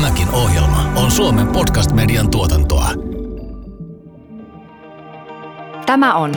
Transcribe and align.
Tämäkin 0.00 0.30
ohjelma 0.30 0.92
on 0.96 1.10
Suomen 1.10 1.46
podcast-median 1.46 2.30
tuotantoa. 2.30 2.88
Tämä 5.86 6.14
on 6.14 6.32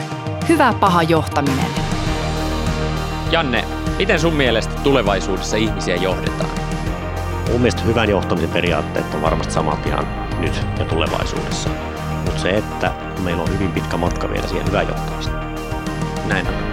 Hyvä 0.50 0.74
paha 0.80 1.04
johtaminen. 1.04 1.66
Janne, 3.32 3.66
miten 3.98 4.20
sun 4.20 4.34
mielestä 4.34 4.74
tulevaisuudessa 4.84 5.58
ihmisiä 5.58 5.96
johdetaan? 5.96 6.50
Mun 7.52 7.62
mielestä 7.62 7.82
hyvän 7.82 8.10
johtamisen 8.10 8.50
periaatteet 8.50 9.14
on 9.14 9.22
varmasti 9.22 9.54
samat 9.54 9.86
ihan 9.86 10.08
nyt 10.40 10.66
ja 10.80 10.86
tulevaisuudessa. 10.86 11.70
Mutta 12.26 12.42
se, 12.42 12.50
että 12.50 12.92
meillä 13.24 13.44
on 13.44 13.54
hyvin 13.54 13.72
pitkä 13.72 13.98
matka 13.98 14.30
vielä 14.30 14.48
siihen 14.48 14.68
hyvään 14.68 14.88
johtamiseen. 14.88 15.36
Näin 16.28 16.48
on. 16.48 16.73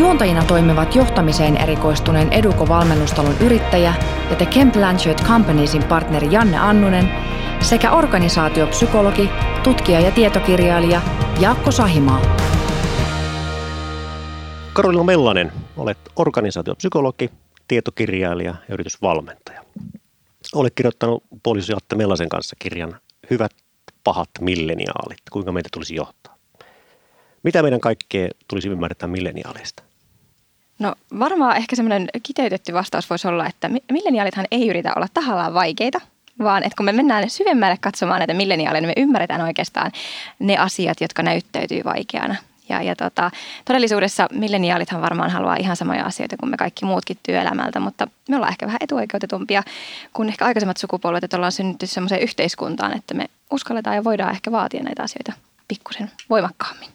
Juontajina 0.00 0.44
toimivat 0.44 0.96
johtamiseen 0.96 1.56
erikoistuneen 1.56 2.32
Eduko-valmennustalon 2.32 3.34
yrittäjä 3.40 3.94
ja 4.30 4.36
The 4.36 4.46
Kemp 4.46 4.72
Blanchard 4.72 5.18
Companiesin 5.18 5.84
partneri 5.84 6.32
Janne 6.32 6.58
Annunen 6.58 7.08
sekä 7.60 7.92
organisaatiopsykologi, 7.92 9.30
tutkija 9.62 10.00
ja 10.00 10.10
tietokirjailija 10.10 11.02
Jaakko 11.40 11.70
Sahimaa. 11.70 12.36
Karolina 14.72 15.04
Mellanen, 15.04 15.52
olet 15.76 15.98
organisaatiopsykologi, 16.16 17.30
tietokirjailija 17.68 18.54
ja 18.68 18.74
yritysvalmentaja. 18.74 19.64
Olet 20.54 20.74
kirjoittanut 20.74 21.24
poliisi 21.42 21.72
Atte 21.72 21.96
Mellasen 21.96 22.28
kanssa 22.28 22.56
kirjan 22.58 22.96
Hyvät 23.30 23.52
pahat 24.04 24.30
milleniaalit, 24.40 25.18
kuinka 25.30 25.52
meitä 25.52 25.68
tulisi 25.72 25.94
johtaa. 25.94 26.36
Mitä 27.42 27.62
meidän 27.62 27.80
kaikkea 27.80 28.28
tulisi 28.48 28.68
ymmärtää 28.68 29.08
milleniaaleista? 29.08 29.89
No 30.80 30.94
varmaan 31.18 31.56
ehkä 31.56 31.76
semmoinen 31.76 32.08
kiteytetty 32.22 32.72
vastaus 32.72 33.10
voisi 33.10 33.28
olla, 33.28 33.46
että 33.46 33.70
milleniaalithan 33.92 34.46
ei 34.50 34.68
yritä 34.68 34.92
olla 34.96 35.06
tahallaan 35.14 35.54
vaikeita, 35.54 36.00
vaan 36.38 36.62
että 36.62 36.76
kun 36.76 36.86
me 36.86 36.92
mennään 36.92 37.30
syvemmälle 37.30 37.76
katsomaan 37.80 38.20
näitä 38.20 38.34
milleniaaleja, 38.34 38.80
niin 38.80 38.92
me 38.96 39.02
ymmärretään 39.02 39.40
oikeastaan 39.40 39.92
ne 40.38 40.56
asiat, 40.56 41.00
jotka 41.00 41.22
näyttäytyy 41.22 41.84
vaikeana. 41.84 42.36
Ja, 42.68 42.82
ja 42.82 42.96
tota, 42.96 43.30
todellisuudessa 43.64 44.28
milleniaalithan 44.32 45.00
varmaan 45.00 45.30
haluaa 45.30 45.56
ihan 45.56 45.76
samoja 45.76 46.04
asioita 46.04 46.36
kuin 46.36 46.50
me 46.50 46.56
kaikki 46.56 46.84
muutkin 46.84 47.18
työelämältä, 47.22 47.80
mutta 47.80 48.08
me 48.28 48.36
ollaan 48.36 48.52
ehkä 48.52 48.66
vähän 48.66 48.78
etuoikeutetumpia 48.80 49.62
kuin 50.12 50.28
ehkä 50.28 50.44
aikaisemmat 50.44 50.76
sukupolvet, 50.76 51.24
että 51.24 51.36
ollaan 51.36 51.52
synnytty 51.52 51.86
semmoiseen 51.86 52.22
yhteiskuntaan, 52.22 52.96
että 52.96 53.14
me 53.14 53.26
uskalletaan 53.50 53.96
ja 53.96 54.04
voidaan 54.04 54.32
ehkä 54.32 54.52
vaatia 54.52 54.82
näitä 54.82 55.02
asioita 55.02 55.32
pikkusen 55.68 56.10
voimakkaammin. 56.30 56.88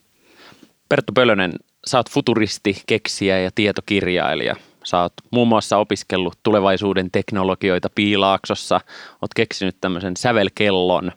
Perttu 0.89 1.14
Pölönen, 1.14 1.53
sä 1.88 1.97
oot 1.97 2.09
futuristi, 2.09 2.81
keksijä 2.88 3.39
ja 3.39 3.52
tietokirjailija. 3.55 4.55
Sä 4.83 5.02
oot 5.02 5.14
muun 5.31 5.47
muassa 5.47 5.78
opiskellut 5.78 6.39
tulevaisuuden 6.44 7.11
teknologioita 7.11 7.89
Piilaaksossa, 7.95 8.81
oot 9.22 9.33
keksinyt 9.36 9.77
tämmöisen 9.81 10.17
sävelkellon. 10.17 11.11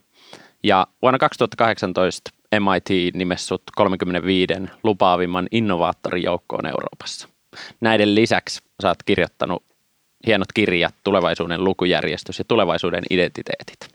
Ja 0.62 0.86
vuonna 1.02 1.18
2018 1.18 2.30
MIT 2.52 3.14
nimessut 3.14 3.62
35 3.76 4.54
lupaavimman 4.82 5.48
innovaattorijoukkoon 5.50 6.66
Euroopassa. 6.66 7.28
Näiden 7.80 8.14
lisäksi 8.14 8.60
sä 8.82 8.88
oot 8.88 9.02
kirjoittanut 9.02 9.62
hienot 10.26 10.52
kirjat, 10.54 10.94
tulevaisuuden 11.04 11.64
lukujärjestys 11.64 12.38
ja 12.38 12.44
tulevaisuuden 12.48 13.04
identiteetit. 13.10 13.88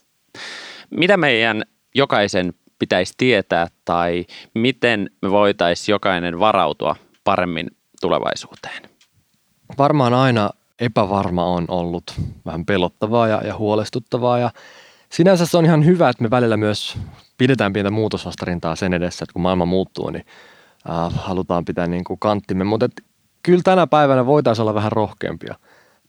Mitä 0.90 1.18
meidän 1.18 1.64
jokaisen 1.96 2.54
pitäisi 2.80 3.14
tietää 3.18 3.68
tai 3.86 4.26
miten 4.54 5.10
me 5.22 5.32
voitaisiin 5.32 5.94
jokainen 5.94 6.40
varautua 6.40 6.96
paremmin 7.24 7.68
tulevaisuuteen? 8.02 8.82
Varmaan 9.78 10.14
aina 10.14 10.50
epävarma 10.80 11.46
on 11.46 11.66
ollut 11.68 12.14
vähän 12.46 12.66
pelottavaa 12.66 13.28
ja, 13.28 13.42
ja 13.46 13.58
huolestuttavaa 13.58 14.40
ja 14.40 14.52
sinänsä 15.10 15.46
se 15.46 15.58
on 15.58 15.66
ihan 15.66 15.86
hyvä, 15.86 16.10
että 16.10 16.24
me 16.24 16.30
välillä 16.30 16.58
myös 16.58 16.98
pidetään 17.38 17.74
pientä 17.74 17.92
muutosvastarintaa 17.92 18.76
sen 18.76 18.94
edessä, 18.94 19.24
että 19.24 19.34
kun 19.34 19.42
maailma 19.42 19.66
muuttuu, 19.66 20.10
niin 20.10 20.26
äh, 20.90 21.14
halutaan 21.16 21.66
pitää 21.66 21.88
niin 21.88 22.04
kuin 22.04 22.20
kanttimme, 22.20 22.64
mutta 22.64 22.86
et, 22.86 23.06
kyllä 23.44 23.62
tänä 23.64 23.88
päivänä 23.88 24.26
voitaisiin 24.26 24.62
olla 24.64 24.74
vähän 24.74 24.92
rohkeampia. 24.92 25.56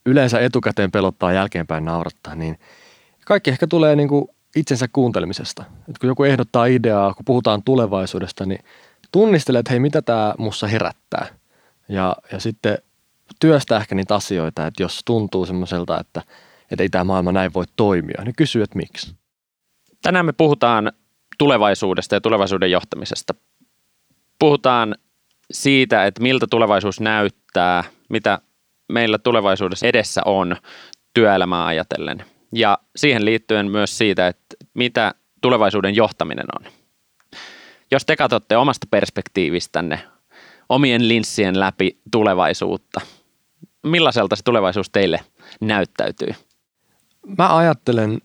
Yleensä 0.07 0.41
etukäteen 0.41 0.91
pelottaa 0.91 1.33
jälkeenpäin 1.33 1.85
naurattaa, 1.85 2.35
niin 2.35 2.59
kaikki 3.27 3.51
ehkä 3.51 3.67
tulee 3.67 3.97
niin 3.97 4.09
kuin 4.09 4.29
itsensä 4.56 4.88
kuuntelemisesta. 4.92 5.65
Et 5.88 5.98
kun 5.98 6.09
joku 6.09 6.25
ehdottaa 6.25 6.66
ideaa, 6.66 7.15
kun 7.15 7.25
puhutaan 7.25 7.62
tulevaisuudesta, 7.62 8.47
niin 8.47 8.65
tunnistele, 9.12 9.59
että 9.59 9.70
hei, 9.70 9.81
mitä 9.81 10.03
tämä 10.03 10.34
mussa 10.38 10.66
herättää. 10.66 11.26
Ja, 11.88 12.16
ja 12.32 12.41
sitten 12.41 12.78
työstää 13.41 13.81
ehkä 13.81 13.94
niitä 13.94 14.15
asioita, 14.15 14.66
että 14.66 14.82
jos 14.82 15.00
tuntuu 15.04 15.47
semmoiselta, 15.47 16.00
että, 16.00 16.22
että 16.70 16.82
ei 16.82 16.88
tämä 16.88 17.04
maailma 17.04 17.32
näin 17.32 17.54
voi 17.54 17.65
toimia, 17.76 18.22
niin 18.25 18.37
kysy, 18.37 18.62
että 18.62 18.76
miksi. 18.76 19.15
Tänään 20.03 20.26
me 20.26 20.32
puhutaan 20.32 20.92
tulevaisuudesta 21.38 22.15
ja 22.15 22.21
tulevaisuuden 22.21 22.71
johtamisesta. 22.71 23.34
Puhutaan 24.38 24.94
siitä, 25.50 26.06
että 26.06 26.22
miltä 26.22 26.47
tulevaisuus 26.50 27.00
näyttää, 27.00 27.84
mitä 28.09 28.38
meillä 28.92 29.19
tulevaisuudessa 29.19 29.86
edessä 29.86 30.22
on 30.25 30.56
työelämää 31.15 31.66
ajatellen– 31.66 32.25
ja 32.54 32.78
siihen 32.97 33.25
liittyen 33.25 33.70
myös 33.70 33.98
siitä, 33.98 34.28
että 34.28 34.56
mitä 34.75 35.15
tulevaisuuden 35.41 35.94
johtaminen 35.94 36.47
on. 36.60 36.72
Jos 37.91 38.04
te 38.04 38.16
katsotte 38.16 38.56
omasta 38.56 38.87
perspektiivistänne 38.91 40.00
omien 40.69 41.09
linssien 41.09 41.60
läpi 41.60 41.98
tulevaisuutta, 42.10 43.00
millaiselta 43.82 44.37
se 44.37 44.42
tulevaisuus 44.42 44.91
teille 44.91 45.20
näyttäytyy? 45.60 46.34
Mä 47.38 47.56
ajattelen, 47.56 48.20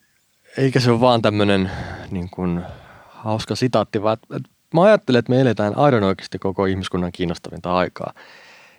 eikä 0.58 0.80
se 0.80 0.92
ole 0.92 1.02
vaan 1.02 1.22
tämmöinen 1.22 1.72
niin 2.12 2.30
kuin, 2.30 2.62
hauska 3.08 3.56
sitaatti, 3.56 4.02
vaan 4.02 4.18
että 4.36 4.50
mä 4.74 4.82
ajattelen, 4.82 5.20
että 5.20 5.30
me 5.30 5.42
eletään 5.42 5.78
aivan 5.78 6.04
oikeasti 6.04 6.40
koko 6.40 6.66
ihmiskunnan 6.66 7.12
kiinnostavinta 7.12 7.76
aikaa. 7.76 8.14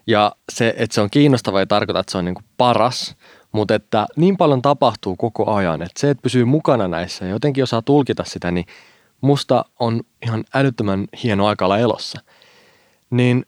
Ja 0.06 0.32
se, 0.52 0.74
että 0.76 0.94
se 0.94 1.00
on 1.00 1.10
kiinnostava 1.10 1.60
ei 1.60 1.66
tarkoita, 1.66 2.00
että 2.00 2.12
se 2.12 2.18
on 2.18 2.24
niin 2.24 2.34
kuin 2.34 2.44
paras, 2.56 3.16
mutta 3.52 3.74
että 3.74 4.06
niin 4.16 4.36
paljon 4.36 4.62
tapahtuu 4.62 5.16
koko 5.16 5.54
ajan, 5.54 5.82
että 5.82 6.00
se, 6.00 6.10
että 6.10 6.22
pysyy 6.22 6.44
mukana 6.44 6.88
näissä 6.88 7.24
ja 7.24 7.30
jotenkin 7.30 7.64
osaa 7.64 7.82
tulkita 7.82 8.24
sitä, 8.24 8.50
niin 8.50 8.66
musta 9.20 9.64
on 9.78 10.00
ihan 10.22 10.44
älyttömän 10.54 11.06
hieno 11.22 11.46
aika 11.46 11.64
olla 11.64 11.78
elossa. 11.78 12.20
Niin 13.10 13.46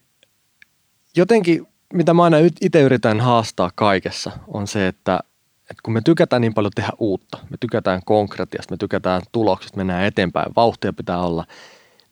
jotenkin, 1.17 1.67
mitä 1.93 2.15
mä 2.15 2.25
aina 2.25 2.37
itse 2.61 2.81
yritän 2.81 3.21
haastaa 3.21 3.71
kaikessa, 3.75 4.31
on 4.49 4.67
se, 4.67 4.89
että, 4.89 5.21
että 5.61 5.81
kun 5.83 5.95
me 5.95 6.01
tykätään 6.01 6.43
niin 6.43 6.55
paljon 6.55 6.73
tehdä 6.75 6.93
uutta, 6.99 7.39
me 7.51 7.57
tykätään 7.61 8.01
konkretiasta, 8.05 8.73
me 8.73 8.77
tykätään 8.77 9.23
tuloksista, 9.33 9.77
mennään 9.77 10.05
eteenpäin, 10.05 10.53
vauhtia 10.57 10.93
pitää 10.93 11.19
olla, 11.19 11.45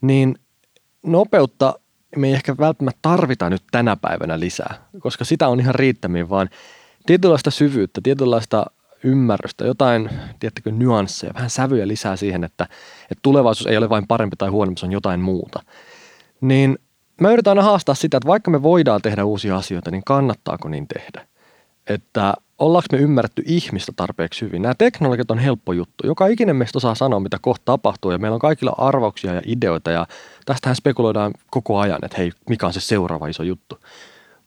niin 0.00 0.34
nopeutta 1.02 1.74
me 2.16 2.26
ei 2.26 2.32
ehkä 2.32 2.56
välttämättä 2.58 2.98
tarvita 3.02 3.50
nyt 3.50 3.62
tänä 3.70 3.96
päivänä 3.96 4.40
lisää, 4.40 4.74
koska 4.98 5.24
sitä 5.24 5.48
on 5.48 5.60
ihan 5.60 5.74
riittämiin, 5.74 6.28
vaan– 6.28 6.50
tietynlaista 7.06 7.50
syvyyttä, 7.50 8.00
tietynlaista 8.02 8.66
ymmärrystä, 9.04 9.64
jotain, 9.64 10.10
tiettäkö, 10.40 10.70
nyansseja, 10.70 11.34
vähän 11.34 11.50
sävyjä 11.50 11.88
lisää 11.88 12.16
siihen, 12.16 12.44
että, 12.44 12.64
että 13.02 13.22
tulevaisuus 13.22 13.66
ei 13.66 13.76
ole 13.76 13.88
vain 13.88 14.06
parempi 14.06 14.36
tai 14.36 14.48
huonompi, 14.48 14.80
se 14.80 14.86
on 14.86 14.92
jotain 14.92 15.20
muuta. 15.20 15.62
Niin 16.40 16.78
mä 17.20 17.32
yritän 17.32 17.50
aina 17.50 17.62
haastaa 17.62 17.94
sitä, 17.94 18.16
että 18.16 18.26
vaikka 18.26 18.50
me 18.50 18.62
voidaan 18.62 19.02
tehdä 19.02 19.24
uusia 19.24 19.56
asioita, 19.56 19.90
niin 19.90 20.04
kannattaako 20.06 20.68
niin 20.68 20.88
tehdä? 20.88 21.26
Että 21.86 22.34
ollaanko 22.58 22.86
me 22.92 22.98
ymmärretty 22.98 23.42
ihmistä 23.46 23.92
tarpeeksi 23.96 24.40
hyvin? 24.40 24.62
Nämä 24.62 24.74
teknologiat 24.78 25.30
on 25.30 25.38
helppo 25.38 25.72
juttu. 25.72 26.06
Joka 26.06 26.26
ikinen 26.26 26.56
meistä 26.56 26.78
osaa 26.78 26.94
sanoa, 26.94 27.20
mitä 27.20 27.38
kohta 27.42 27.62
tapahtuu 27.64 28.10
ja 28.10 28.18
meillä 28.18 28.34
on 28.34 28.40
kaikilla 28.40 28.74
arvauksia 28.78 29.34
ja 29.34 29.42
ideoita 29.46 29.90
ja 29.90 30.06
tästähän 30.46 30.76
spekuloidaan 30.76 31.32
koko 31.50 31.78
ajan, 31.78 31.98
että 32.04 32.16
hei, 32.18 32.32
mikä 32.48 32.66
on 32.66 32.72
se 32.72 32.80
seuraava 32.80 33.26
iso 33.26 33.42
juttu. 33.42 33.78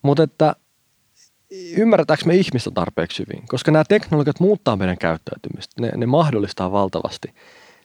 Mutta 0.02 0.22
että 0.22 0.56
ymmärretäänkö 1.76 2.24
me 2.24 2.34
ihmistä 2.34 2.70
tarpeeksi 2.70 3.24
hyvin, 3.26 3.48
koska 3.48 3.70
nämä 3.70 3.84
teknologiat 3.88 4.40
muuttaa 4.40 4.76
meidän 4.76 4.98
käyttäytymistä, 4.98 5.82
ne, 5.82 5.90
ne 5.96 6.06
mahdollistaa 6.06 6.72
valtavasti, 6.72 7.34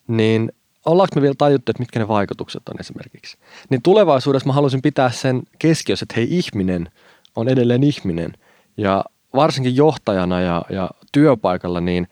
niin 0.07 0.51
ollaanko 0.85 1.15
me 1.15 1.21
vielä 1.21 1.35
tajuttu, 1.37 1.71
että 1.71 1.81
mitkä 1.81 1.99
ne 1.99 2.07
vaikutukset 2.07 2.69
on 2.69 2.79
esimerkiksi. 2.79 3.37
Niin 3.69 3.81
tulevaisuudessa 3.81 4.47
mä 4.47 4.53
haluaisin 4.53 4.81
pitää 4.81 5.11
sen 5.11 5.41
keskiössä, 5.59 6.03
että 6.03 6.15
hei 6.15 6.27
ihminen 6.37 6.89
on 7.35 7.49
edelleen 7.49 7.83
ihminen. 7.83 8.33
Ja 8.77 9.05
varsinkin 9.35 9.75
johtajana 9.75 10.41
ja, 10.41 10.61
ja 10.69 10.89
työpaikalla, 11.11 11.81
niin 11.81 12.07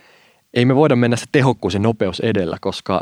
ei 0.53 0.65
me 0.65 0.75
voida 0.75 0.95
mennä 0.95 1.17
se 1.17 1.25
tehokkuus 1.31 1.73
ja 1.73 1.79
nopeus 1.79 2.19
edellä, 2.19 2.57
koska 2.61 3.01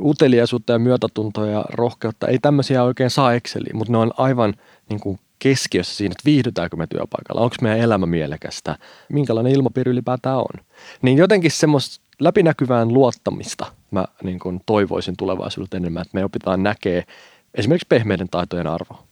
uteliaisuutta 0.00 0.72
ja 0.72 0.78
myötätuntoa 0.78 1.46
ja 1.46 1.64
rohkeutta, 1.68 2.26
ei 2.26 2.38
tämmöisiä 2.38 2.82
oikein 2.82 3.10
saa 3.10 3.34
Exceliin, 3.34 3.76
mutta 3.76 3.92
ne 3.92 3.98
on 3.98 4.12
aivan 4.16 4.54
niin 4.88 5.00
kuin 5.00 5.18
keskiössä 5.38 5.96
siinä, 5.96 6.12
että 6.12 6.24
viihdytäänkö 6.24 6.76
me 6.76 6.86
työpaikalla, 6.86 7.40
onko 7.40 7.56
meidän 7.62 7.80
elämä 7.80 8.06
mielekästä, 8.06 8.78
minkälainen 9.12 9.52
ilmapiiri 9.52 9.90
ylipäätään 9.90 10.38
on. 10.38 10.64
Niin 11.02 11.18
jotenkin 11.18 11.50
semmoista 11.50 12.04
läpinäkyvään 12.20 12.94
luottamista 12.94 13.66
mä 13.90 14.04
niin 14.22 14.38
kuin 14.38 14.60
toivoisin 14.66 15.16
tulevaisuudelta 15.16 15.76
enemmän, 15.76 16.02
että 16.02 16.14
me 16.18 16.24
opitaan 16.24 16.62
näkee 16.62 17.04
esimerkiksi 17.54 17.86
pehmeiden 17.88 18.28
taitojen 18.28 18.66
arvo. 18.66 19.04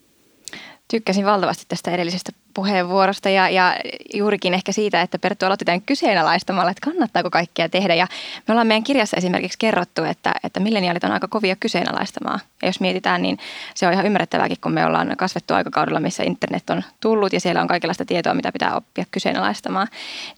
Tykkäsin 0.90 1.24
valtavasti 1.24 1.64
tästä 1.68 1.90
edellisestä 1.90 2.32
puheenvuorosta 2.56 3.30
ja, 3.30 3.48
ja 3.48 3.76
juurikin 4.14 4.54
ehkä 4.54 4.72
siitä, 4.72 5.02
että 5.02 5.18
Perttu 5.18 5.46
aloitti 5.46 5.64
tämän 5.64 5.82
kyseenalaistamalla, 5.82 6.70
että 6.70 6.90
kannattaako 6.90 7.30
kaikkea 7.30 7.68
tehdä. 7.68 7.94
Ja 7.94 8.06
me 8.48 8.52
ollaan 8.52 8.66
meidän 8.66 8.84
kirjassa 8.84 9.16
esimerkiksi 9.16 9.58
kerrottu, 9.58 10.04
että, 10.04 10.34
että 10.44 10.60
milleniaalit 10.60 11.04
on 11.04 11.12
aika 11.12 11.28
kovia 11.28 11.56
kyseenalaistamaan. 11.56 12.40
Ja 12.62 12.68
jos 12.68 12.80
mietitään, 12.80 13.22
niin 13.22 13.38
se 13.74 13.86
on 13.86 13.92
ihan 13.92 14.06
ymmärrettävääkin, 14.06 14.56
kun 14.60 14.72
me 14.72 14.86
ollaan 14.86 15.14
kasvettu 15.18 15.54
aikakaudella, 15.54 16.00
missä 16.00 16.22
internet 16.22 16.70
on 16.70 16.82
tullut 17.00 17.32
ja 17.32 17.40
siellä 17.40 17.60
on 17.60 17.68
kaikenlaista 17.68 18.04
tietoa, 18.04 18.34
mitä 18.34 18.52
pitää 18.52 18.76
oppia 18.76 19.04
kyseenalaistamaan. 19.10 19.88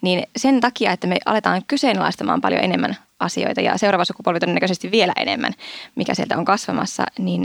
Niin 0.00 0.22
sen 0.36 0.60
takia, 0.60 0.92
että 0.92 1.06
me 1.06 1.16
aletaan 1.24 1.62
kyseenalaistamaan 1.66 2.40
paljon 2.40 2.64
enemmän 2.64 2.96
asioita 3.20 3.60
ja 3.60 3.78
seuraava 3.78 4.04
sukupolvi 4.04 4.40
todennäköisesti 4.40 4.90
vielä 4.90 5.12
enemmän, 5.16 5.52
mikä 5.94 6.14
sieltä 6.14 6.38
on 6.38 6.44
kasvamassa, 6.44 7.04
niin 7.18 7.42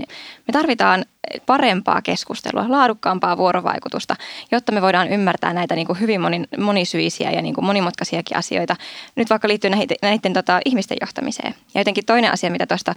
me 0.47 0.51
tarvitaan 0.51 1.05
parempaa 1.45 2.01
keskustelua, 2.01 2.65
laadukkaampaa 2.67 3.37
vuorovaikutusta, 3.37 4.15
jotta 4.51 4.62
me 4.71 4.81
voidaan 4.81 5.07
ymmärtää 5.07 5.53
näitä 5.53 5.75
niin 5.75 5.87
kuin 5.87 5.99
hyvin 5.99 6.21
moni, 6.21 6.43
monisyisiä 6.57 7.31
ja 7.31 7.41
niin 7.41 7.55
kuin 7.55 7.65
monimutkaisiakin 7.65 8.37
asioita, 8.37 8.75
nyt 9.15 9.29
vaikka 9.29 9.47
liittyen 9.47 9.71
näiden, 9.71 9.97
näiden 10.01 10.33
tota, 10.33 10.59
ihmisten 10.65 10.97
johtamiseen. 11.01 11.55
Ja 11.73 11.81
jotenkin 11.81 12.05
toinen 12.05 12.31
asia, 12.31 12.51
mitä 12.51 12.67
tuosta 12.67 12.95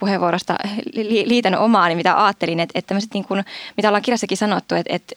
puheenvuorosta 0.00 0.56
liitän 1.24 1.58
omaan, 1.58 1.88
niin 1.88 1.96
mitä 1.96 2.24
ajattelin, 2.24 2.60
että, 2.60 2.78
että 2.78 2.94
niin 3.14 3.24
kuin, 3.24 3.44
mitä 3.76 3.88
ollaan 3.88 4.02
kirjassakin 4.02 4.36
sanottu, 4.36 4.74
että, 4.74 4.94
että 4.94 5.14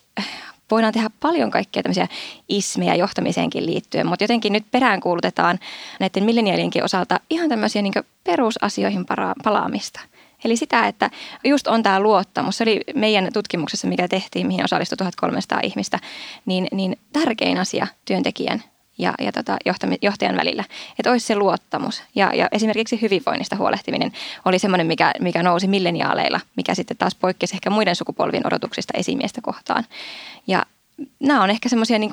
voidaan 0.71 0.93
tehdä 0.93 1.09
paljon 1.19 1.51
kaikkea 1.51 1.83
tämmöisiä 1.83 2.07
ismejä 2.49 2.95
johtamiseenkin 2.95 3.65
liittyen, 3.65 4.07
mutta 4.07 4.23
jotenkin 4.23 4.53
nyt 4.53 4.65
peräänkuulutetaan 4.71 5.59
näiden 5.99 6.23
milleniaalienkin 6.23 6.83
osalta 6.83 7.19
ihan 7.29 7.49
tämmöisiä 7.49 7.81
niin 7.81 7.93
perusasioihin 8.23 9.05
palaamista. 9.43 9.99
Eli 10.43 10.57
sitä, 10.57 10.87
että 10.87 11.09
just 11.43 11.67
on 11.67 11.83
tämä 11.83 11.99
luottamus. 11.99 12.57
Se 12.57 12.63
oli 12.63 12.81
meidän 12.95 13.29
tutkimuksessa, 13.33 13.87
mikä 13.87 14.07
tehtiin, 14.07 14.47
mihin 14.47 14.63
osallistui 14.63 14.97
1300 14.97 15.59
ihmistä, 15.63 15.99
niin, 16.45 16.67
niin 16.71 16.99
tärkein 17.13 17.57
asia 17.57 17.87
työntekijän 18.05 18.63
ja, 18.97 19.13
ja 19.19 19.31
tota 19.31 19.57
johtajan 20.01 20.37
välillä, 20.37 20.63
että 20.99 21.11
olisi 21.11 21.25
se 21.25 21.35
luottamus. 21.35 22.03
Ja, 22.15 22.31
ja 22.35 22.47
esimerkiksi 22.51 23.01
hyvinvoinnista 23.01 23.55
huolehtiminen 23.55 24.11
oli 24.45 24.59
semmoinen, 24.59 24.87
mikä, 24.87 25.11
mikä 25.19 25.43
nousi 25.43 25.67
milleniaaleilla, 25.67 26.39
mikä 26.57 26.75
sitten 26.75 26.97
taas 26.97 27.15
poikkesi 27.15 27.55
ehkä 27.55 27.69
muiden 27.69 27.95
sukupolvien 27.95 28.47
odotuksista 28.47 28.93
esimiestä 28.97 29.41
kohtaan. 29.41 29.85
Ja 30.47 30.65
nämä 31.19 31.43
on 31.43 31.49
ehkä 31.49 31.69
semmoisia 31.69 31.99
niin 31.99 32.11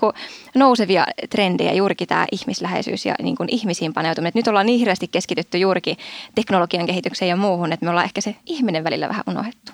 nousevia 0.54 1.06
trendejä, 1.30 1.72
juurikin 1.72 2.08
tämä 2.08 2.26
ihmisläheisyys 2.32 3.06
ja 3.06 3.14
niin 3.22 3.36
kuin 3.36 3.48
ihmisiin 3.48 3.94
paneutuminen. 3.94 4.32
Nyt 4.34 4.48
ollaan 4.48 4.66
niin 4.66 4.78
hirveästi 4.78 5.08
keskitytty 5.08 5.58
juurikin 5.58 5.96
teknologian 6.34 6.86
kehitykseen 6.86 7.28
ja 7.28 7.36
muuhun, 7.36 7.72
että 7.72 7.86
me 7.86 7.90
ollaan 7.90 8.04
ehkä 8.04 8.20
se 8.20 8.36
ihminen 8.46 8.84
välillä 8.84 9.08
vähän 9.08 9.24
unohdettu. 9.26 9.72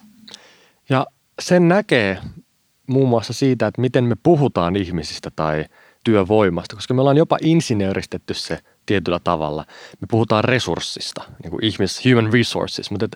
Ja 0.89 1.07
sen 1.43 1.69
näkee 1.69 2.19
muun 2.87 3.09
muassa 3.09 3.33
siitä, 3.33 3.67
että 3.67 3.81
miten 3.81 4.05
me 4.05 4.17
puhutaan 4.23 4.77
ihmisistä 4.77 5.31
tai 5.37 5.65
työvoimasta, 6.05 6.77
koska 6.77 6.95
me 6.95 7.01
ollaan 7.01 7.17
jopa 7.17 7.39
insinööristetty 7.43 8.35
se 8.35 8.59
tietyllä 8.87 9.19
tavalla. 9.25 9.65
Me 10.01 10.07
puhutaan 10.11 10.45
resurssista, 10.45 11.23
niin 11.43 11.51
kuin 11.51 11.65
ihmis, 11.65 12.05
human 12.05 12.33
resources, 12.33 12.91
mutta 12.91 13.09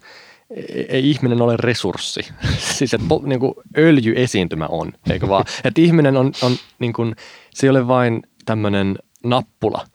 ei 0.89 1.11
ihminen 1.11 1.43
ole 1.43 1.57
resurssi. 1.57 2.21
siis 2.77 2.95
että 2.95 3.07
niin 3.23 3.41
kuin 3.41 3.55
öljyesiintymä 3.77 4.67
on, 4.67 4.93
eikö 5.11 5.29
vaan? 5.29 5.45
Että 5.65 5.81
ihminen 5.81 6.17
on, 6.17 6.33
on 6.43 6.53
niin 6.79 6.93
kuin, 6.93 7.17
se 7.55 7.67
ei 7.67 7.71
ole 7.71 7.89
vain 7.89 8.23
tämmöinen 8.45 8.99
nappula. 9.25 9.87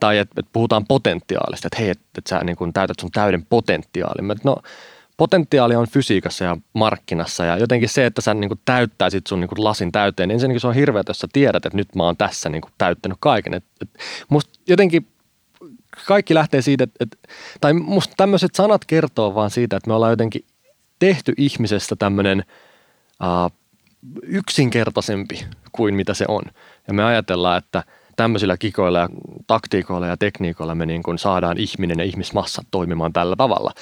Tai 0.00 0.18
että 0.18 0.40
et 0.40 0.46
puhutaan 0.52 0.86
potentiaalista, 0.86 1.68
että 1.68 1.78
hei, 1.78 1.90
että 1.90 2.04
et 2.18 2.26
sä 2.26 2.44
niin 2.44 2.56
kuin 2.56 2.72
täytät 2.72 2.98
sun 3.00 3.10
täyden 3.10 3.46
potentiaalin. 3.46 4.28
No 4.44 4.56
potentiaali 5.16 5.76
on 5.76 5.88
fysiikassa 5.88 6.44
ja 6.44 6.56
markkinassa 6.72 7.44
ja 7.44 7.56
jotenkin 7.56 7.88
se, 7.88 8.06
että 8.06 8.20
sä 8.20 8.34
niin 8.34 8.48
kuin 8.48 8.60
täyttäisit 8.64 9.26
sun 9.26 9.40
niin 9.40 9.48
kuin 9.48 9.64
lasin 9.64 9.92
täyteen, 9.92 10.28
niin 10.28 10.34
ensinnäkin 10.34 10.60
se 10.60 10.66
on 10.66 10.74
hirveä, 10.74 11.02
jos 11.08 11.18
sä 11.18 11.28
tiedät, 11.32 11.66
että 11.66 11.76
nyt 11.76 11.94
mä 11.94 12.02
oon 12.02 12.16
tässä 12.16 12.48
niin 12.48 12.62
kuin 12.62 12.72
täyttänyt 12.78 13.18
kaiken. 13.20 13.54
Et, 13.54 13.64
et, 13.80 13.88
musta 14.28 14.60
jotenkin 14.68 15.06
kaikki 16.06 16.34
lähtee 16.34 16.62
siitä, 16.62 16.84
että, 16.84 16.96
että 17.00 17.18
tai 17.60 17.72
musta 17.72 18.14
tämmöiset 18.16 18.54
sanat 18.54 18.84
kertoo 18.84 19.34
vaan 19.34 19.50
siitä, 19.50 19.76
että 19.76 19.88
me 19.88 19.94
ollaan 19.94 20.12
jotenkin 20.12 20.44
tehty 20.98 21.32
ihmisestä 21.36 21.96
tämmöinen 21.96 22.44
uh, 23.22 23.52
yksinkertaisempi 24.22 25.46
kuin 25.72 25.94
mitä 25.94 26.14
se 26.14 26.24
on. 26.28 26.42
Ja 26.86 26.94
me 26.94 27.04
ajatellaan, 27.04 27.58
että 27.58 27.84
tämmöisillä 28.16 28.56
kikoilla 28.56 28.98
ja 28.98 29.08
taktiikoilla 29.46 30.06
ja 30.06 30.16
tekniikoilla 30.16 30.74
me 30.74 30.86
niin 30.86 31.02
kuin 31.02 31.18
saadaan 31.18 31.58
ihminen 31.58 31.98
ja 31.98 32.04
ihmismassa 32.04 32.62
toimimaan 32.70 33.12
tällä 33.12 33.36
tavalla. 33.36 33.72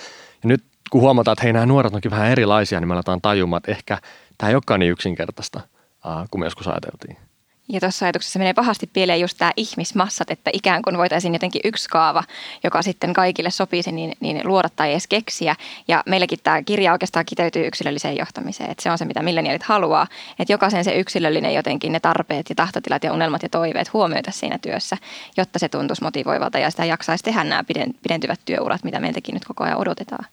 Ja 0.43 0.49
nyt 0.49 0.65
kun 0.91 1.01
huomataan, 1.01 1.33
että 1.33 1.43
hei 1.43 1.53
nämä 1.53 1.67
nuoret 1.67 1.95
onkin 1.95 2.11
vähän 2.11 2.31
erilaisia, 2.31 2.81
niin 2.81 2.89
me 2.89 2.95
aletaan 2.95 3.21
tajumaan, 3.21 3.59
että 3.59 3.71
ehkä 3.71 3.99
tämä 4.39 4.51
ei 4.51 4.55
olekaan 4.55 4.81
niin 4.81 4.93
yksinkertaista 4.93 5.61
uh, 6.07 6.29
kuin 6.31 6.41
me 6.41 6.47
joskus 6.47 6.69
ajateltiin. 6.69 7.30
Ja 7.73 7.81
tuossa 7.81 8.07
ajatuksessa 8.07 8.39
menee 8.39 8.55
pahasti 8.55 8.91
pieleen 8.93 9.21
just 9.21 9.39
tämä 9.39 9.53
ihmismassat, 9.57 10.31
että 10.31 10.51
ikään 10.53 10.83
kuin 10.83 10.99
voitaisiin 10.99 11.33
jotenkin 11.33 11.61
yksi 11.65 11.89
kaava, 11.89 12.25
joka 12.65 12.83
sitten 12.83 13.13
kaikille 13.13 13.51
sopisi, 13.51 13.93
niin, 13.93 14.13
niin 14.21 14.41
luoda 14.45 14.69
tai 14.77 14.91
edes 14.91 15.07
keksiä. 15.07 15.57
Ja 15.89 16.03
meilläkin 16.07 16.39
tämä 16.43 16.63
kirja 16.63 16.93
oikeastaan 16.93 17.25
kiteytyy 17.27 17.67
yksilölliseen 17.67 18.17
johtamiseen, 18.17 18.71
että 18.71 18.83
se 18.83 18.91
on 18.91 18.99
se, 18.99 19.05
mitä 19.05 19.23
milleniaalit 19.23 19.63
haluaa. 19.63 20.07
Että 20.39 20.53
jokaisen 20.53 20.85
se 20.85 20.99
yksilöllinen 20.99 21.55
jotenkin 21.55 21.93
ne 21.93 22.01
tarpeet 22.01 22.49
ja 22.49 22.55
tahtotilat 22.55 23.05
ja 23.05 23.13
unelmat 23.13 23.43
ja 23.43 23.49
toiveet 23.49 23.93
huomioita 23.93 24.31
siinä 24.31 24.59
työssä, 24.59 24.97
jotta 25.37 25.59
se 25.59 25.69
tuntuisi 25.69 26.03
motivoivalta 26.03 26.59
ja 26.59 26.71
sitä 26.71 26.85
jaksaisi 26.85 27.25
tehdä 27.25 27.45
nämä 27.45 27.65
pidentyvät 28.03 28.41
työurat, 28.45 28.85
mitä 28.85 29.01
meiltäkin 29.01 29.35
nyt 29.35 29.45
koko 29.45 29.65
ajan 29.65 29.79
odotetaan. 29.79 30.25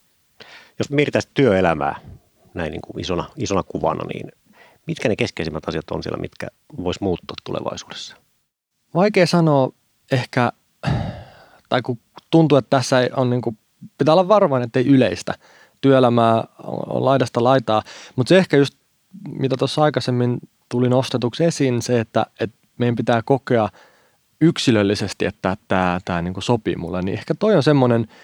Jos 0.79 0.89
mietitään 0.89 1.23
työelämää 1.33 1.95
näin 2.53 2.71
niin 2.71 2.81
kuin 2.81 3.01
isona, 3.01 3.25
isona 3.35 3.63
kuvana, 3.63 4.03
niin 4.05 4.31
Mitkä 4.87 5.09
ne 5.09 5.15
keskeisimmät 5.15 5.67
asiat 5.67 5.91
on 5.91 6.03
siellä, 6.03 6.17
mitkä 6.17 6.47
vois 6.83 7.01
muuttua 7.01 7.35
tulevaisuudessa? 7.43 8.15
Vaikea 8.95 9.27
sanoa 9.27 9.71
ehkä, 10.11 10.51
tai 11.69 11.81
kun 11.81 11.99
tuntuu, 12.31 12.57
että 12.57 12.69
tässä 12.69 13.09
on 13.15 13.29
niin 13.29 13.41
kuin, 13.41 13.57
pitää 13.97 14.13
olla 14.13 14.27
varovainen, 14.27 14.65
että 14.65 14.79
ei 14.79 14.87
yleistä. 14.87 15.33
Työelämää 15.81 16.43
on 16.87 17.05
laidasta 17.05 17.43
laitaa, 17.43 17.83
mutta 18.15 18.29
se 18.29 18.37
ehkä 18.37 18.57
just, 18.57 18.73
mitä 19.29 19.55
tuossa 19.59 19.83
aikaisemmin 19.83 20.37
tuli 20.69 20.89
nostetuksi 20.89 21.43
esiin, 21.43 21.81
se, 21.81 21.99
että, 21.99 22.25
että 22.39 22.57
meidän 22.77 22.95
pitää 22.95 23.21
kokea 23.25 23.69
yksilöllisesti, 24.41 25.25
että 25.25 25.57
tämä, 25.67 25.99
tämä 26.05 26.21
niin 26.21 26.33
sopii 26.39 26.75
mulle, 26.75 27.01
niin 27.01 27.17
ehkä 27.17 27.35
toi 27.35 27.55
on 27.55 27.63
semmoinen– 27.63 28.07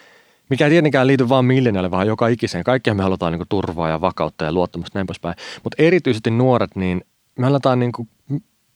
mikä 0.49 0.65
ei 0.65 0.71
tietenkään 0.71 1.07
liity 1.07 1.29
vain 1.29 1.45
millenialle, 1.45 1.91
vaan 1.91 2.07
joka 2.07 2.27
ikiseen. 2.27 2.63
Kaikkia 2.63 2.93
me 2.93 3.03
halutaan 3.03 3.33
niin 3.33 3.47
turvaa 3.49 3.89
ja 3.89 4.01
vakautta 4.01 4.45
ja 4.45 4.51
luottamusta 4.51 4.97
näin 4.99 5.07
poispäin. 5.07 5.35
Mutta 5.63 5.83
erityisesti 5.83 6.31
nuoret, 6.31 6.75
niin 6.75 7.01
me 7.39 7.47
aletaan 7.47 7.79
niin 7.79 7.91
kuin 7.91 8.09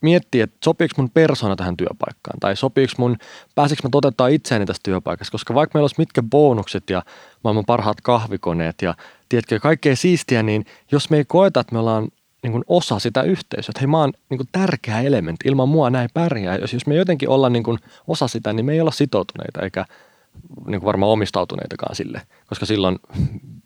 miettiä, 0.01 0.43
että 0.43 0.57
sopiiko 0.63 0.93
mun 0.97 1.09
persona 1.09 1.55
tähän 1.55 1.77
työpaikkaan 1.77 2.39
tai 2.39 2.55
sopiiko 2.55 2.93
mun, 2.97 3.17
pääsikö 3.55 3.81
mä 3.83 3.89
toteuttaa 3.91 4.27
itseäni 4.27 4.65
tästä 4.65 4.83
työpaikasta, 4.83 5.31
koska 5.31 5.53
vaikka 5.53 5.77
meillä 5.77 5.83
olisi 5.83 5.95
mitkä 5.97 6.23
bonukset 6.23 6.89
ja 6.89 7.03
maailman 7.43 7.65
parhaat 7.65 8.01
kahvikoneet 8.01 8.81
ja 8.81 8.95
tiedätkö, 9.29 9.59
kaikkea 9.59 9.95
siistiä, 9.95 10.43
niin 10.43 10.65
jos 10.91 11.09
me 11.09 11.17
ei 11.17 11.25
koeta, 11.25 11.59
että 11.59 11.73
me 11.73 11.79
ollaan 11.79 12.07
niin 12.43 12.51
kuin 12.51 12.63
osa 12.67 12.99
sitä 12.99 13.21
yhteisöä, 13.21 13.71
että 13.71 13.79
hei 13.79 13.87
mä 13.87 13.99
oon 13.99 14.13
niin 14.29 14.37
kuin 14.37 14.49
tärkeä 14.51 15.01
elementti, 15.01 15.49
ilman 15.49 15.69
mua 15.69 15.89
näin 15.89 16.09
pärjää. 16.13 16.57
Jos, 16.57 16.73
jos 16.73 16.87
me 16.87 16.95
jotenkin 16.95 17.29
ollaan 17.29 17.53
niin 17.53 17.63
kuin 17.63 17.79
osa 18.07 18.27
sitä, 18.27 18.53
niin 18.53 18.65
me 18.65 18.73
ei 18.73 18.81
olla 18.81 18.91
sitoutuneita 18.91 19.61
eikä 19.61 19.85
niin 20.65 20.79
kuin 20.79 20.85
varmaan 20.85 21.11
omistautuneitakaan 21.11 21.95
sille, 21.95 22.21
koska 22.47 22.65
silloin 22.65 22.99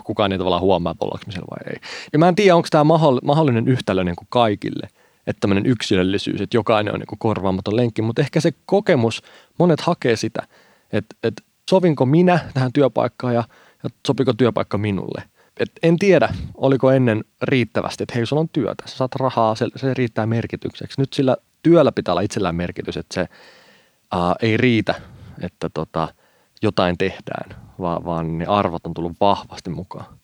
kukaan 0.04 0.32
ei 0.32 0.38
tavallaan 0.38 0.62
huomaa, 0.62 0.96
ollaanko 1.00 1.32
siellä 1.32 1.48
vai 1.52 1.74
ei. 1.74 1.80
Ja 2.14 2.20
mä 2.20 2.28
en 2.28 2.36
tiedä, 2.36 2.56
onko 2.56 2.68
tämä 2.72 2.84
mahdollinen 3.24 3.68
yhtälö 3.68 4.04
niin 4.04 4.16
kuin 4.16 4.28
kaikille, 4.30 4.88
että 5.28 5.40
tämmöinen 5.40 5.66
yksilöllisyys, 5.66 6.42
että 6.42 6.58
jokainen 6.58 6.94
on 6.94 7.00
niin 7.00 7.08
kuin 7.08 7.20
korvaamaton 7.20 7.76
lenkki, 7.76 8.02
mutta 8.02 8.22
ehkä 8.22 8.42
se 8.42 8.52
kokemus, 8.66 9.24
monet 9.60 9.82
hakee 9.82 10.16
sitä, 10.16 10.48
että, 10.92 11.16
että 11.24 11.44
sovinko 11.70 12.06
minä 12.06 12.40
tähän 12.54 12.74
työpaikkaan 12.74 13.34
ja, 13.34 13.44
ja 13.84 13.90
sopiko 14.08 14.34
työpaikka 14.34 14.78
minulle. 14.78 15.24
Et 15.60 15.72
en 15.84 16.00
tiedä, 16.00 16.30
oliko 16.56 16.92
ennen 16.92 17.24
riittävästi, 17.42 18.04
että 18.04 18.16
hei, 18.16 18.26
sulla 18.26 18.40
on 18.40 18.50
työtä, 18.50 18.84
sä 18.86 18.98
saat 18.98 19.16
rahaa, 19.16 19.56
se, 19.56 19.68
se 19.76 19.94
riittää 19.94 20.26
merkitykseksi. 20.26 21.02
Nyt 21.02 21.14
sillä 21.14 21.38
työllä 21.64 21.92
pitää 21.92 22.12
olla 22.12 22.22
itsellään 22.22 22.56
merkitys, 22.56 22.98
että 22.98 23.14
se 23.14 23.30
ää, 24.12 24.36
ei 24.42 24.58
riitä, 24.58 24.96
että 25.42 25.70
tota, 25.70 26.08
jotain 26.62 26.98
tehdään, 26.98 27.62
vaan, 27.80 28.06
vaan 28.06 28.38
ne 28.38 28.46
arvot 28.46 28.86
on 28.86 28.94
tullut 28.94 29.20
vahvasti 29.20 29.70
mukaan. 29.70 30.21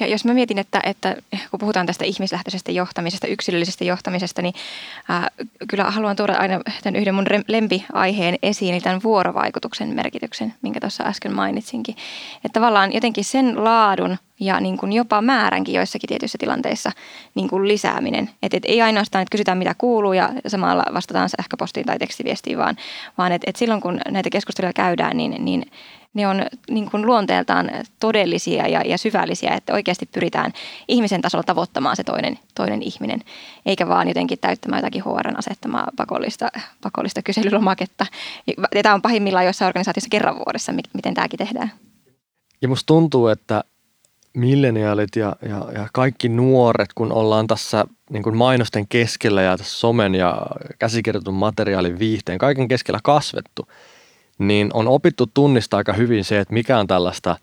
Ja 0.00 0.06
jos 0.06 0.24
mä 0.24 0.34
mietin, 0.34 0.58
että, 0.58 0.80
että 0.84 1.16
kun 1.50 1.60
puhutaan 1.60 1.86
tästä 1.86 2.04
ihmislähtöisestä 2.04 2.72
johtamisesta, 2.72 3.26
yksilöllisestä 3.26 3.84
johtamisesta, 3.84 4.42
niin 4.42 4.54
ää, 5.08 5.28
kyllä 5.68 5.90
haluan 5.90 6.16
tuoda 6.16 6.34
aina 6.34 6.60
tämän 6.82 6.96
yhden 7.00 7.14
mun 7.14 7.26
lempiaiheen 7.48 8.38
esiin, 8.42 8.74
eli 8.74 8.80
tämän 8.80 9.02
vuorovaikutuksen 9.02 9.88
merkityksen, 9.88 10.54
minkä 10.62 10.80
tuossa 10.80 11.04
äsken 11.04 11.34
mainitsinkin. 11.34 11.96
Että 12.44 12.60
tavallaan 12.60 12.92
jotenkin 12.92 13.24
sen 13.24 13.64
laadun 13.64 14.16
ja 14.40 14.60
niin 14.60 14.76
kuin 14.76 14.92
jopa 14.92 15.22
määränkin 15.22 15.74
joissakin 15.74 16.08
tietyissä 16.08 16.38
tilanteissa 16.38 16.92
niin 17.34 17.48
kuin 17.48 17.68
lisääminen. 17.68 18.30
Että 18.42 18.56
et 18.56 18.64
ei 18.64 18.82
ainoastaan, 18.82 19.22
että 19.22 19.32
kysytään 19.32 19.58
mitä 19.58 19.74
kuuluu 19.78 20.12
ja 20.12 20.32
samalla 20.46 20.84
vastataan 20.94 21.28
sähköpostiin 21.28 21.86
tai 21.86 21.98
tekstiviestiin, 21.98 22.58
vaan, 22.58 22.76
vaan 23.18 23.32
että 23.32 23.50
et 23.50 23.56
silloin 23.56 23.80
kun 23.80 24.00
näitä 24.10 24.30
keskusteluja 24.30 24.72
käydään, 24.72 25.16
niin, 25.16 25.44
niin 25.44 25.70
ne 26.16 26.28
on 26.28 26.42
niin 26.70 26.90
kuin 26.90 27.06
luonteeltaan 27.06 27.70
todellisia 28.00 28.68
ja, 28.68 28.82
ja 28.84 28.98
syvällisiä, 28.98 29.54
että 29.54 29.72
oikeasti 29.72 30.06
pyritään 30.06 30.52
ihmisen 30.88 31.22
tasolla 31.22 31.42
tavoittamaan 31.42 31.96
se 31.96 32.04
toinen, 32.04 32.38
toinen 32.54 32.82
ihminen, 32.82 33.20
eikä 33.66 33.88
vaan 33.88 34.08
jotenkin 34.08 34.38
täyttämään 34.38 34.78
jotakin 34.78 35.02
HRn 35.02 35.38
asettamaa 35.38 35.88
pakollista, 35.96 36.48
pakollista 36.82 37.22
kyselylomaketta. 37.22 38.06
Ja 38.74 38.82
tämä 38.82 38.94
on 38.94 39.02
pahimmillaan 39.02 39.44
joissain 39.44 39.68
organisaatiossa 39.68 40.10
kerran 40.10 40.36
vuodessa, 40.36 40.72
miten 40.94 41.14
tämäkin 41.14 41.38
tehdään. 41.38 41.72
Ja 42.62 42.68
musta 42.68 42.86
tuntuu, 42.86 43.28
että 43.28 43.64
milleniaalit 44.34 45.16
ja, 45.16 45.36
ja, 45.42 45.72
ja 45.74 45.88
kaikki 45.92 46.28
nuoret, 46.28 46.92
kun 46.94 47.12
ollaan 47.12 47.46
tässä 47.46 47.84
niin 48.10 48.22
kuin 48.22 48.36
mainosten 48.36 48.88
keskellä 48.88 49.42
ja 49.42 49.56
tässä 49.56 49.78
somen 49.80 50.14
ja 50.14 50.46
käsikirjoitun 50.78 51.34
materiaalin 51.34 51.98
viihteen, 51.98 52.38
kaiken 52.38 52.68
keskellä 52.68 53.00
kasvettu– 53.02 53.68
niin 54.38 54.70
on 54.74 54.88
opittu 54.88 55.26
tunnistaa 55.34 55.78
aika 55.78 55.92
hyvin 55.92 56.24
se, 56.24 56.38
että 56.38 56.54
mikä 56.54 56.78
on 56.78 56.86
tällaista 56.86 57.36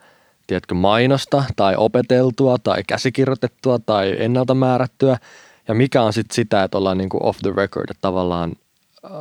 tiedätkö, 0.47 0.75
mainosta 0.75 1.43
tai 1.55 1.75
opeteltua 1.77 2.57
tai 2.57 2.83
käsikirjoitettua 2.87 3.79
tai 3.79 4.15
ennalta 4.19 4.53
määrättyä 4.53 5.17
ja 5.67 5.73
mikä 5.73 6.01
on 6.01 6.13
sitten 6.13 6.35
sitä, 6.35 6.63
että 6.63 6.77
ollaan 6.77 6.97
niin 6.97 7.09
kuin 7.09 7.23
off 7.23 7.39
the 7.39 7.53
record, 7.55 7.89
että 7.89 8.01
tavallaan 8.01 8.51
äh, 9.05 9.11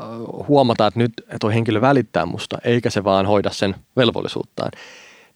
huomataan, 0.49 0.88
että 0.88 1.00
nyt 1.00 1.12
tuo 1.41 1.50
henkilö 1.50 1.81
välittää 1.81 2.26
musta, 2.26 2.59
eikä 2.64 2.91
se 2.91 3.05
vaan 3.05 3.26
hoida 3.26 3.50
sen 3.50 3.75
velvollisuuttaan. 3.97 4.71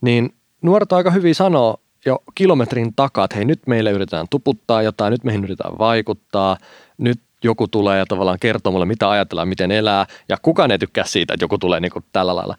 Niin 0.01 0.35
nuoret 0.63 0.93
aika 0.93 1.11
hyvin 1.11 1.35
sanoo 1.35 1.77
jo 2.07 2.19
kilometrin 2.35 2.93
takaa, 2.97 3.25
että 3.25 3.37
hei 3.37 3.45
nyt 3.45 3.67
meille 3.67 3.91
yritetään 3.91 4.27
tuputtaa 4.31 4.83
jotain, 4.83 5.11
nyt 5.11 5.25
meihin 5.25 5.45
yritetään 5.45 5.79
vaikuttaa, 5.79 6.57
nyt 6.99 7.21
joku 7.45 7.69
tulee 7.69 7.99
ja 7.99 8.07
tavallaan 8.07 8.39
kertoo 8.41 8.73
mulle, 8.73 8.87
mitä 8.87 9.11
ajatellaan, 9.11 9.49
miten 9.49 9.71
elää, 9.71 10.07
ja 10.29 10.37
kukaan 10.43 10.71
ei 10.71 10.79
tykkää 10.79 11.05
siitä, 11.05 11.35
että 11.35 11.45
joku 11.45 11.59
tulee 11.59 11.81
niin 11.81 11.93
kuin 11.93 12.05
tällä 12.13 12.37
lailla. 12.37 12.57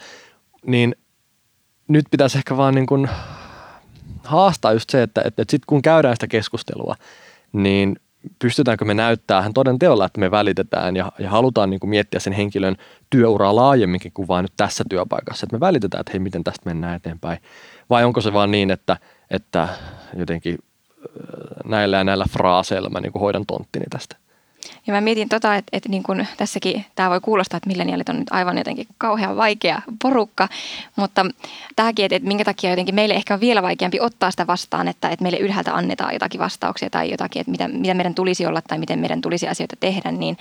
Niin 0.66 0.96
nyt 1.88 2.06
pitäisi 2.12 2.38
ehkä 2.38 2.58
vaan 2.58 2.76
niin 2.76 2.86
kuin 2.86 3.10
haastaa 4.24 4.74
just 4.74 4.90
se, 4.90 5.04
että, 5.04 5.22
että, 5.26 5.42
sitten 5.42 5.66
kun 5.68 5.82
käydään 5.82 6.16
sitä 6.16 6.28
keskustelua, 6.28 6.96
niin 7.54 7.96
pystytäänkö 8.40 8.86
me 8.86 8.94
näyttämään 8.94 9.54
toden 9.54 9.80
teolla, 9.80 10.06
että 10.06 10.20
me 10.20 10.32
välitetään 10.32 10.96
ja, 10.96 11.12
ja 11.20 11.30
halutaan 11.30 11.70
niin 11.70 11.80
kuin 11.80 11.90
miettiä 11.90 12.20
sen 12.20 12.34
henkilön 12.34 12.76
työuraa 13.10 13.56
laajemminkin 13.56 14.12
kuin 14.14 14.28
vain 14.28 14.44
nyt 14.44 14.54
tässä 14.58 14.84
työpaikassa. 14.90 15.46
Että 15.46 15.56
me 15.56 15.60
välitetään, 15.60 16.00
että 16.00 16.12
hei, 16.12 16.20
miten 16.20 16.44
tästä 16.44 16.62
mennään 16.66 16.96
eteenpäin. 16.96 17.40
Vai 17.90 18.04
onko 18.04 18.22
se 18.22 18.34
vaan 18.34 18.52
niin, 18.52 18.72
että, 18.72 18.98
että 19.32 19.68
jotenkin 20.18 20.58
näillä 21.66 21.98
ja 21.98 22.04
näillä 22.04 22.26
fraaseilla 22.30 22.90
mä 22.90 23.02
niin 23.02 23.12
kuin 23.12 23.22
hoidan 23.22 23.46
tonttini 23.46 23.86
tästä. 23.90 24.16
Ja 24.88 24.94
mä 24.94 25.02
mietin 25.02 25.30
tota, 25.30 25.56
että, 25.56 25.70
että 25.78 25.90
niin 25.90 26.04
kun 26.04 26.26
tässäkin 26.38 26.86
tämä 26.96 27.10
voi 27.10 27.20
kuulostaa, 27.22 27.58
että 27.58 27.68
milleniaalit 27.68 28.10
on 28.10 28.20
nyt 28.20 28.28
aivan 28.32 28.58
jotenkin 28.58 28.88
kauhean 28.98 29.38
vaikea 29.38 29.82
porukka, 30.02 30.50
mutta 30.96 31.26
tämäkin, 31.76 32.06
että, 32.06 32.16
että 32.16 32.28
minkä 32.28 32.44
takia 32.44 32.70
jotenkin 32.70 32.96
meille 32.96 33.14
ehkä 33.14 33.34
on 33.34 33.40
vielä 33.40 33.62
vaikeampi 33.62 34.00
ottaa 34.00 34.32
sitä 34.32 34.48
vastaan, 34.48 34.88
että, 34.88 35.10
että 35.10 35.24
meille 35.24 35.40
ylhäältä 35.40 35.76
annetaan 35.76 36.14
jotakin 36.14 36.40
vastauksia 36.40 36.90
tai 36.90 37.12
jotakin, 37.12 37.40
että 37.40 37.52
mitä, 37.52 37.68
mitä 37.68 37.94
meidän 37.94 38.16
tulisi 38.16 38.46
olla 38.46 38.62
tai 38.62 38.78
miten 38.78 39.00
meidän 39.00 39.22
tulisi 39.22 39.48
asioita 39.48 39.76
tehdä, 39.80 40.12
niin 40.12 40.38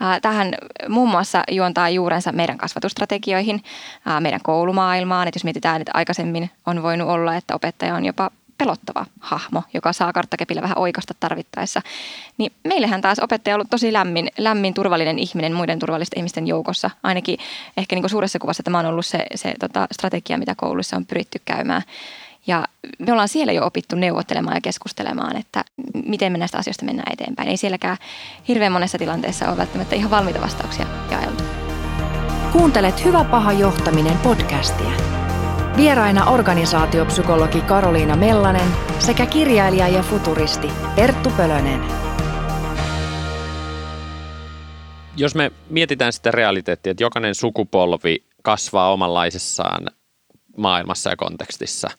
ää, 0.00 0.20
tähän 0.20 0.54
muun 0.88 1.10
muassa 1.10 1.42
juontaa 1.50 1.88
juurensa 1.88 2.32
meidän 2.32 2.58
kasvatustrategioihin, 2.58 3.62
ää, 4.06 4.20
meidän 4.20 4.40
koulumaailmaan, 4.42 5.28
että 5.28 5.36
jos 5.36 5.44
mietitään, 5.44 5.80
että 5.80 5.92
aikaisemmin 5.94 6.50
on 6.66 6.82
voinut 6.82 7.08
olla, 7.08 7.36
että 7.36 7.54
opettaja 7.54 7.94
on 7.94 8.04
jopa 8.04 8.30
pelottava 8.58 9.06
hahmo, 9.20 9.62
joka 9.74 9.92
saa 9.92 10.12
karttakepillä 10.12 10.62
vähän 10.62 10.78
oikasta 10.78 11.14
tarvittaessa. 11.20 11.82
Niin 12.38 12.52
meillähän 12.64 13.00
taas 13.00 13.18
opettaja 13.18 13.54
on 13.54 13.56
ollut 13.56 13.70
tosi 13.70 13.92
lämmin, 13.92 14.30
lämmin 14.38 14.74
turvallinen 14.74 15.18
ihminen 15.18 15.52
muiden 15.52 15.78
turvallisten 15.78 16.18
ihmisten 16.18 16.46
joukossa. 16.46 16.90
Ainakin 17.02 17.38
ehkä 17.76 17.96
niin 17.96 18.02
kuin 18.02 18.10
suuressa 18.10 18.38
kuvassa 18.38 18.62
tämä 18.62 18.78
on 18.78 18.86
ollut 18.86 19.06
se, 19.06 19.26
se 19.34 19.54
tota, 19.60 19.86
strategia, 19.92 20.38
mitä 20.38 20.54
kouluissa 20.54 20.96
on 20.96 21.06
pyritty 21.06 21.40
käymään. 21.44 21.82
Ja 22.46 22.64
me 22.98 23.12
ollaan 23.12 23.28
siellä 23.28 23.52
jo 23.52 23.66
opittu 23.66 23.96
neuvottelemaan 23.96 24.56
ja 24.56 24.60
keskustelemaan, 24.60 25.36
että 25.36 25.64
miten 26.06 26.32
me 26.32 26.38
näistä 26.38 26.58
asioista 26.58 26.84
mennään 26.84 27.12
eteenpäin. 27.12 27.48
Ei 27.48 27.56
sielläkään 27.56 27.96
hirveän 28.48 28.72
monessa 28.72 28.98
tilanteessa 28.98 29.48
ole 29.48 29.56
välttämättä 29.56 29.96
ihan 29.96 30.10
valmiita 30.10 30.40
vastauksia 30.40 30.86
jaeltu. 31.10 31.44
Kuuntelet 32.52 33.04
Hyvä 33.04 33.24
paha 33.24 33.52
johtaminen 33.52 34.18
podcastia. 34.18 35.17
Vieraina 35.78 36.30
organisaatiopsykologi 36.30 37.60
Karoliina 37.60 38.16
Mellanen 38.16 38.70
sekä 38.98 39.26
kirjailija 39.26 39.88
ja 39.88 40.02
futuristi 40.02 40.68
Erttu 40.96 41.30
Pölönen. 41.30 41.80
Jos 45.16 45.34
me 45.34 45.52
mietitään 45.70 46.12
sitä 46.12 46.30
realiteettia, 46.30 46.90
että 46.90 47.04
jokainen 47.04 47.34
sukupolvi 47.34 48.24
kasvaa 48.42 48.92
omanlaisessaan 48.92 49.86
maailmassa 50.56 51.10
ja 51.10 51.16
kontekstissa. 51.16 51.90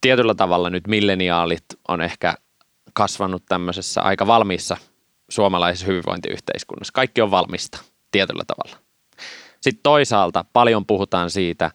Tietyllä 0.00 0.34
tavalla 0.34 0.70
nyt 0.70 0.86
milleniaalit 0.86 1.64
on 1.88 2.00
ehkä 2.00 2.34
kasvanut 2.92 3.42
tämmöisessä 3.48 4.02
aika 4.02 4.26
valmiissa 4.26 4.76
suomalaisessa 5.30 5.86
hyvinvointiyhteiskunnassa. 5.86 6.92
Kaikki 6.92 7.20
on 7.20 7.30
valmista 7.30 7.78
tietyllä 8.10 8.42
tavalla. 8.46 8.82
Sitten 9.60 9.82
toisaalta 9.82 10.44
paljon 10.52 10.86
puhutaan 10.86 11.30
siitä, 11.30 11.70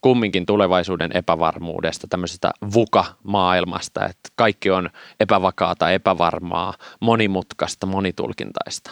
kumminkin 0.00 0.46
tulevaisuuden 0.46 1.10
epävarmuudesta, 1.14 2.06
tämmöisestä 2.10 2.50
VUKA-maailmasta, 2.74 4.04
että 4.04 4.28
kaikki 4.34 4.70
on 4.70 4.90
epävakaata, 5.20 5.90
epävarmaa, 5.90 6.74
monimutkaista, 7.00 7.86
monitulkintaista. 7.86 8.90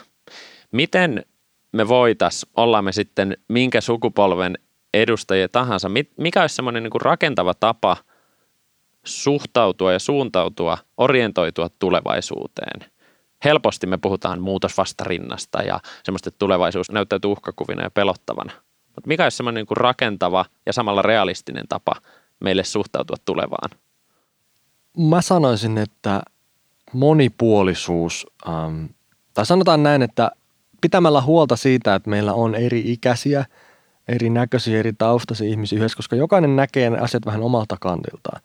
Miten 0.73 1.25
me 1.73 1.89
voitaisiin, 1.89 2.53
ollaan 2.57 2.85
me 2.85 2.93
sitten 2.93 3.37
minkä 3.49 3.81
sukupolven 3.81 4.59
edustajia 4.95 5.49
tahansa, 5.49 5.89
mikä 6.17 6.41
olisi 6.41 6.57
semmoinen 6.57 6.83
niin 6.83 7.01
rakentava 7.01 7.55
tapa 7.55 7.97
suhtautua 9.05 9.93
ja 9.93 9.99
suuntautua, 9.99 10.79
orientoitua 10.97 11.69
tulevaisuuteen– 11.79 12.81
helposti 13.45 13.87
me 13.87 13.99
puhutaan 13.99 14.41
muutosvastarinnasta 14.41 15.63
ja 15.63 15.81
semmoista, 16.05 16.29
että 16.29 16.39
tulevaisuus 16.39 16.91
näyttäytyy 16.91 17.31
uhkakuvina 17.31 17.83
ja 17.83 17.91
pelottavana. 17.91 18.53
Mutta 18.99 19.09
mikä 19.09 19.23
olisi 19.23 19.37
semmoinen 19.37 19.67
niin 19.69 19.77
rakentava 19.77 20.45
ja 20.67 20.73
samalla 20.73 21.03
realistinen 21.03 21.65
tapa 21.69 21.93
meille 22.41 22.65
suhtautua 22.65 23.17
tulevaan? 23.25 23.71
Mä 24.99 25.23
sanoisin, 25.23 25.79
että 25.79 26.23
monipuolisuus, 26.93 28.27
ähm, 28.49 28.85
tai 29.35 29.47
sanotaan 29.47 29.83
näin, 29.83 30.03
että 30.03 30.31
pitämällä 30.81 31.21
huolta 31.21 31.57
siitä, 31.57 31.95
että 31.95 32.11
meillä 32.11 32.33
on 32.33 32.55
eri 32.55 32.93
ikäisiä, 32.93 33.45
eri 34.09 34.31
näköisiä, 34.31 34.79
eri 34.79 34.93
taustaisia 34.93 35.49
ihmisiä 35.49 35.79
yhdessä, 35.79 35.97
koska 35.97 36.17
jokainen 36.17 36.57
näkee 36.57 36.91
ne 36.91 36.99
asiat 36.99 37.27
vähän 37.27 37.43
omalta 37.43 37.77
kantiltaan. 37.81 38.41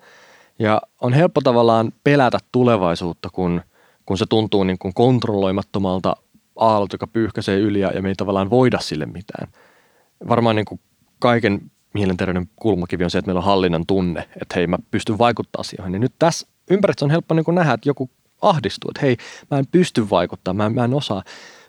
Ja 0.60 0.82
on 1.02 1.14
helppo 1.14 1.42
tavallaan 1.42 1.94
pelätä 2.04 2.38
tulevaisuutta, 2.52 3.30
kun, 3.30 3.62
kun 4.06 4.18
se 4.18 4.26
tuntuu 4.30 4.64
niin 4.64 4.80
kuin 4.80 4.94
kontrolloimattomalta 4.94 6.16
aallot, 6.56 6.94
joka 6.94 7.08
pyyhkäisee 7.08 7.58
yli 7.58 7.80
ja 7.80 8.02
me 8.02 8.10
ei 8.10 8.16
tavallaan 8.16 8.50
voida 8.50 8.80
sille 8.80 9.06
mitään– 9.06 9.48
varmaan 10.30 10.56
niin 10.56 10.66
kuin 10.66 10.80
kaiken 11.20 11.72
mielenterveyden 11.94 12.50
kulmakivi 12.56 13.04
on 13.04 13.12
se, 13.12 13.18
että 13.18 13.30
meillä 13.30 13.40
on 13.40 13.46
hallinnan 13.46 13.86
tunne, 13.86 14.22
että 14.42 14.56
hei 14.56 14.68
mä 14.68 14.78
pystyn 14.92 15.18
vaikuttamaan 15.18 15.62
asioihin. 15.62 15.92
Niin 15.92 16.02
nyt 16.02 16.14
tässä 16.20 16.48
ympäristössä 16.70 17.06
on 17.06 17.12
helppo 17.12 17.36
niin 17.36 17.46
kuin 17.46 17.56
nähdä, 17.56 17.74
että 17.74 17.90
joku 17.90 18.10
ahdistuu, 18.42 18.92
että 18.92 19.02
hei 19.02 19.18
mä 19.52 19.60
en 19.60 19.68
pysty 19.72 20.10
vaikuttamaan, 20.10 20.58
mä 20.58 20.66
en, 20.66 20.74
mä 20.74 20.86
en 20.86 20.94
osaa. 20.94 21.24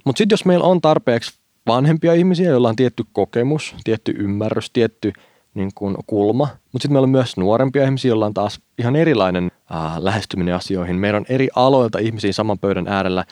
Mutta 0.04 0.18
sitten 0.18 0.34
jos 0.34 0.44
meillä 0.44 0.64
on 0.64 0.80
tarpeeksi 0.80 1.38
vanhempia 1.66 2.14
ihmisiä, 2.14 2.50
joilla 2.50 2.68
on 2.68 2.76
tietty 2.76 3.04
kokemus, 3.12 3.76
tietty 3.84 4.14
ymmärrys, 4.18 4.70
tietty 4.70 5.12
niin 5.54 5.70
kuin 5.74 5.96
kulma, 6.06 6.44
mutta 6.44 6.82
sitten 6.82 6.92
meillä 6.92 7.06
on 7.06 7.10
myös 7.10 7.36
nuorempia 7.36 7.84
ihmisiä, 7.84 8.08
joilla 8.08 8.26
on 8.26 8.34
taas 8.34 8.60
ihan 8.78 8.96
erilainen 8.96 9.50
ää, 9.70 10.04
lähestyminen 10.04 10.54
asioihin. 10.54 10.96
Meillä 10.96 11.16
on 11.16 11.26
eri 11.28 11.48
aloilta 11.56 11.98
ihmisiä 11.98 12.32
saman 12.32 12.58
pöydän 12.58 12.88
äärellä, 12.88 13.24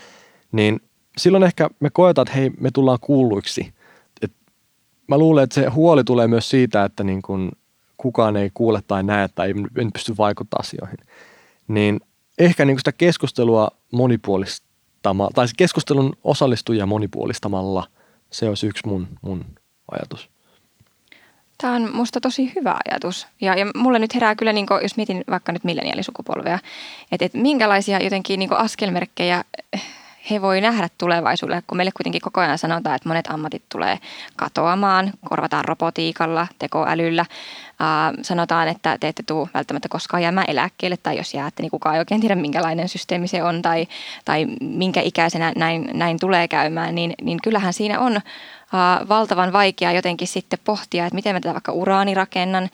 niin 0.52 0.81
silloin 1.19 1.43
ehkä 1.43 1.71
me 1.81 1.91
koetaan, 1.91 2.29
että 2.29 2.38
hei, 2.38 2.50
me 2.61 2.71
tullaan 2.71 2.99
kuulluiksi– 3.00 3.73
mä 5.12 5.19
luulen, 5.19 5.45
että 5.45 5.54
se 5.54 5.69
huoli 5.69 6.04
tulee 6.04 6.28
myös 6.28 6.50
siitä, 6.50 6.85
että 6.85 7.04
niin 7.04 7.23
kun 7.23 7.52
kukaan 7.97 8.37
ei 8.37 8.50
kuule 8.54 8.83
tai 8.87 9.02
näe 9.02 9.28
tai 9.28 9.49
ei 9.49 9.90
pysty 9.92 10.14
vaikuttamaan 10.19 10.61
asioihin. 10.61 10.99
Niin 11.69 12.00
ehkä 12.38 12.64
niin 12.64 12.78
sitä 12.78 12.92
keskustelua 12.92 13.71
monipuolistamalla, 13.90 15.31
tai 15.35 15.47
keskustelun 15.57 16.16
osallistujia 16.25 16.87
monipuolistamalla, 16.87 17.87
se 18.31 18.49
olisi 18.49 18.66
yksi 18.66 18.88
mun, 18.88 19.09
mun 19.23 19.45
ajatus. 19.90 20.31
Tämä 21.59 21.75
on 21.75 21.95
musta 21.95 22.21
tosi 22.21 22.52
hyvä 22.57 22.76
ajatus. 22.90 23.26
Ja, 23.40 23.54
ja 23.54 23.66
mulle 23.76 23.99
nyt 23.99 24.14
herää 24.14 24.35
kyllä, 24.35 24.52
niin 24.52 24.66
kuin, 24.66 24.83
jos 24.83 24.97
mietin 24.97 25.25
vaikka 25.31 25.52
nyt 25.52 25.64
milleniaalisukupolvea, 25.64 26.59
että, 27.12 27.25
että 27.25 27.38
minkälaisia 27.38 28.02
jotenkin 28.02 28.38
niin 28.38 28.52
askelmerkkejä 28.52 29.45
he 30.31 30.43
voi 30.43 30.61
nähdä 30.61 30.88
tulevaisuudelle, 30.99 31.62
kun 31.67 31.76
meille 31.76 31.93
kuitenkin 31.97 32.21
koko 32.21 32.41
ajan 32.41 32.59
sanotaan, 32.59 32.97
että 32.97 33.09
monet 33.09 33.26
ammatit 33.26 33.62
tulee 33.69 33.99
katoamaan, 34.37 35.12
korvataan 35.29 35.64
robotiikalla, 35.64 36.47
tekoälyllä. 36.59 37.21
Äh, 37.21 38.12
sanotaan, 38.23 38.69
että 38.69 38.99
te 39.00 39.09
ette 39.09 39.23
tule 39.26 39.49
välttämättä 39.55 39.88
koskaan 39.88 40.23
jäämään 40.23 40.50
eläkkeelle, 40.50 40.97
tai 40.97 41.17
jos 41.17 41.35
jäätte, 41.35 41.62
niin 41.62 41.71
kukaan 41.71 41.95
ei 41.95 41.99
oikein 41.99 42.21
tiedä, 42.21 42.35
minkälainen 42.35 42.88
systeemi 42.88 43.29
se 43.29 43.43
on, 43.43 43.62
tai, 43.62 43.87
tai 44.25 44.47
minkä 44.61 45.00
ikäisenä 45.00 45.52
näin, 45.57 45.91
näin 45.95 46.19
tulee 46.21 46.49
käymään, 46.49 46.95
niin, 46.95 47.14
niin 47.23 47.38
kyllähän 47.43 47.73
siinä 47.73 48.00
on 48.00 48.17
äh, 48.17 49.09
valtavan 49.09 49.52
vaikea 49.52 49.93
jotenkin 49.93 50.29
sitten 50.29 50.59
pohtia, 50.64 51.07
että 51.07 51.14
miten 51.14 51.37
mä 51.37 51.41
tätä 51.41 51.55
vaikka 51.55 51.73
uraani 51.73 52.14
rakennan, 52.14 52.69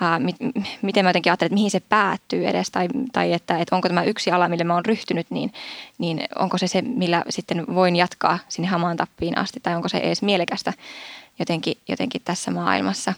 ää, 0.00 0.18
mit, 0.18 0.36
miten 0.82 1.04
mä 1.04 1.08
jotenkin 1.08 1.32
ajattelen, 1.32 1.46
että 1.46 1.54
mihin 1.54 1.70
se 1.70 1.80
päättyy 1.80 2.46
edes, 2.46 2.70
tai, 2.70 2.88
tai 3.12 3.32
että, 3.32 3.58
että 3.58 3.76
onko 3.76 3.88
tämä 3.88 4.02
yksi 4.02 4.30
ala, 4.30 4.48
mille 4.48 4.64
mä 4.64 4.74
oon 4.74 4.84
ryhtynyt, 4.84 5.26
niin, 5.30 5.52
niin 5.98 6.20
onko 6.38 6.58
se 6.58 6.66
se, 6.66 6.82
millä 6.82 7.22
sitten 7.28 7.74
voin 7.74 7.96
jatkaa 7.96 8.38
sinne 8.48 8.68
hamaan 8.68 8.96
tappiin 8.96 9.38
asti, 9.38 9.60
tai 9.60 9.76
onko 9.76 9.88
se 9.88 9.98
edes 9.98 10.22
mielekästä 10.22 10.72
jotenkin, 11.38 11.78
jotenkin 11.88 12.20
tässä 12.24 12.50
maailmassa. 12.50 13.14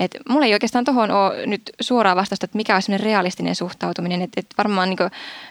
Et 0.00 0.16
mulla 0.28 0.46
ei 0.46 0.52
oikeastaan 0.52 0.84
tuohon 0.84 1.10
ole 1.10 1.46
nyt 1.46 1.62
suoraa 1.80 2.16
vastausta, 2.16 2.44
että 2.44 2.56
mikä 2.56 2.76
on 2.76 3.00
realistinen 3.00 3.54
suhtautuminen. 3.54 4.22
Että 4.22 4.40
et 4.40 4.46
varmaan 4.58 4.88
niin 4.88 4.98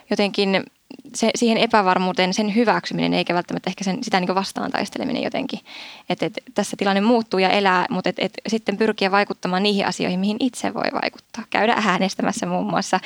jotenkin 0.09 0.63
se, 1.15 1.31
siihen 1.35 1.57
epävarmuuteen 1.57 2.33
sen 2.33 2.55
hyväksyminen, 2.55 3.13
eikä 3.13 3.33
välttämättä 3.33 3.69
ehkä 3.69 3.83
sen, 3.83 4.03
sitä 4.03 4.19
niin 4.19 4.35
vastaan 4.35 4.71
taisteleminen 4.71 5.23
jotenkin. 5.23 5.59
Että 6.09 6.25
et, 6.25 6.33
tässä 6.53 6.77
tilanne 6.77 7.01
muuttuu 7.01 7.39
ja 7.39 7.49
elää, 7.49 7.85
mutta 7.89 8.09
et, 8.09 8.15
et, 8.19 8.33
sitten 8.47 8.77
pyrkiä 8.77 9.11
vaikuttamaan 9.11 9.63
niihin 9.63 9.87
asioihin, 9.87 10.19
mihin 10.19 10.37
itse 10.39 10.73
voi 10.73 11.01
vaikuttaa. 11.01 11.43
Käydä 11.49 11.73
äänestämässä 11.85 12.45
muun 12.45 12.69
muassa, 12.69 12.99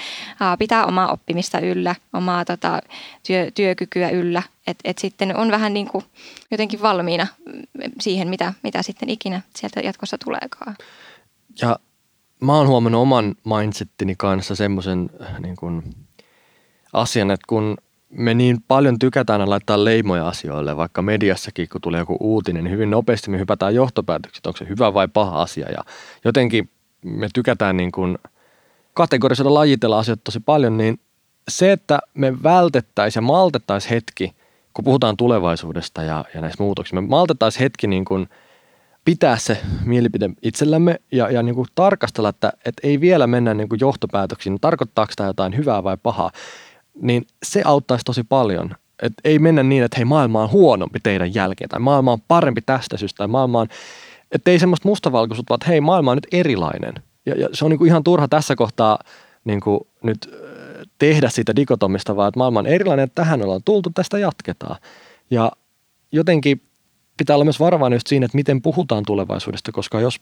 pitää 0.59 0.85
omaa 0.85 1.11
oppimista 1.11 1.59
yllä, 1.59 1.95
omaa 2.13 2.45
tota, 2.45 2.81
työ, 3.27 3.51
työkykyä 3.51 4.09
yllä. 4.09 4.43
Että 4.67 4.89
et 4.89 4.97
sitten 4.97 5.37
on 5.37 5.51
vähän 5.51 5.73
niin 5.73 5.87
kuin 5.87 6.05
jotenkin 6.51 6.81
valmiina 6.81 7.27
siihen, 8.01 8.27
mitä, 8.27 8.53
mitä 8.63 8.81
sitten 8.81 9.09
ikinä 9.09 9.41
sieltä 9.55 9.79
jatkossa 9.79 10.17
tuleekaan. 10.17 10.75
Ja 11.61 11.79
mä 12.41 12.57
oon 12.57 12.67
huomannut 12.67 13.01
oman 13.01 13.35
mindsettini 13.43 14.15
kanssa 14.17 14.55
semmoisen 14.55 15.09
niin 15.39 15.55
kuin– 15.55 15.83
asian, 16.95 17.31
että 17.31 17.45
kun 17.47 17.77
me 18.09 18.33
niin 18.33 18.57
paljon 18.67 18.99
tykätään 18.99 19.49
laittaa 19.49 19.83
leimoja 19.83 20.27
asioille, 20.27 20.77
vaikka 20.77 21.01
mediassakin, 21.01 21.69
kun 21.69 21.81
tulee 21.81 21.99
joku 21.99 22.17
uutinen, 22.19 22.63
niin 22.63 22.71
hyvin 22.71 22.89
nopeasti 22.89 23.31
me 23.31 23.39
hypätään 23.39 23.75
johtopäätökset, 23.75 24.45
onko 24.45 24.57
se 24.57 24.67
hyvä 24.69 24.93
vai 24.93 25.07
paha 25.07 25.41
asia. 25.41 25.71
Ja 25.71 25.83
jotenkin 26.25 26.69
me 27.05 27.29
tykätään 27.33 27.77
niin 27.77 27.91
kuin 27.91 28.17
kategorisoida 28.93 29.53
lajitella 29.53 29.99
asioita 29.99 30.21
tosi 30.23 30.39
paljon, 30.39 30.77
niin 30.77 30.99
se, 31.47 31.71
että 31.71 31.99
me 32.13 32.43
vältettäisiin 32.43 33.21
ja 33.21 33.25
maltettaisiin 33.25 33.89
hetki, 33.89 34.35
kun 34.73 34.85
puhutaan 34.85 35.17
tulevaisuudesta 35.17 36.03
ja, 36.03 36.25
ja 36.33 36.41
näistä 36.41 36.63
muutoksista, 36.63 37.01
me 37.01 37.07
maltettaisiin 37.07 37.63
hetki 37.63 37.87
niin 37.87 38.05
kuin 38.05 38.29
pitää 39.05 39.37
se 39.37 39.57
mielipide 39.85 40.29
itsellämme 40.41 40.99
ja, 41.11 41.31
ja 41.31 41.43
niin 41.43 41.55
kuin 41.55 41.67
tarkastella, 41.75 42.29
että, 42.29 42.53
että 42.65 42.87
ei 42.87 43.01
vielä 43.01 43.27
mennä 43.27 43.53
niin 43.53 43.69
kuin 43.69 43.79
johtopäätöksiin, 43.79 44.57
tarkoittaako 44.61 45.13
tämä 45.15 45.29
jotain 45.29 45.57
hyvää 45.57 45.83
vai 45.83 45.97
pahaa 46.03 46.31
niin 47.01 47.27
se 47.43 47.61
auttaisi 47.65 48.05
tosi 48.05 48.23
paljon. 48.23 48.75
Et 49.01 49.13
ei 49.23 49.39
mennä 49.39 49.63
niin, 49.63 49.83
että 49.83 49.97
hei 49.97 50.05
maailma 50.05 50.43
on 50.43 50.51
huonompi 50.51 50.99
teidän 51.03 51.35
jälkeen 51.35 51.69
tai 51.69 51.79
maailma 51.79 52.11
on 52.11 52.21
parempi 52.27 52.61
tästä 52.61 52.97
syystä 52.97 53.17
tai 53.17 53.27
maailma 53.27 53.59
on, 53.59 53.67
että 54.31 54.51
ei 54.51 54.59
semmoista 54.59 54.87
mustavalkoisuutta, 54.87 55.49
vaan 55.49 55.57
että 55.57 55.67
hei 55.67 55.81
maailma 55.81 56.11
on 56.11 56.17
nyt 56.17 56.27
erilainen. 56.31 56.93
Ja, 57.25 57.35
ja 57.35 57.49
se 57.53 57.65
on 57.65 57.71
niinku 57.71 57.85
ihan 57.85 58.03
turha 58.03 58.27
tässä 58.27 58.55
kohtaa 58.55 58.99
niinku 59.45 59.87
nyt 60.03 60.29
tehdä 60.99 61.29
siitä 61.29 61.55
dikotomista, 61.55 62.15
vaan 62.15 62.27
että 62.27 62.37
maailma 62.37 62.59
on 62.59 62.67
erilainen, 62.67 63.03
että 63.03 63.23
tähän 63.23 63.41
ollaan 63.41 63.61
tultu, 63.65 63.89
tästä 63.89 64.19
jatketaan. 64.19 64.75
Ja 65.29 65.51
jotenkin 66.11 66.61
pitää 67.17 67.35
olla 67.35 67.45
myös 67.45 67.59
varovainen 67.59 67.95
just 67.95 68.07
siinä, 68.07 68.25
että 68.25 68.35
miten 68.35 68.61
puhutaan 68.61 69.03
tulevaisuudesta, 69.07 69.71
koska 69.71 69.99
jos 69.99 70.19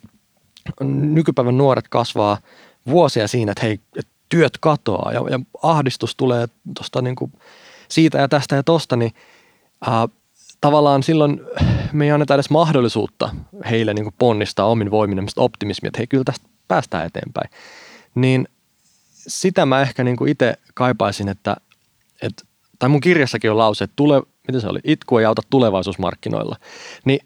nykypäivän 0.90 1.58
nuoret 1.58 1.88
kasvaa 1.88 2.38
vuosia 2.86 3.28
siinä, 3.28 3.52
että 3.52 3.66
hei, 3.66 3.80
työt 4.28 4.58
katoaa 4.60 5.12
ja, 5.12 5.20
ja 5.30 5.40
ahdistus 5.62 6.16
tulee 6.16 6.46
tosta 6.78 7.02
niin 7.02 7.16
kuin 7.16 7.32
siitä 7.88 8.18
ja 8.18 8.28
tästä 8.28 8.56
ja 8.56 8.62
tosta, 8.62 8.96
niin 8.96 9.12
ää, 9.86 10.08
tavallaan 10.60 11.02
silloin 11.02 11.40
me 11.92 12.04
ei 12.04 12.10
anneta 12.10 12.34
edes 12.34 12.50
mahdollisuutta 12.50 13.30
heille 13.70 13.94
niin 13.94 14.04
kuin 14.04 14.14
ponnistaa 14.18 14.66
omin 14.66 14.90
voimin 14.90 15.26
optimismia, 15.36 15.88
että 15.88 15.98
hei 15.98 16.06
kyllä 16.06 16.24
tästä 16.24 16.48
päästään 16.68 17.06
eteenpäin. 17.06 17.50
Niin 18.14 18.48
sitä 19.26 19.66
mä 19.66 19.82
ehkä 19.82 20.04
niin 20.04 20.16
kuin 20.16 20.30
itse 20.30 20.54
kaipaisin, 20.74 21.28
että, 21.28 21.56
että, 22.22 22.44
tai 22.78 22.88
mun 22.88 23.00
kirjassakin 23.00 23.50
on 23.50 23.58
lause, 23.58 23.84
että 23.84 23.96
tule, 23.96 24.22
miten 24.48 24.60
se 24.60 24.68
oli, 24.68 24.80
itku 24.84 25.18
ei 25.18 25.24
auta 25.24 25.42
tulevaisuusmarkkinoilla. 25.50 26.56
Niin 27.04 27.20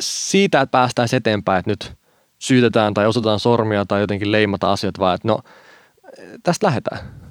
siitä, 0.00 0.60
että 0.60 0.70
päästään 0.70 1.08
eteenpäin, 1.12 1.58
että 1.58 1.70
nyt 1.70 1.92
syytetään 2.38 2.94
tai 2.94 3.06
osataan 3.06 3.40
sormia 3.40 3.84
tai 3.84 4.00
jotenkin 4.00 4.32
leimata 4.32 4.72
asiat, 4.72 4.98
vaan 4.98 5.14
että 5.14 5.28
no– 5.28 5.38
tästä 6.42 6.66
lähdetään. 6.66 7.23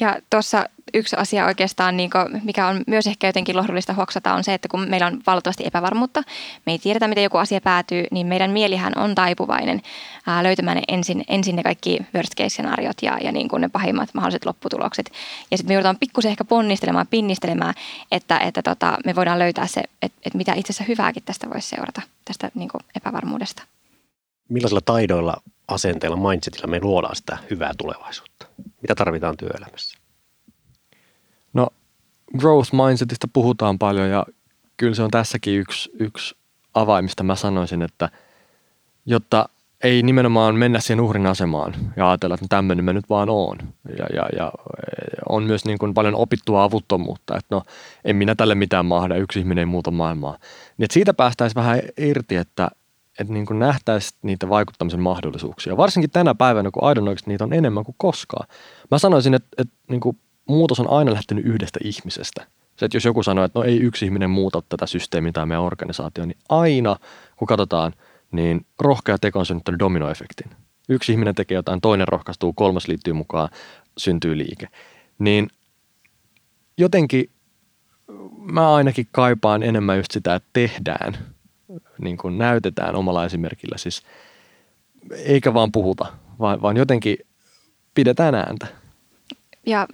Ja 0.00 0.16
tuossa 0.30 0.64
yksi 0.94 1.16
asia 1.16 1.46
oikeastaan, 1.46 1.96
niin 1.96 2.10
kuin, 2.10 2.42
mikä 2.44 2.66
on 2.66 2.82
myös 2.86 3.06
ehkä 3.06 3.26
jotenkin 3.26 3.56
lohdullista 3.56 3.92
hoksata, 3.92 4.34
on 4.34 4.44
se, 4.44 4.54
että 4.54 4.68
kun 4.68 4.88
meillä 4.88 5.06
on 5.06 5.20
valtavasti 5.26 5.66
epävarmuutta, 5.66 6.22
me 6.66 6.72
ei 6.72 6.78
tiedetä, 6.78 7.08
miten 7.08 7.24
joku 7.24 7.38
asia 7.38 7.60
päätyy, 7.60 8.04
niin 8.10 8.26
meidän 8.26 8.50
mielihän 8.50 8.92
on 8.96 9.14
taipuvainen 9.14 9.82
ää, 10.26 10.42
löytämään 10.42 10.76
ne 10.76 10.82
ensin, 10.88 11.24
ensin 11.28 11.56
ne 11.56 11.62
kaikki 11.62 11.98
worst 12.14 12.34
case-scenariot 12.34 12.96
ja, 13.02 13.18
ja 13.20 13.32
niin 13.32 13.48
kuin 13.48 13.60
ne 13.60 13.68
pahimmat 13.68 14.14
mahdolliset 14.14 14.46
lopputulokset. 14.46 15.12
Ja 15.50 15.56
sitten 15.56 15.70
me 15.70 15.74
joudutaan 15.74 15.98
pikkusen 16.00 16.30
ehkä 16.30 16.44
ponnistelemaan, 16.44 17.06
pinnistelemään, 17.06 17.74
että, 18.12 18.38
että 18.38 18.62
tota, 18.62 18.98
me 19.04 19.14
voidaan 19.14 19.38
löytää 19.38 19.66
se, 19.66 19.80
että, 20.02 20.18
että 20.26 20.38
mitä 20.38 20.52
itse 20.54 20.72
asiassa 20.72 20.84
hyvääkin 20.88 21.22
tästä 21.22 21.50
voisi 21.50 21.68
seurata, 21.68 22.02
tästä 22.24 22.50
niin 22.54 22.68
kuin 22.68 22.80
epävarmuudesta. 22.96 23.62
Millaisilla 24.52 24.80
taidoilla 24.84 25.42
asenteella, 25.68 26.30
mindsetillä 26.30 26.66
me 26.66 26.80
luodaan 26.82 27.16
sitä 27.16 27.38
hyvää 27.50 27.72
tulevaisuutta? 27.78 28.46
Mitä 28.82 28.94
tarvitaan 28.94 29.36
työelämässä? 29.36 29.98
No 31.52 31.68
growth 32.38 32.72
mindsetista 32.72 33.28
puhutaan 33.32 33.78
paljon 33.78 34.10
ja 34.10 34.26
kyllä 34.76 34.94
se 34.94 35.02
on 35.02 35.10
tässäkin 35.10 35.58
yksi, 35.58 35.90
yksi 35.98 36.34
avaimista. 36.74 37.22
Mä 37.22 37.34
sanoisin, 37.34 37.82
että 37.82 38.08
jotta 39.06 39.48
ei 39.82 40.02
nimenomaan 40.02 40.54
mennä 40.54 40.80
siihen 40.80 41.00
uhrin 41.00 41.26
asemaan 41.26 41.74
ja 41.96 42.10
ajatella, 42.10 42.34
että 42.34 42.46
tämmöinen 42.48 42.84
mä 42.84 42.92
nyt 42.92 43.10
vaan 43.10 43.30
oon. 43.30 43.58
Ja, 43.98 44.06
ja, 44.14 44.28
ja 44.36 44.52
on 45.28 45.42
myös 45.42 45.64
niin 45.64 45.78
kuin 45.78 45.94
paljon 45.94 46.14
opittua 46.14 46.64
avuttomuutta, 46.64 47.36
että 47.36 47.54
no 47.54 47.62
en 48.04 48.16
minä 48.16 48.34
tälle 48.34 48.54
mitään 48.54 48.86
mahda, 48.86 49.16
yksi 49.16 49.38
ihminen 49.38 49.62
ei 49.62 49.66
muuta 49.66 49.90
maailmaa. 49.90 50.38
Niin 50.76 50.84
että 50.84 50.94
siitä 50.94 51.14
päästäisiin 51.14 51.54
vähän 51.54 51.80
irti, 51.96 52.36
että 52.36 52.70
että 53.18 53.32
niin 53.32 53.46
nähtäisiin 53.58 54.18
niitä 54.22 54.48
vaikuttamisen 54.48 55.00
mahdollisuuksia. 55.00 55.76
Varsinkin 55.76 56.10
tänä 56.10 56.34
päivänä, 56.34 56.70
kun 56.70 56.84
aidon 56.84 57.16
niitä 57.26 57.44
on 57.44 57.52
enemmän 57.52 57.84
kuin 57.84 57.94
koskaan. 57.98 58.48
Mä 58.90 58.98
sanoisin, 58.98 59.34
että, 59.34 59.48
että 59.58 59.74
niin 59.88 60.00
kuin 60.00 60.18
muutos 60.48 60.80
on 60.80 60.90
aina 60.90 61.12
lähtenyt 61.12 61.46
yhdestä 61.46 61.80
ihmisestä. 61.84 62.46
Se, 62.76 62.86
että 62.86 62.96
jos 62.96 63.04
joku 63.04 63.22
sanoo, 63.22 63.44
että 63.44 63.58
no 63.58 63.64
ei 63.64 63.80
yksi 63.80 64.04
ihminen 64.04 64.30
muuta 64.30 64.62
tätä 64.68 64.86
systeemiä 64.86 65.32
tai 65.32 65.46
meidän 65.46 65.62
organisaatio, 65.62 66.26
niin 66.26 66.38
aina 66.48 66.96
kun 67.36 67.48
katsotaan, 67.48 67.92
niin 68.32 68.66
rohkea 68.80 69.18
teko 69.18 69.38
on 69.38 69.46
synnyttänyt 69.46 69.78
dominoefektin. 69.78 70.50
Yksi 70.88 71.12
ihminen 71.12 71.34
tekee 71.34 71.54
jotain, 71.54 71.80
toinen 71.80 72.08
rohkaistuu, 72.08 72.52
kolmas 72.52 72.88
liittyy 72.88 73.12
mukaan, 73.12 73.48
syntyy 73.98 74.38
liike. 74.38 74.68
Niin 75.18 75.50
jotenkin 76.78 77.30
mä 78.38 78.74
ainakin 78.74 79.08
kaipaan 79.12 79.62
enemmän 79.62 79.96
just 79.96 80.10
sitä, 80.10 80.34
että 80.34 80.48
tehdään– 80.52 81.18
niin 82.04 82.16
kuin 82.16 82.38
näytetään 82.38 82.96
omalla 82.96 83.24
esimerkillä. 83.24 83.78
Siis, 83.78 84.02
eikä 85.10 85.54
vaan 85.54 85.72
puhuta, 85.72 86.06
vaan, 86.38 86.62
vaan 86.62 86.76
jotenkin 86.76 87.16
pidetään 87.94 88.34
ääntä. 88.34 88.66
Ja 89.66 89.86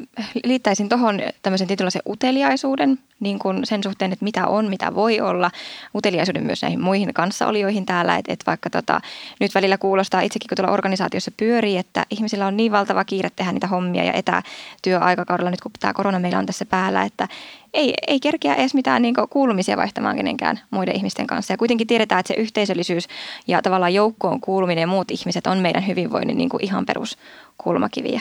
liittäisin 0.44 0.88
tuohon 0.88 1.20
tämmöisen 1.42 1.66
tietynlaisen 1.66 2.02
uteliaisuuden, 2.08 2.98
niin 3.20 3.38
kuin 3.38 3.66
sen 3.66 3.82
suhteen, 3.82 4.12
että 4.12 4.24
mitä 4.24 4.46
on, 4.46 4.70
mitä 4.70 4.94
voi 4.94 5.20
olla. 5.20 5.50
Uteliaisuuden 5.94 6.46
myös 6.46 6.62
näihin 6.62 6.80
muihin 6.80 7.14
kanssaolijoihin 7.14 7.86
täällä, 7.86 8.16
että, 8.16 8.32
että 8.32 8.46
vaikka 8.46 8.70
tota, 8.70 9.00
nyt 9.40 9.54
välillä 9.54 9.78
kuulostaa 9.78 10.20
itsekin, 10.20 10.48
kun 10.48 10.56
tuolla 10.56 10.72
organisaatiossa 10.72 11.30
pyörii, 11.36 11.76
että 11.76 12.06
ihmisillä 12.10 12.46
on 12.46 12.56
niin 12.56 12.72
valtava 12.72 13.04
kiire 13.04 13.30
tehdä 13.36 13.52
niitä 13.52 13.66
hommia 13.66 14.04
ja 14.04 14.12
etätyöaikakaudella 14.12 15.50
nyt 15.50 15.60
kun 15.60 15.70
tämä 15.80 15.92
korona 15.92 16.18
meillä 16.18 16.38
on 16.38 16.46
tässä 16.46 16.64
päällä, 16.64 17.02
että 17.02 17.28
ei, 17.74 17.94
ei 18.06 18.20
kerkeä 18.20 18.54
edes 18.54 18.74
mitään 18.74 19.02
niin 19.02 19.14
kuulumisia 19.30 19.76
vaihtamaan 19.76 20.16
kenenkään 20.16 20.60
muiden 20.70 20.96
ihmisten 20.96 21.26
kanssa. 21.26 21.52
Ja 21.52 21.56
kuitenkin 21.58 21.86
tiedetään, 21.86 22.20
että 22.20 22.34
se 22.34 22.40
yhteisöllisyys 22.40 23.08
ja 23.46 23.62
tavallaan 23.62 23.94
joukkoon 23.94 24.40
kuuluminen 24.40 24.80
ja 24.82 24.86
muut 24.86 25.10
ihmiset 25.10 25.46
on 25.46 25.58
meidän 25.58 25.86
hyvinvoinnin 25.86 26.38
niin 26.38 26.48
kuin 26.48 26.64
ihan 26.64 26.86
peruskulmakiviä. 26.86 28.20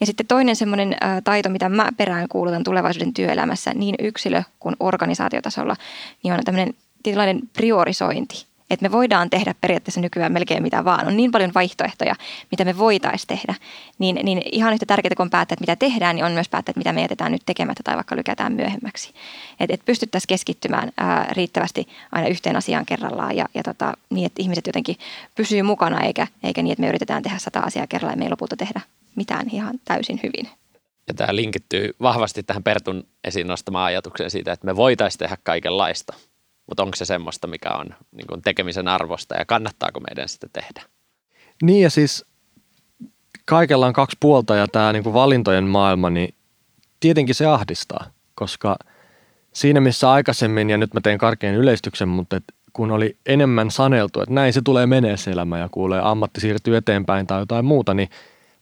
Ja 0.00 0.06
sitten 0.06 0.26
toinen 0.26 0.56
semmoinen 0.56 0.96
taito, 1.24 1.48
mitä 1.48 1.68
mä 1.68 1.88
perään 1.96 2.28
kuulutan 2.28 2.64
tulevaisuuden 2.64 3.14
työelämässä 3.14 3.74
niin 3.74 3.94
yksilö- 3.98 4.31
kuin 4.60 4.76
organisaatiotasolla, 4.80 5.76
niin 6.22 6.34
on 6.34 6.40
tämmöinen 6.44 6.74
tietynlainen 7.02 7.40
priorisointi. 7.52 8.46
että 8.70 8.88
me 8.88 8.92
voidaan 8.92 9.30
tehdä 9.30 9.54
periaatteessa 9.60 10.00
nykyään 10.00 10.32
melkein 10.32 10.62
mitä 10.62 10.84
vaan. 10.84 11.06
On 11.06 11.16
niin 11.16 11.30
paljon 11.30 11.50
vaihtoehtoja, 11.54 12.14
mitä 12.50 12.64
me 12.64 12.78
voitaisiin 12.78 13.28
tehdä. 13.28 13.54
Niin, 13.98 14.20
niin 14.22 14.42
ihan 14.52 14.72
yhtä 14.72 14.86
tärkeää 14.86 15.14
kuin 15.16 15.30
päättää, 15.30 15.54
että 15.54 15.62
mitä 15.62 15.76
tehdään, 15.76 16.16
niin 16.16 16.24
on 16.24 16.32
myös 16.32 16.48
päättää, 16.48 16.70
että 16.70 16.80
mitä 16.80 16.92
me 16.92 17.02
jätetään 17.02 17.32
nyt 17.32 17.42
tekemättä 17.46 17.82
tai 17.84 17.96
vaikka 17.96 18.16
lykätään 18.16 18.52
myöhemmäksi. 18.52 19.14
Että 19.60 19.74
et 19.74 19.84
pystyttäisiin 19.84 20.28
keskittymään 20.28 20.92
ää, 20.96 21.28
riittävästi 21.30 21.88
aina 22.12 22.28
yhteen 22.28 22.56
asiaan 22.56 22.86
kerrallaan 22.86 23.36
ja, 23.36 23.46
ja 23.54 23.62
tota, 23.62 23.92
niin, 24.10 24.26
että 24.26 24.42
ihmiset 24.42 24.66
jotenkin 24.66 24.96
pysyy 25.34 25.62
mukana 25.62 26.00
eikä, 26.00 26.26
eikä 26.42 26.62
niin, 26.62 26.72
että 26.72 26.82
me 26.82 26.88
yritetään 26.88 27.22
tehdä 27.22 27.38
sata 27.38 27.60
asiaa 27.60 27.86
kerrallaan 27.86 28.16
ja 28.16 28.18
me 28.18 28.24
ei 28.24 28.30
lopulta 28.30 28.56
tehdä 28.56 28.80
mitään 29.16 29.46
ihan 29.50 29.80
täysin 29.84 30.20
hyvin. 30.22 30.61
Ja 31.08 31.14
tämä 31.14 31.36
linkittyy 31.36 31.90
vahvasti 32.02 32.42
tähän 32.42 32.62
Pertun 32.62 33.06
esiin 33.24 33.46
nostamaan 33.46 33.86
ajatukseen 33.86 34.30
siitä, 34.30 34.52
että 34.52 34.66
me 34.66 34.76
voitaisiin 34.76 35.18
tehdä 35.18 35.36
kaikenlaista. 35.42 36.14
Mutta 36.66 36.82
onko 36.82 36.96
se 36.96 37.04
semmoista, 37.04 37.46
mikä 37.46 37.70
on 37.70 37.86
niin 38.12 38.26
kuin 38.26 38.42
tekemisen 38.42 38.88
arvosta 38.88 39.36
ja 39.36 39.44
kannattaako 39.44 40.00
meidän 40.00 40.28
sitä 40.28 40.46
tehdä? 40.52 40.82
Niin 41.62 41.82
ja 41.82 41.90
siis 41.90 42.24
kaikella 43.44 43.86
on 43.86 43.92
kaksi 43.92 44.16
puolta 44.20 44.56
ja 44.56 44.68
tämä 44.68 44.92
niin 44.92 45.02
kuin 45.02 45.14
valintojen 45.14 45.64
maailma, 45.64 46.10
niin 46.10 46.34
tietenkin 47.00 47.34
se 47.34 47.46
ahdistaa, 47.46 48.10
koska 48.34 48.76
siinä 49.52 49.80
missä 49.80 50.10
aikaisemmin, 50.10 50.70
ja 50.70 50.78
nyt 50.78 50.94
mä 50.94 51.00
teen 51.00 51.18
karkean 51.18 51.54
yleistyksen, 51.54 52.08
mutta 52.08 52.36
et 52.36 52.44
kun 52.72 52.90
oli 52.90 53.16
enemmän 53.26 53.70
saneltu, 53.70 54.20
että 54.20 54.34
näin 54.34 54.52
se 54.52 54.60
tulee 54.64 54.86
menee 54.86 55.16
se 55.16 55.30
elämä 55.30 55.58
ja 55.58 55.68
kuulee 55.68 56.00
ammatti 56.04 56.40
siirtyy 56.40 56.76
eteenpäin 56.76 57.26
tai 57.26 57.40
jotain 57.40 57.64
muuta, 57.64 57.94
niin 57.94 58.08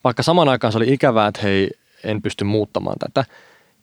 vaikka 0.03 0.23
saman 0.23 0.49
aikaan 0.49 0.71
se 0.71 0.77
oli 0.77 0.93
ikävää, 0.93 1.27
että 1.27 1.41
hei, 1.41 1.69
en 2.03 2.21
pysty 2.21 2.43
muuttamaan 2.43 2.97
tätä, 2.99 3.25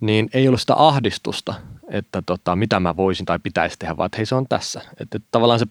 niin 0.01 0.29
ei 0.35 0.49
ollut 0.49 0.61
sitä 0.61 0.75
ahdistusta, 0.77 1.55
että 1.91 2.23
tota, 2.27 2.57
mitä 2.57 2.81
mä 2.81 2.97
voisin 2.97 3.27
tai 3.27 3.39
pitäisi 3.39 3.77
tehdä, 3.79 3.97
vaan 3.97 4.07
että 4.07 4.17
hei 4.17 4.27
se 4.27 4.35
on 4.35 4.47
tässä. 4.49 4.81
Että, 4.81 5.17
että 5.17 5.29
tavallaan 5.31 5.59
se 5.59 5.67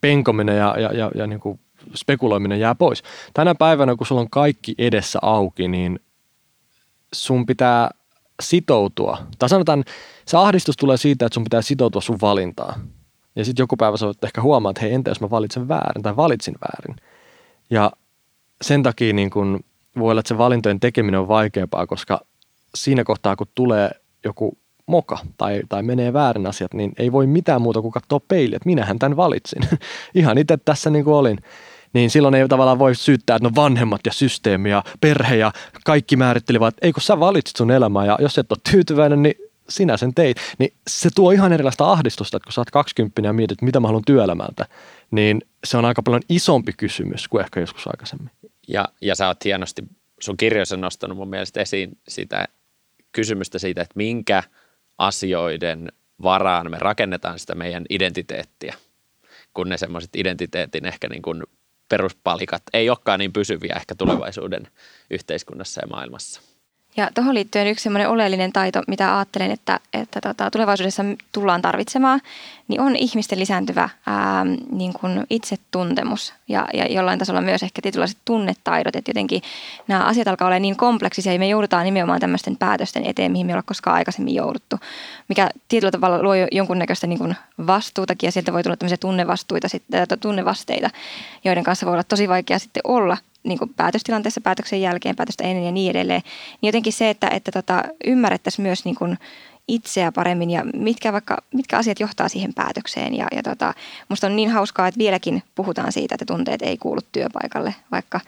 penkominen 0.00 0.56
ja, 0.56 0.74
ja, 0.78 0.92
ja, 0.92 1.10
ja 1.14 1.26
niin 1.26 1.40
kuin 1.40 1.60
spekuloiminen 1.94 2.60
jää 2.60 2.74
pois. 2.74 3.02
Tänä 3.34 3.54
päivänä, 3.54 3.96
kun 3.96 4.06
sulla 4.06 4.20
on 4.20 4.30
kaikki 4.30 4.74
edessä 4.78 5.18
auki, 5.22 5.68
niin 5.68 6.00
sun 7.14 7.46
pitää 7.46 7.90
sitoutua. 8.42 9.18
Tai 9.38 9.48
sanotaan, 9.48 9.84
se 10.26 10.36
ahdistus 10.36 10.76
tulee 10.76 10.96
siitä, 10.96 11.26
että 11.26 11.34
sun 11.34 11.44
pitää 11.44 11.62
sitoutua 11.62 12.00
sun 12.00 12.18
valintaan. 12.22 12.80
Ja 13.36 13.44
sitten 13.44 13.62
joku 13.62 13.76
päivä 13.76 13.96
sä 13.96 14.06
ehkä 14.22 14.42
huomaa, 14.42 14.70
että 14.70 14.80
hei, 14.80 14.92
entä 14.92 15.10
jos 15.10 15.20
mä 15.20 15.30
valitsen 15.30 15.68
väärin 15.68 16.02
tai 16.02 16.16
valitsin 16.16 16.54
väärin. 16.60 16.96
Ja 17.70 17.92
sen 18.62 18.82
takia 18.82 19.12
niin 19.12 19.30
kun 19.30 19.64
voi 19.98 20.10
olla, 20.10 20.20
että 20.20 20.28
se 20.28 20.38
valintojen 20.38 20.80
tekeminen 20.80 21.20
on 21.20 21.28
vaikeampaa, 21.28 21.86
koska 21.86 22.20
siinä 22.74 23.04
kohtaa, 23.04 23.36
kun 23.36 23.46
tulee 23.54 23.90
joku 24.24 24.58
moka 24.86 25.18
tai, 25.36 25.62
tai 25.68 25.82
menee 25.82 26.12
väärin 26.12 26.46
asiat, 26.46 26.74
niin 26.74 26.92
ei 26.98 27.12
voi 27.12 27.26
mitään 27.26 27.62
muuta 27.62 27.80
kuin 27.82 27.92
katsoa 27.92 28.20
peiliä, 28.28 28.56
että 28.56 28.68
minähän 28.68 28.98
tämän 28.98 29.16
valitsin. 29.16 29.62
Ihan 30.14 30.38
itse 30.38 30.58
tässä 30.64 30.90
niin 30.90 31.04
kuin 31.04 31.14
olin. 31.14 31.38
Niin 31.92 32.10
silloin 32.10 32.34
ei 32.34 32.48
tavallaan 32.48 32.78
voi 32.78 32.94
syyttää, 32.94 33.36
että 33.36 33.48
no 33.48 33.54
vanhemmat 33.56 34.00
ja 34.06 34.12
systeemi 34.12 34.70
ja 34.70 34.84
perhe 35.00 35.36
ja 35.36 35.52
kaikki 35.84 36.16
määrittelivät, 36.16 36.68
että 36.68 36.86
ei 36.86 36.92
kun 36.92 37.02
sä 37.02 37.20
valitsit 37.20 37.56
sun 37.56 37.70
elämää 37.70 38.06
ja 38.06 38.18
jos 38.20 38.38
et 38.38 38.52
ole 38.52 38.58
tyytyväinen, 38.70 39.22
niin 39.22 39.34
sinä 39.68 39.96
sen 39.96 40.14
teit. 40.14 40.36
Niin 40.58 40.72
se 40.88 41.08
tuo 41.14 41.30
ihan 41.30 41.52
erilaista 41.52 41.92
ahdistusta, 41.92 42.36
että 42.36 42.46
kun 42.46 42.52
sä 42.52 42.60
oot 42.60 42.70
20 42.70 43.22
ja 43.22 43.32
mietit, 43.32 43.62
mitä 43.62 43.80
mä 43.80 43.88
haluan 43.88 44.04
työelämältä, 44.06 44.66
niin 45.10 45.42
se 45.64 45.76
on 45.76 45.84
aika 45.84 46.02
paljon 46.02 46.22
isompi 46.28 46.72
kysymys 46.72 47.28
kuin 47.28 47.44
ehkä 47.44 47.60
joskus 47.60 47.86
aikaisemmin. 47.86 48.30
Ja, 48.68 48.88
ja 49.00 49.14
sä 49.14 49.26
oot 49.26 49.44
hienosti 49.44 49.82
sun 50.20 50.36
kirjoissa 50.36 50.76
nostanut 50.76 51.18
mun 51.18 51.30
mielestä 51.30 51.60
esiin 51.60 51.98
sitä 52.08 52.48
kysymystä 53.12 53.58
siitä, 53.58 53.82
että 53.82 53.96
minkä 53.96 54.42
asioiden 54.98 55.92
varaan 56.22 56.70
me 56.70 56.78
rakennetaan 56.78 57.38
sitä 57.38 57.54
meidän 57.54 57.84
identiteettiä, 57.90 58.74
kun 59.54 59.68
ne 59.68 59.76
semmoiset 59.76 60.16
identiteetin 60.16 60.86
ehkä 60.86 61.08
niin 61.08 61.22
kuin 61.22 61.42
peruspalikat 61.88 62.62
ei 62.72 62.90
olekaan 62.90 63.18
niin 63.18 63.32
pysyviä 63.32 63.74
ehkä 63.76 63.94
tulevaisuuden 63.94 64.68
yhteiskunnassa 65.10 65.80
ja 65.80 65.88
maailmassa. 65.88 66.53
Ja 66.96 67.10
tuohon 67.14 67.34
liittyen 67.34 67.66
yksi 67.66 67.82
semmoinen 67.82 68.08
oleellinen 68.08 68.52
taito, 68.52 68.82
mitä 68.86 69.16
ajattelen, 69.16 69.50
että, 69.50 69.80
että 69.92 70.20
tota, 70.20 70.50
tulevaisuudessa 70.50 71.04
tullaan 71.32 71.62
tarvitsemaan, 71.62 72.20
niin 72.68 72.80
on 72.80 72.96
ihmisten 72.96 73.40
lisääntyvä 73.40 73.88
ää, 74.06 74.44
niin 74.72 74.92
kuin 74.92 75.26
itsetuntemus 75.30 76.34
ja, 76.48 76.68
ja 76.74 76.92
jollain 76.92 77.18
tasolla 77.18 77.40
myös 77.40 77.62
ehkä 77.62 77.82
tietynlaiset 77.82 78.18
tunnetaidot. 78.24 78.96
Että 78.96 79.10
jotenkin 79.10 79.42
nämä 79.88 80.04
asiat 80.04 80.28
alkaa 80.28 80.46
olla 80.48 80.58
niin 80.58 80.76
kompleksisia 80.76 81.32
ja 81.32 81.38
me 81.38 81.48
joudutaan 81.48 81.84
nimenomaan 81.84 82.20
tämmöisten 82.20 82.56
päätösten 82.56 83.06
eteen, 83.06 83.32
mihin 83.32 83.46
me 83.46 83.52
ei 83.52 83.56
ole 83.56 83.62
koskaan 83.66 83.96
aikaisemmin 83.96 84.34
jouduttu. 84.34 84.76
Mikä 85.28 85.50
tietyllä 85.68 85.90
tavalla 85.90 86.22
luo 86.22 86.34
jonkunnäköistä 86.52 87.06
niin 87.06 87.18
kuin 87.18 87.36
vastuutakin 87.66 88.26
ja 88.28 88.32
sieltä 88.32 88.52
voi 88.52 88.62
tulla 88.62 88.76
tämmöisiä 88.76 88.96
tunnevastuita, 88.96 89.68
tunnevasteita, 90.20 90.90
joiden 91.44 91.64
kanssa 91.64 91.86
voi 91.86 91.92
olla 91.92 92.04
tosi 92.04 92.28
vaikea 92.28 92.58
sitten 92.58 92.80
olla 92.84 93.16
niin 93.44 93.58
kuin 93.58 93.74
päätöstilanteessa, 93.74 94.40
päätöksen 94.40 94.80
jälkeen, 94.80 95.16
päätöstä 95.16 95.44
ennen 95.44 95.64
ja 95.64 95.72
niin 95.72 95.90
edelleen. 95.90 96.22
Niin 96.60 96.68
jotenkin 96.68 96.92
se, 96.92 97.10
että, 97.10 97.28
että 97.28 97.52
tota, 97.52 97.84
ymmärrettäisiin 98.04 98.62
myös 98.62 98.84
niin 98.84 98.96
kuin 98.96 99.18
itseä 99.68 100.12
paremmin 100.12 100.50
ja 100.50 100.64
mitkä, 100.74 101.12
vaikka, 101.12 101.42
mitkä 101.54 101.78
asiat 101.78 102.00
johtaa 102.00 102.28
siihen 102.28 102.54
päätökseen. 102.54 103.14
Ja, 103.14 103.26
ja 103.32 103.42
tota, 103.42 103.74
musta 104.08 104.26
on 104.26 104.36
niin 104.36 104.50
hauskaa, 104.50 104.88
että 104.88 104.98
vieläkin 104.98 105.42
puhutaan 105.54 105.92
siitä, 105.92 106.14
että 106.14 106.24
tunteet 106.24 106.62
ei 106.62 106.76
kuulu 106.78 107.00
työpaikalle, 107.12 107.74
vaikka 107.92 108.20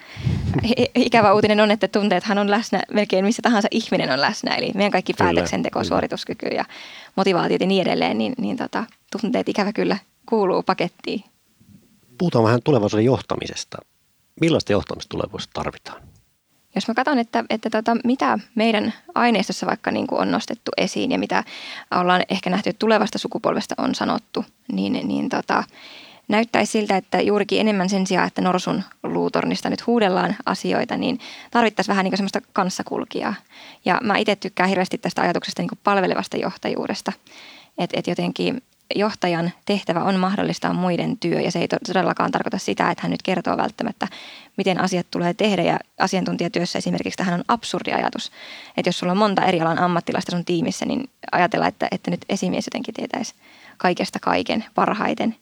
ikävä 0.95 1.35
uutinen 1.35 1.61
on, 1.61 1.71
että 1.71 1.89
tunteethan 1.89 2.39
on 2.39 2.51
läsnä 2.51 2.83
melkein 2.93 3.25
missä 3.25 3.43
tahansa 3.43 3.69
ihminen 3.71 4.11
on 4.11 4.21
läsnä. 4.21 4.55
Eli 4.55 4.71
meidän 4.75 4.93
kaikki 4.93 5.15
päätöksenteko, 5.15 5.85
suorituskyky 5.85 6.47
ja 6.47 6.65
motivaatiot 7.17 7.61
ja 7.61 7.67
niin 7.67 7.83
edelleen, 7.83 8.19
niin, 8.19 8.33
niin 8.39 8.57
tota, 8.57 8.85
tunteet 9.21 9.49
ikävä 9.49 9.73
kyllä 9.73 9.99
kuuluu 10.27 10.63
pakettiin. 10.63 11.25
Puhutaan 12.19 12.45
vähän 12.45 12.63
tulevaisuuden 12.65 13.05
johtamisesta. 13.05 13.79
Millaista 14.41 14.73
johtamista 14.73 15.09
tulevaisuudessa 15.11 15.51
tarvitaan? 15.53 16.03
Jos 16.75 16.89
mä 16.89 16.95
katson, 16.95 17.19
että, 17.19 17.45
että 17.51 17.71
tota, 17.71 17.97
mitä 18.05 18.39
meidän 18.55 18.95
aineistossa 19.15 19.67
vaikka 19.67 19.91
niin 19.91 20.07
kuin 20.07 20.21
on 20.21 20.31
nostettu 20.31 20.71
esiin 20.77 21.13
ja 21.13 21.19
mitä 21.19 21.45
ollaan 22.01 22.23
ehkä 22.29 22.51
nähty, 22.51 22.73
tulevasta 22.73 23.19
sukupolvesta 23.19 23.75
on 23.79 23.95
sanottu, 23.95 24.45
niin, 24.73 24.93
niin 24.93 25.29
tota, 25.29 25.65
näyttäisi 26.29 26.73
siltä, 26.73 26.97
että 26.97 27.21
juurikin 27.21 27.61
enemmän 27.61 27.89
sen 27.89 28.07
sijaan, 28.07 28.27
että 28.27 28.43
norsun 28.43 28.83
luutornista 29.03 29.71
nyt 29.71 29.87
huudellaan 29.87 30.37
asioita, 30.47 30.97
niin 30.97 31.21
tarvittaisiin 31.51 31.93
vähän 31.93 32.05
niin 32.05 32.11
kuin 32.11 32.19
semmoista 32.19 32.41
kanssakulkijaa. 32.53 33.35
Ja 33.85 34.01
mä 34.03 34.17
itse 34.17 34.37
tykkään 34.37 34.69
hirveästi 34.69 34.99
tästä 34.99 35.23
ajatuksesta 35.23 35.63
niin 35.63 35.69
kuin 35.69 35.79
palvelevasta 35.85 36.37
johtajuudesta. 36.37 37.13
Että 37.79 37.99
et 37.99 38.07
jotenkin 38.07 38.63
johtajan 38.95 39.53
tehtävä 39.65 40.05
on 40.05 40.17
mahdollistaa 40.17 40.73
muiden 40.73 41.19
työ 41.19 41.41
ja 41.41 41.51
se 41.51 41.59
ei 41.59 41.69
todellakaan 41.69 42.33
tarkoita 42.33 42.59
sitä, 42.59 42.91
että 42.91 43.03
hän 43.03 43.11
nyt 43.11 43.23
kertoo 43.23 43.57
välttämättä, 43.57 44.09
miten 44.57 44.81
asiat 44.81 45.07
tulee 45.11 45.35
tehdä 45.35 45.63
ja 45.63 45.79
asiantuntijatyössä 45.99 46.79
esimerkiksi 46.79 47.17
tähän 47.17 47.35
on 47.35 47.45
absurdi 47.49 47.93
ajatus, 47.93 48.31
että 48.77 48.89
jos 48.89 48.99
sulla 48.99 49.13
on 49.13 49.19
monta 49.19 49.45
eri 49.45 49.61
alan 49.61 49.79
ammattilaista 49.79 50.33
sun 50.33 50.45
tiimissä, 50.45 50.87
niin 50.87 51.11
ajatella, 51.33 51.67
että, 51.67 51.89
että 51.91 52.11
nyt 52.11 52.25
esimies 52.29 52.67
jotenkin 52.67 52.95
tietäisi 52.95 53.35
kaikesta 53.77 54.19
kaiken 54.23 54.65
parhaiten, 54.75 55.37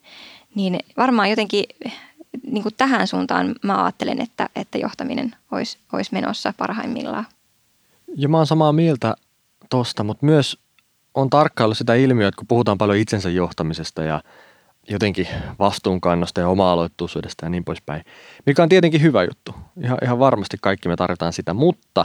niin 0.54 0.78
varmaan 0.96 1.30
jotenkin 1.30 1.64
niin 2.46 2.62
kuin 2.62 2.74
tähän 2.76 3.06
suuntaan 3.06 3.54
mä 3.62 3.84
ajattelen, 3.84 4.20
että, 4.20 4.48
että 4.56 4.78
johtaminen 4.78 5.36
olisi, 5.50 5.78
olisi 5.92 6.12
menossa 6.12 6.54
parhaimmillaan. 6.58 7.26
Ja 8.16 8.28
mä 8.28 8.36
oon 8.36 8.46
samaa 8.46 8.72
mieltä 8.72 9.14
tosta, 9.70 10.04
mutta 10.04 10.26
myös 10.26 10.58
on 11.14 11.30
tarkkaillut 11.30 11.78
sitä 11.78 11.94
ilmiöä, 11.94 12.28
että 12.28 12.38
kun 12.38 12.46
puhutaan 12.46 12.78
paljon 12.78 12.98
itsensä 12.98 13.30
johtamisesta 13.30 14.02
ja 14.02 14.22
jotenkin 14.88 15.28
vastuunkannosta 15.58 16.40
ja 16.40 16.48
oma-aloittuisuudesta 16.48 17.46
ja 17.46 17.50
niin 17.50 17.64
poispäin, 17.64 18.04
mikä 18.46 18.62
on 18.62 18.68
tietenkin 18.68 19.02
hyvä 19.02 19.22
juttu. 19.22 19.54
Ihan, 19.82 19.98
ihan 20.02 20.18
varmasti 20.18 20.56
kaikki 20.60 20.88
me 20.88 20.96
tarvitaan 20.96 21.32
sitä, 21.32 21.54
mutta 21.54 22.04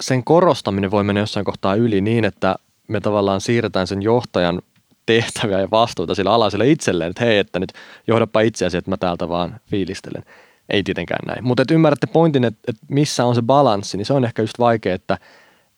sen 0.00 0.24
korostaminen 0.24 0.90
voi 0.90 1.04
mennä 1.04 1.20
jossain 1.20 1.44
kohtaa 1.44 1.74
yli 1.74 2.00
niin, 2.00 2.24
että 2.24 2.56
me 2.88 3.00
tavallaan 3.00 3.40
siirretään 3.40 3.86
sen 3.86 4.02
johtajan 4.02 4.62
tehtäviä 5.06 5.60
ja 5.60 5.68
vastuuta 5.70 6.14
sillä 6.14 6.32
alaiselle 6.32 6.70
itselleen, 6.70 7.10
että 7.10 7.24
hei, 7.24 7.38
että 7.38 7.58
nyt 7.58 7.72
johdapa 8.06 8.40
itseäsi, 8.40 8.76
että 8.76 8.90
mä 8.90 8.96
täältä 8.96 9.28
vaan 9.28 9.60
fiilistelen. 9.70 10.24
Ei 10.68 10.82
tietenkään 10.82 11.26
näin. 11.26 11.44
Mutta 11.44 11.64
ymmärrätte 11.70 12.06
pointin, 12.06 12.44
että, 12.44 12.60
että 12.68 12.86
missä 12.88 13.24
on 13.24 13.34
se 13.34 13.42
balanssi, 13.42 13.96
niin 13.96 14.06
se 14.06 14.12
on 14.12 14.24
ehkä 14.24 14.42
just 14.42 14.58
vaikea, 14.58 14.94
että– 14.94 15.18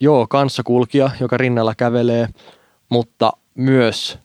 joo, 0.00 0.26
kanssakulkija, 0.26 1.10
joka 1.20 1.36
rinnalla 1.36 1.74
kävelee, 1.74 2.28
mutta 2.88 3.32
myös 3.54 4.18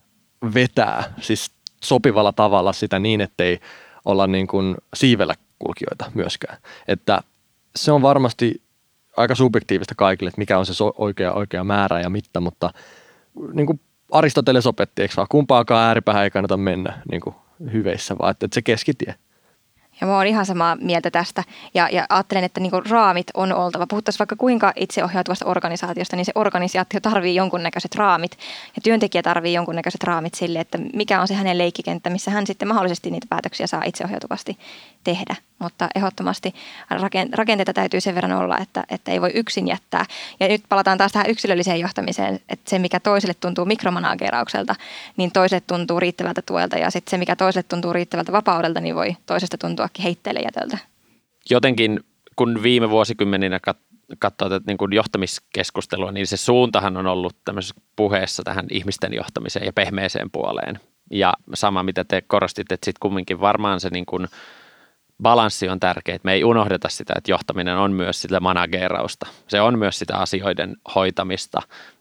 vetää 0.54 1.14
siis 1.20 1.50
sopivalla 1.84 2.32
tavalla 2.32 2.72
sitä 2.72 2.98
niin, 2.98 3.20
ettei 3.20 3.60
olla 4.04 4.26
niin 4.26 4.46
kuin 4.46 4.76
siivellä 4.94 5.34
kulkijoita 5.58 6.10
myöskään. 6.14 6.58
Että 6.88 7.22
se 7.76 7.92
on 7.92 8.02
varmasti 8.02 8.62
aika 9.16 9.34
subjektiivista 9.34 9.94
kaikille, 9.94 10.28
että 10.28 10.40
mikä 10.40 10.58
on 10.58 10.66
se 10.66 10.84
oikea, 10.98 11.32
oikea 11.32 11.64
määrä 11.64 12.00
ja 12.00 12.10
mitta, 12.10 12.40
mutta 12.40 12.72
niin 13.52 13.66
kuin 13.66 13.80
Aristoteles 14.10 14.66
opetti, 14.66 15.02
eikö 15.02 15.14
vaan 15.16 15.28
kumpaakaan 15.30 15.86
ääripäähän 15.86 16.24
ei 16.24 16.30
kannata 16.30 16.56
mennä 16.56 17.02
niin 17.10 17.20
kuin 17.20 17.34
hyveissä, 17.72 18.18
vaan 18.18 18.30
että, 18.30 18.46
että 18.46 18.54
se 18.54 18.62
keskitie. 18.62 19.14
Ja 20.00 20.06
mä 20.06 20.16
oon 20.16 20.26
ihan 20.26 20.46
samaa 20.46 20.76
mieltä 20.80 21.10
tästä 21.10 21.44
ja, 21.74 21.88
ja 21.92 22.06
ajattelen, 22.08 22.44
että 22.44 22.60
niin 22.60 22.72
raamit 22.90 23.26
on 23.34 23.52
oltava. 23.52 23.86
Puhuttaisiin 23.86 24.18
vaikka 24.18 24.36
kuinka 24.36 24.72
itseohjautuvasta 24.76 25.46
organisaatiosta, 25.46 26.16
niin 26.16 26.24
se 26.24 26.32
organisaatio 26.34 27.00
tarvii 27.00 27.34
jonkunnäköiset 27.34 27.94
raamit 27.94 28.38
ja 28.76 28.82
työntekijä 28.82 29.22
tarvii 29.22 29.54
jonkunnäköiset 29.54 30.04
raamit 30.04 30.34
sille, 30.34 30.60
että 30.60 30.78
mikä 30.94 31.20
on 31.20 31.28
se 31.28 31.34
hänen 31.34 31.58
leikkikenttä, 31.58 32.10
missä 32.10 32.30
hän 32.30 32.46
sitten 32.46 32.68
mahdollisesti 32.68 33.10
niitä 33.10 33.26
päätöksiä 33.30 33.66
saa 33.66 33.82
itseohjautuvasti 33.84 34.58
tehdä. 35.04 35.49
Mutta 35.60 35.88
ehdottomasti 35.94 36.54
rakenteita 37.32 37.72
täytyy 37.72 38.00
sen 38.00 38.14
verran 38.14 38.32
olla, 38.32 38.58
että, 38.58 38.84
että 38.88 39.12
ei 39.12 39.20
voi 39.20 39.30
yksin 39.34 39.68
jättää. 39.68 40.04
Ja 40.40 40.48
nyt 40.48 40.62
palataan 40.68 40.98
taas 40.98 41.12
tähän 41.12 41.30
yksilölliseen 41.30 41.80
johtamiseen, 41.80 42.40
että 42.48 42.70
se 42.70 42.78
mikä 42.78 43.00
toiselle 43.00 43.34
tuntuu 43.34 43.64
mikromanageeraukselta, 43.64 44.74
niin 45.16 45.32
toiselle 45.32 45.62
tuntuu 45.66 46.00
riittävältä 46.00 46.42
tuelta 46.42 46.78
ja 46.78 46.90
sitten 46.90 47.10
se 47.10 47.18
mikä 47.18 47.36
toiselle 47.36 47.66
tuntuu 47.68 47.92
riittävältä 47.92 48.32
vapaudelta, 48.32 48.80
niin 48.80 48.94
voi 48.94 49.16
toisesta 49.26 49.58
tuntua 49.58 49.88
heitteillejätöltä. 50.02 50.78
Jotenkin 51.50 52.00
kun 52.36 52.62
viime 52.62 52.90
vuosikymmeninä 52.90 53.60
kat- 53.70 53.90
katsoo 54.18 54.48
tätä 54.48 54.64
niin 54.66 54.78
kuin 54.78 54.92
johtamiskeskustelua, 54.92 56.12
niin 56.12 56.26
se 56.26 56.36
suuntahan 56.36 56.96
on 56.96 57.06
ollut 57.06 57.36
tämmöisessä 57.44 57.74
puheessa 57.96 58.42
tähän 58.42 58.66
ihmisten 58.70 59.14
johtamiseen 59.14 59.66
ja 59.66 59.72
pehmeeseen 59.72 60.30
puoleen. 60.30 60.80
Ja 61.10 61.32
sama, 61.54 61.82
mitä 61.82 62.04
te 62.04 62.22
korostitte, 62.26 62.74
että 62.74 62.84
sitten 62.84 63.00
kumminkin 63.00 63.40
varmaan 63.40 63.80
se 63.80 63.90
niin 63.90 64.06
kuin 64.06 64.28
balanssi 65.22 65.68
on 65.68 65.80
tärkeä, 65.80 66.14
että 66.14 66.26
me 66.26 66.32
ei 66.32 66.44
unohdeta 66.44 66.88
sitä, 66.88 67.14
että 67.16 67.30
johtaminen 67.30 67.76
on 67.76 67.92
myös 67.92 68.22
sitä 68.22 68.40
managerausta. 68.40 69.26
Se 69.48 69.60
on 69.60 69.78
myös 69.78 69.98
sitä 69.98 70.16
asioiden 70.16 70.76
hoitamista, 70.94 71.60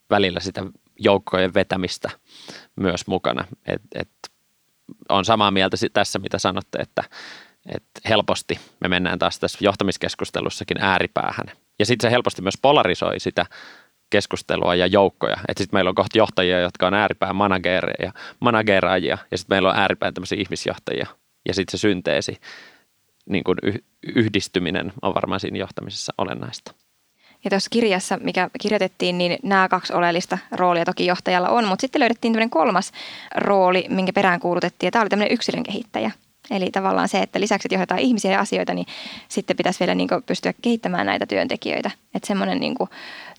välillä 0.10 0.40
sitä 0.40 0.64
joukkojen 1.00 1.54
vetämistä 1.54 2.10
myös 2.76 3.08
mukana. 3.08 3.46
Et, 3.66 3.82
et 3.96 4.10
on 5.10 5.26
samaa 5.26 5.52
mieltä 5.52 5.78
tässä, 5.94 6.20
mitä 6.20 6.40
sanotte, 6.40 6.80
että, 6.80 7.04
että 7.76 8.02
helposti 8.10 8.60
me 8.82 8.88
mennään 8.88 9.20
taas 9.20 9.40
tässä 9.40 9.58
johtamiskeskustelussakin 9.62 10.78
ääripäähän. 10.82 11.46
Ja 11.80 11.86
sitten 11.86 12.10
se 12.10 12.12
helposti 12.12 12.42
myös 12.42 12.58
polarisoi 12.62 13.20
sitä 13.20 13.46
keskustelua 14.10 14.76
ja 14.76 14.88
joukkoja. 14.88 15.38
Että 15.48 15.64
sitten 15.64 15.78
meillä 15.78 15.90
on 15.90 15.96
kohta 15.96 16.18
johtajia, 16.18 16.60
jotka 16.60 16.88
on 16.88 16.94
ääripään 16.94 17.36
managereja, 17.36 18.14
manageraajia, 18.40 19.18
ja 19.32 19.38
sitten 19.38 19.56
meillä 19.56 19.70
on 19.70 19.78
ääripään 19.78 20.14
tämmöisiä 20.14 20.42
ihmisjohtajia. 20.42 21.08
Ja 21.48 21.54
sitten 21.54 21.80
se 21.80 21.82
synteesi, 21.82 22.38
niin 23.30 23.44
kuin 23.44 23.58
yhdistyminen 24.16 24.94
on 25.02 25.16
varmaan 25.16 25.40
siinä 25.40 25.58
johtamisessa 25.58 26.14
olennaista. 26.18 26.74
Ja 27.44 27.50
tuossa 27.50 27.70
kirjassa, 27.70 28.18
mikä 28.22 28.50
kirjoitettiin, 28.62 29.18
niin 29.18 29.38
nämä 29.44 29.70
kaksi 29.70 29.94
oleellista 29.94 30.38
roolia 30.52 30.86
toki 30.86 31.06
johtajalla 31.06 31.50
on, 31.50 31.68
mutta 31.68 31.82
sitten 31.82 32.00
löydettiin 32.00 32.34
tämmöinen 32.34 32.50
kolmas 32.50 32.92
rooli, 33.36 33.86
minkä 33.90 34.14
perään 34.14 34.40
kuulutettiin, 34.40 34.88
ja 34.88 34.92
tämä 34.92 35.02
oli 35.02 35.10
tämmöinen 35.10 35.34
yksilön 35.34 35.64
kehittäjä. 35.64 36.12
Eli 36.52 36.72
tavallaan 36.72 37.10
se, 37.10 37.20
että 37.20 37.40
lisäksi 37.40 37.68
että 37.68 37.76
johdetaan 37.76 38.00
ihmisiä 38.00 38.32
ja 38.32 38.40
asioita, 38.40 38.74
niin 38.74 38.86
sitten 39.28 39.58
pitäisi 39.58 39.80
vielä 39.80 39.96
niin 39.96 40.10
pystyä 40.26 40.54
kehittämään 40.62 41.06
näitä 41.06 41.26
työntekijöitä. 41.26 41.92
Että 42.16 42.28
semmoinen 42.28 42.60
niin 42.60 42.76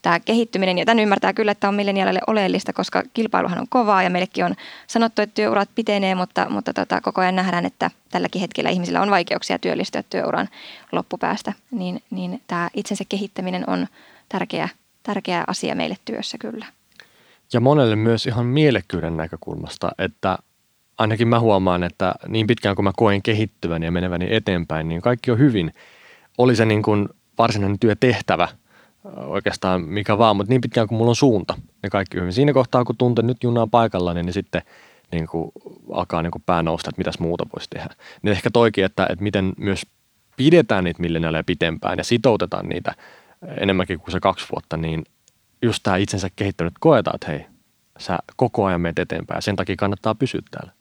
tämä 0.02 0.20
kehittyminen, 0.20 0.78
ja 0.78 0.84
tämän 0.84 1.02
ymmärtää 1.02 1.32
kyllä, 1.32 1.52
että 1.52 1.68
on 1.68 1.74
milleniaalille 1.74 2.20
oleellista, 2.26 2.72
koska 2.72 3.02
kilpailuhan 3.14 3.58
on 3.58 3.68
kovaa 3.68 4.02
ja 4.02 4.10
meillekin 4.10 4.44
on 4.44 4.54
sanottu, 4.86 5.22
että 5.22 5.34
työurat 5.34 5.68
pitenee, 5.74 6.14
mutta, 6.14 6.46
mutta 6.50 6.72
tota, 6.72 7.00
koko 7.00 7.20
ajan 7.20 7.36
nähdään, 7.36 7.66
että 7.66 7.90
tälläkin 8.10 8.40
hetkellä 8.40 8.70
ihmisillä 8.70 9.02
on 9.02 9.10
vaikeuksia 9.10 9.58
työllistyä 9.58 10.02
työuran 10.02 10.48
loppupäästä, 10.92 11.52
niin, 11.70 12.02
niin 12.10 12.42
tämä 12.46 12.70
itsensä 12.74 13.04
kehittäminen 13.08 13.70
on 13.70 13.86
tärkeä, 14.28 14.68
tärkeä 15.02 15.44
asia 15.46 15.74
meille 15.74 15.96
työssä 16.04 16.38
kyllä. 16.38 16.66
Ja 17.52 17.60
monelle 17.60 17.96
myös 17.96 18.26
ihan 18.26 18.46
mielekkyyden 18.46 19.16
näkökulmasta, 19.16 19.90
että 19.98 20.38
ainakin 20.98 21.28
mä 21.28 21.40
huomaan, 21.40 21.82
että 21.82 22.14
niin 22.28 22.46
pitkään 22.46 22.76
kuin 22.76 22.84
mä 22.84 22.92
koen 22.96 23.22
kehittyväni 23.22 23.86
ja 23.86 23.92
meneväni 23.92 24.26
eteenpäin, 24.30 24.88
niin 24.88 25.00
kaikki 25.00 25.30
on 25.30 25.38
hyvin. 25.38 25.74
Oli 26.38 26.56
se 26.56 26.64
niin 26.64 26.82
kuin 26.82 27.08
varsinainen 27.38 27.78
työtehtävä 27.78 28.48
oikeastaan 29.04 29.82
mikä 29.82 30.18
vaan, 30.18 30.36
mutta 30.36 30.50
niin 30.50 30.60
pitkään 30.60 30.88
kuin 30.88 30.98
mulla 30.98 31.10
on 31.10 31.16
suunta, 31.16 31.54
niin 31.82 31.90
kaikki 31.90 32.18
hyvin. 32.18 32.32
Siinä 32.32 32.52
kohtaa, 32.52 32.84
kun 32.84 32.96
tuntee 32.96 33.24
nyt 33.24 33.42
junaa 33.42 33.66
paikalla, 33.66 34.14
niin, 34.14 34.26
niin 34.26 34.34
sitten 34.34 34.62
niin 35.12 35.26
kuin 35.26 35.52
alkaa 35.92 36.22
niin 36.22 36.30
kuin 36.30 36.42
pää 36.46 36.62
nousta, 36.62 36.90
että 36.90 37.00
mitäs 37.00 37.18
muuta 37.18 37.46
voisi 37.54 37.70
tehdä. 37.70 37.94
Niin 38.22 38.32
ehkä 38.32 38.50
toikin, 38.50 38.84
että, 38.84 39.06
että 39.10 39.22
miten 39.22 39.52
myös 39.56 39.82
pidetään 40.36 40.84
niitä 40.84 41.02
milleniaaleja 41.02 41.44
pitempään 41.44 41.98
ja 41.98 42.04
sitoutetaan 42.04 42.68
niitä 42.68 42.94
enemmänkin 43.56 44.00
kuin 44.00 44.12
se 44.12 44.20
kaksi 44.20 44.46
vuotta, 44.52 44.76
niin 44.76 45.04
just 45.62 45.82
tämä 45.82 45.96
itsensä 45.96 46.28
kehittänyt 46.36 46.74
koetaan, 46.80 47.14
että 47.14 47.26
hei, 47.26 47.46
sä 47.98 48.18
koko 48.36 48.64
ajan 48.64 48.80
menet 48.80 48.98
eteenpäin 48.98 49.38
ja 49.38 49.42
sen 49.42 49.56
takia 49.56 49.76
kannattaa 49.76 50.14
pysyä 50.14 50.40
täällä. 50.50 50.72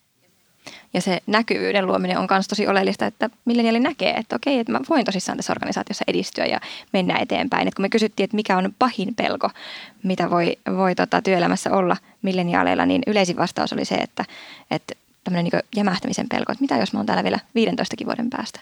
Ja 0.93 1.01
se 1.01 1.19
näkyvyyden 1.27 1.87
luominen 1.87 2.17
on 2.17 2.27
myös 2.31 2.47
tosi 2.47 2.67
oleellista, 2.67 3.05
että 3.05 3.29
milleniaali 3.45 3.79
näkee, 3.79 4.13
että 4.13 4.35
okei, 4.35 4.59
että 4.59 4.71
mä 4.71 4.79
voin 4.89 5.05
tosissaan 5.05 5.37
tässä 5.37 5.53
organisaatiossa 5.53 6.05
edistyä 6.07 6.45
ja 6.45 6.59
mennä 6.93 7.17
eteenpäin. 7.17 7.67
Et 7.67 7.75
kun 7.75 7.83
me 7.83 7.89
kysyttiin, 7.89 8.23
että 8.23 8.35
mikä 8.35 8.57
on 8.57 8.73
pahin 8.79 9.15
pelko, 9.15 9.49
mitä 10.03 10.29
voi, 10.29 10.57
voi 10.75 10.95
tota, 10.95 11.21
työelämässä 11.21 11.71
olla 11.71 11.97
milleniaaleilla, 12.21 12.85
niin 12.85 13.01
yleisin 13.07 13.37
vastaus 13.37 13.73
oli 13.73 13.85
se, 13.85 13.95
että, 13.95 14.25
että 14.71 14.95
tämmöinen 15.23 15.51
niin 15.51 15.63
jämähtämisen 15.75 16.29
pelko, 16.29 16.51
että 16.51 16.63
mitä 16.63 16.77
jos 16.77 16.93
mä 16.93 16.99
oon 16.99 17.05
täällä 17.05 17.23
vielä 17.23 17.39
15 17.55 17.95
vuoden 18.05 18.29
päästä. 18.29 18.59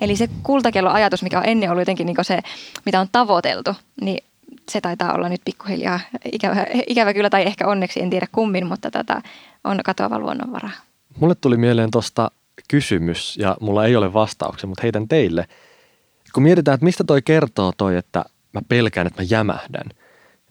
Eli 0.00 0.16
se 0.16 0.28
kultakello-ajatus, 0.42 1.22
mikä 1.22 1.38
on 1.38 1.46
ennen 1.46 1.70
ollut 1.70 1.80
jotenkin 1.80 2.06
niin 2.06 2.16
se, 2.22 2.40
mitä 2.84 3.00
on 3.00 3.08
tavoiteltu, 3.12 3.74
niin 4.00 4.24
se 4.68 4.80
taitaa 4.80 5.12
olla 5.12 5.28
nyt 5.28 5.40
pikkuhiljaa 5.44 6.00
ikävä, 6.32 6.66
ikävä 6.86 7.14
kyllä 7.14 7.30
tai 7.30 7.42
ehkä 7.42 7.66
onneksi, 7.66 8.02
en 8.02 8.10
tiedä 8.10 8.26
kummin, 8.32 8.66
mutta 8.66 8.90
tota, 8.90 9.22
on 9.64 9.80
katoava 9.84 10.18
luonnonvara. 10.18 10.70
Mulle 11.20 11.34
tuli 11.34 11.56
mieleen 11.56 11.90
tuosta 11.90 12.30
kysymys 12.68 13.36
ja 13.36 13.56
mulla 13.60 13.86
ei 13.86 13.96
ole 13.96 14.12
vastauksia, 14.12 14.68
mutta 14.68 14.82
heitän 14.82 15.08
teille. 15.08 15.48
Kun 16.32 16.42
mietitään, 16.42 16.74
että 16.74 16.84
mistä 16.84 17.04
toi 17.04 17.22
kertoo 17.22 17.72
toi, 17.76 17.96
että 17.96 18.24
mä 18.52 18.60
pelkään, 18.68 19.06
että 19.06 19.22
mä 19.22 19.26
jämähdän, 19.30 19.86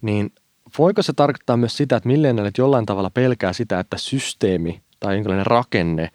niin 0.01 0.34
voiko 0.78 1.01
se 1.01 1.13
tarkoittaa 1.13 1.58
myös 1.58 1.78
sitä, 1.78 1.95
että 1.95 2.08
milleniaalit 2.08 2.58
jollain 2.58 2.86
tavalla 2.86 3.10
pelkää 3.10 3.54
sitä, 3.54 3.80
että 3.80 3.97
systeemi 3.97 4.82
tai 4.99 5.15
jonkinlainen 5.15 5.45
rakenne 5.45 6.10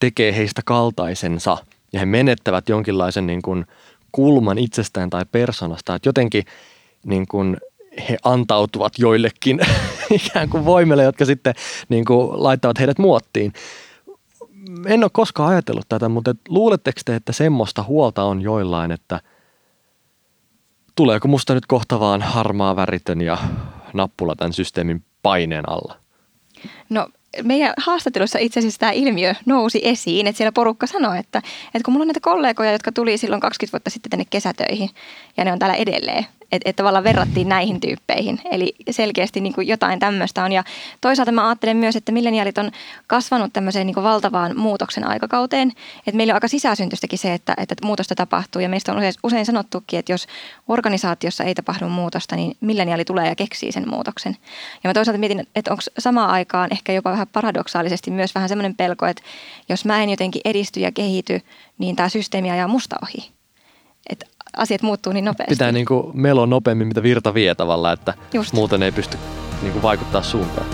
tekee 0.00 0.36
heistä 0.36 0.62
kaltaisensa 0.64 1.56
ja 1.92 2.00
he 2.00 2.06
menettävät 2.06 2.68
jonkinlaisen 2.68 3.26
niin 3.26 3.42
kuin 3.42 3.66
kulman 4.12 4.58
itsestään 4.58 5.10
tai 5.10 5.24
persoonasta, 5.32 5.94
että 5.94 6.08
jotenkin 6.08 6.44
niin 7.04 7.26
kuin 7.26 7.56
he 8.08 8.16
antautuvat 8.24 8.92
joillekin 8.98 9.60
ikään 10.26 10.48
kuin 10.48 10.64
voimille, 10.64 11.02
jotka 11.02 11.24
sitten 11.24 11.54
niin 11.88 12.04
kuin 12.04 12.42
laittavat 12.42 12.78
heidät 12.78 12.98
muottiin. 12.98 13.52
En 14.86 15.04
ole 15.04 15.10
koskaan 15.12 15.52
ajatellut 15.52 15.88
tätä, 15.88 16.08
mutta 16.08 16.34
luuletteko 16.48 17.00
te, 17.04 17.16
että 17.16 17.32
semmoista 17.32 17.82
huolta 17.82 18.24
on 18.24 18.42
joillain, 18.42 18.92
että 18.92 19.20
tuleeko 20.96 21.28
musta 21.28 21.54
nyt 21.54 21.66
kohta 21.66 22.00
vaan 22.00 22.22
harmaa 22.22 22.76
väritön 22.76 23.20
ja 23.20 23.38
nappula 23.92 24.36
tämän 24.36 24.52
systeemin 24.52 25.04
paineen 25.22 25.68
alla? 25.68 25.96
No 26.88 27.08
meidän 27.42 27.74
haastattelussa 27.76 28.38
itse 28.38 28.60
asiassa 28.60 28.80
tämä 28.80 28.92
ilmiö 28.92 29.34
nousi 29.46 29.80
esiin, 29.82 30.26
että 30.26 30.36
siellä 30.36 30.52
porukka 30.52 30.86
sanoi, 30.86 31.18
että, 31.18 31.38
että 31.66 31.84
kun 31.84 31.92
mulla 31.92 32.02
on 32.02 32.08
näitä 32.08 32.20
kollegoja, 32.20 32.72
jotka 32.72 32.92
tuli 32.92 33.18
silloin 33.18 33.40
20 33.40 33.72
vuotta 33.72 33.90
sitten 33.90 34.10
tänne 34.10 34.24
kesätöihin 34.30 34.90
ja 35.36 35.44
ne 35.44 35.52
on 35.52 35.58
täällä 35.58 35.76
edelleen, 35.76 36.26
että 36.52 36.70
et 36.70 36.76
tavallaan 36.76 37.04
verrattiin 37.04 37.48
näihin 37.48 37.80
tyyppeihin. 37.80 38.40
Eli 38.50 38.74
selkeästi 38.90 39.40
niin 39.40 39.52
kuin 39.52 39.68
jotain 39.68 39.98
tämmöistä 39.98 40.44
on. 40.44 40.52
Ja 40.52 40.64
toisaalta 41.00 41.32
mä 41.32 41.48
ajattelen 41.48 41.76
myös, 41.76 41.96
että 41.96 42.12
milleniaalit 42.12 42.58
on 42.58 42.70
kasvanut 43.06 43.52
tämmöiseen 43.52 43.86
niin 43.86 43.94
kuin 43.94 44.04
valtavaan 44.04 44.58
muutoksen 44.58 45.08
aikakauteen. 45.08 45.72
Että 45.98 46.16
meillä 46.16 46.30
on 46.30 46.34
aika 46.34 46.48
sisäsyntystäkin 46.48 47.18
se, 47.18 47.34
että, 47.34 47.54
että 47.58 47.74
muutosta 47.84 48.14
tapahtuu. 48.14 48.62
Ja 48.62 48.68
meistä 48.68 48.92
on 48.92 48.98
usein, 48.98 49.14
usein 49.22 49.46
sanottukin, 49.46 49.98
että 49.98 50.12
jos 50.12 50.26
organisaatiossa 50.68 51.44
ei 51.44 51.54
tapahdu 51.54 51.88
muutosta, 51.88 52.36
niin 52.36 52.56
milleniaali 52.60 53.04
tulee 53.04 53.28
ja 53.28 53.34
keksii 53.34 53.72
sen 53.72 53.88
muutoksen. 53.88 54.36
Ja 54.84 54.90
mä 54.90 54.94
toisaalta 54.94 55.18
mietin, 55.18 55.46
että 55.54 55.70
onko 55.70 55.82
samaan 55.98 56.30
aikaan 56.30 56.68
ehkä 56.72 56.92
jopa 56.92 57.10
vähän 57.10 57.26
paradoksaalisesti 57.32 58.10
myös 58.10 58.34
vähän 58.34 58.48
semmoinen 58.48 58.74
pelko, 58.74 59.06
että 59.06 59.22
jos 59.68 59.84
mä 59.84 60.02
en 60.02 60.10
jotenkin 60.10 60.42
edisty 60.44 60.80
ja 60.80 60.92
kehity, 60.92 61.40
niin 61.78 61.96
tämä 61.96 62.08
systeemi 62.08 62.50
ajaa 62.50 62.68
musta 62.68 62.96
ohi. 63.02 63.33
Asiat 64.56 64.82
muuttuu 64.82 65.12
niin 65.12 65.24
nopeasti. 65.24 65.54
Pitää 65.54 65.72
niin 65.72 65.86
kuin 65.86 66.10
melo 66.12 66.46
nopeammin, 66.46 66.88
mitä 66.88 67.02
virta 67.02 67.34
vie 67.34 67.54
tavallaan, 67.54 67.94
että 67.94 68.14
Just. 68.32 68.52
muuten 68.52 68.82
ei 68.82 68.92
pysty 68.92 69.18
niin 69.62 69.72
kuin 69.72 69.82
vaikuttaa 69.82 70.22
suuntaan. 70.22 70.66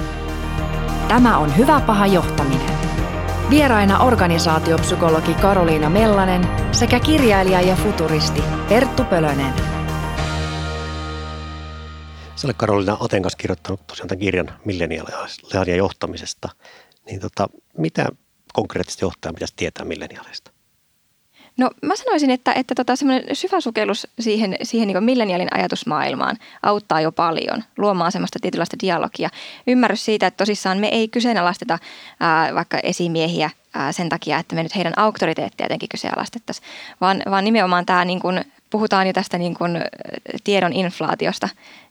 Tämä 1.08 1.38
on 1.38 1.56
Hyvä 1.56 1.80
paha 1.80 2.06
johtaminen. 2.06 2.80
Vieraina 3.50 3.98
organisaatiopsykologi 3.98 5.34
Karoliina 5.34 5.90
Mellanen 5.90 6.48
sekä 6.72 7.00
kirjailija 7.00 7.60
ja 7.60 7.76
futuristi 7.76 8.42
Perttu 8.68 9.04
Pölönen. 9.04 9.54
Sä 12.36 12.46
olet 12.46 12.56
Karoliina 12.56 12.96
Atenkas 13.00 13.36
kirjoittanut 13.36 13.86
tosiaan 13.86 14.08
tämän 14.08 14.20
kirjan 14.20 14.52
milleniaalia 14.64 15.76
johtamisesta. 15.76 16.48
Niin 17.06 17.20
tota, 17.20 17.48
mitä 17.78 18.06
konkreettisesti 18.52 19.04
johtajan 19.04 19.34
pitäisi 19.34 19.54
tietää 19.56 19.84
milleniaaleista? 19.84 20.50
No 21.56 21.70
mä 21.82 21.96
sanoisin, 21.96 22.30
että, 22.30 22.52
että 22.52 22.74
tota, 22.74 22.96
semmoinen 22.96 23.36
syvä 23.36 23.60
sukellus 23.60 24.08
siihen, 24.20 24.56
siihen 24.62 24.88
niin 24.88 25.04
milleniaalin 25.04 25.54
ajatusmaailmaan 25.54 26.36
auttaa 26.62 27.00
jo 27.00 27.12
paljon 27.12 27.64
luomaan 27.78 28.12
semmoista 28.12 28.38
tietynlaista 28.42 28.76
dialogia. 28.82 29.30
Ymmärrys 29.66 30.04
siitä, 30.04 30.26
että 30.26 30.38
tosissaan 30.38 30.78
me 30.78 30.88
ei 30.88 31.08
kyseenalaisteta 31.08 31.78
ää, 32.20 32.54
vaikka 32.54 32.78
esimiehiä 32.82 33.50
ää, 33.74 33.92
sen 33.92 34.08
takia, 34.08 34.38
että 34.38 34.54
me 34.54 34.62
nyt 34.62 34.76
heidän 34.76 34.92
auktoriteettia 34.96 35.64
jotenkin 35.64 35.88
kyseenalaistettaisiin, 35.88 36.66
vaan, 37.00 37.22
vaan 37.30 37.44
nimenomaan 37.44 37.86
tämä 37.86 38.04
niin 38.04 38.20
kuin, 38.20 38.44
puhutaan 38.70 39.06
jo 39.06 39.12
tästä 39.12 39.38
niin 39.38 39.54
kuin 39.54 39.80
tiedon 40.44 40.72
inflaatiosta 40.72 41.48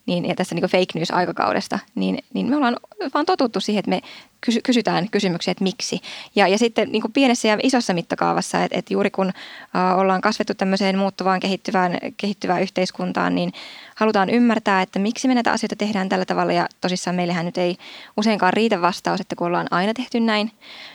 niin, 0.10 0.26
ja 0.26 0.36
tästä 0.36 0.56
niin 0.56 0.65
fake 0.65 0.93
news-aikakaudesta, 0.95 1.80
niin, 1.95 2.17
niin 2.34 2.50
me 2.50 2.56
ollaan 2.56 2.78
vaan 3.13 3.26
totuttu 3.26 3.60
siihen, 3.60 3.80
että 3.80 3.89
me 3.89 4.02
kysy, 4.41 4.62
kysytään 4.62 5.10
kysymyksiä, 5.10 5.52
että 5.52 5.63
miksi. 5.63 6.02
Ja, 6.36 6.48
ja 6.48 6.58
sitten 6.58 6.91
niin 6.91 7.02
kuin 7.02 7.12
pienessä 7.12 7.48
ja 7.48 7.58
isossa 7.63 7.93
mittakaavassa, 7.93 8.63
että, 8.63 8.78
että 8.78 8.93
juuri 8.93 9.12
kun 9.12 9.28
uh, 9.28 10.00
ollaan 10.00 10.22
kasvettu 10.22 10.54
tämmöiseen 10.54 10.98
muuttuvaan 10.98 11.39
kehittyvään, 11.39 11.98
kehittyvään 12.17 12.62
yhteiskuntaan, 12.62 13.36
niin 13.36 13.52
halutaan 13.99 14.29
ymmärtää, 14.29 14.81
että 14.81 14.99
miksi 14.99 15.27
me 15.27 15.33
näitä 15.33 15.51
asioita 15.51 15.75
tehdään 15.75 16.09
tällä 16.09 16.25
tavalla. 16.25 16.53
Ja 16.53 16.67
tosissaan 16.81 17.15
meillähän 17.15 17.45
nyt 17.45 17.57
ei 17.57 17.77
useinkaan 18.17 18.53
riitä 18.53 18.81
vastaus, 18.81 19.21
että 19.21 19.35
kun 19.35 19.47
ollaan 19.47 19.67
aina 19.71 19.93
tehty 19.93 20.19
näin. 20.19 20.51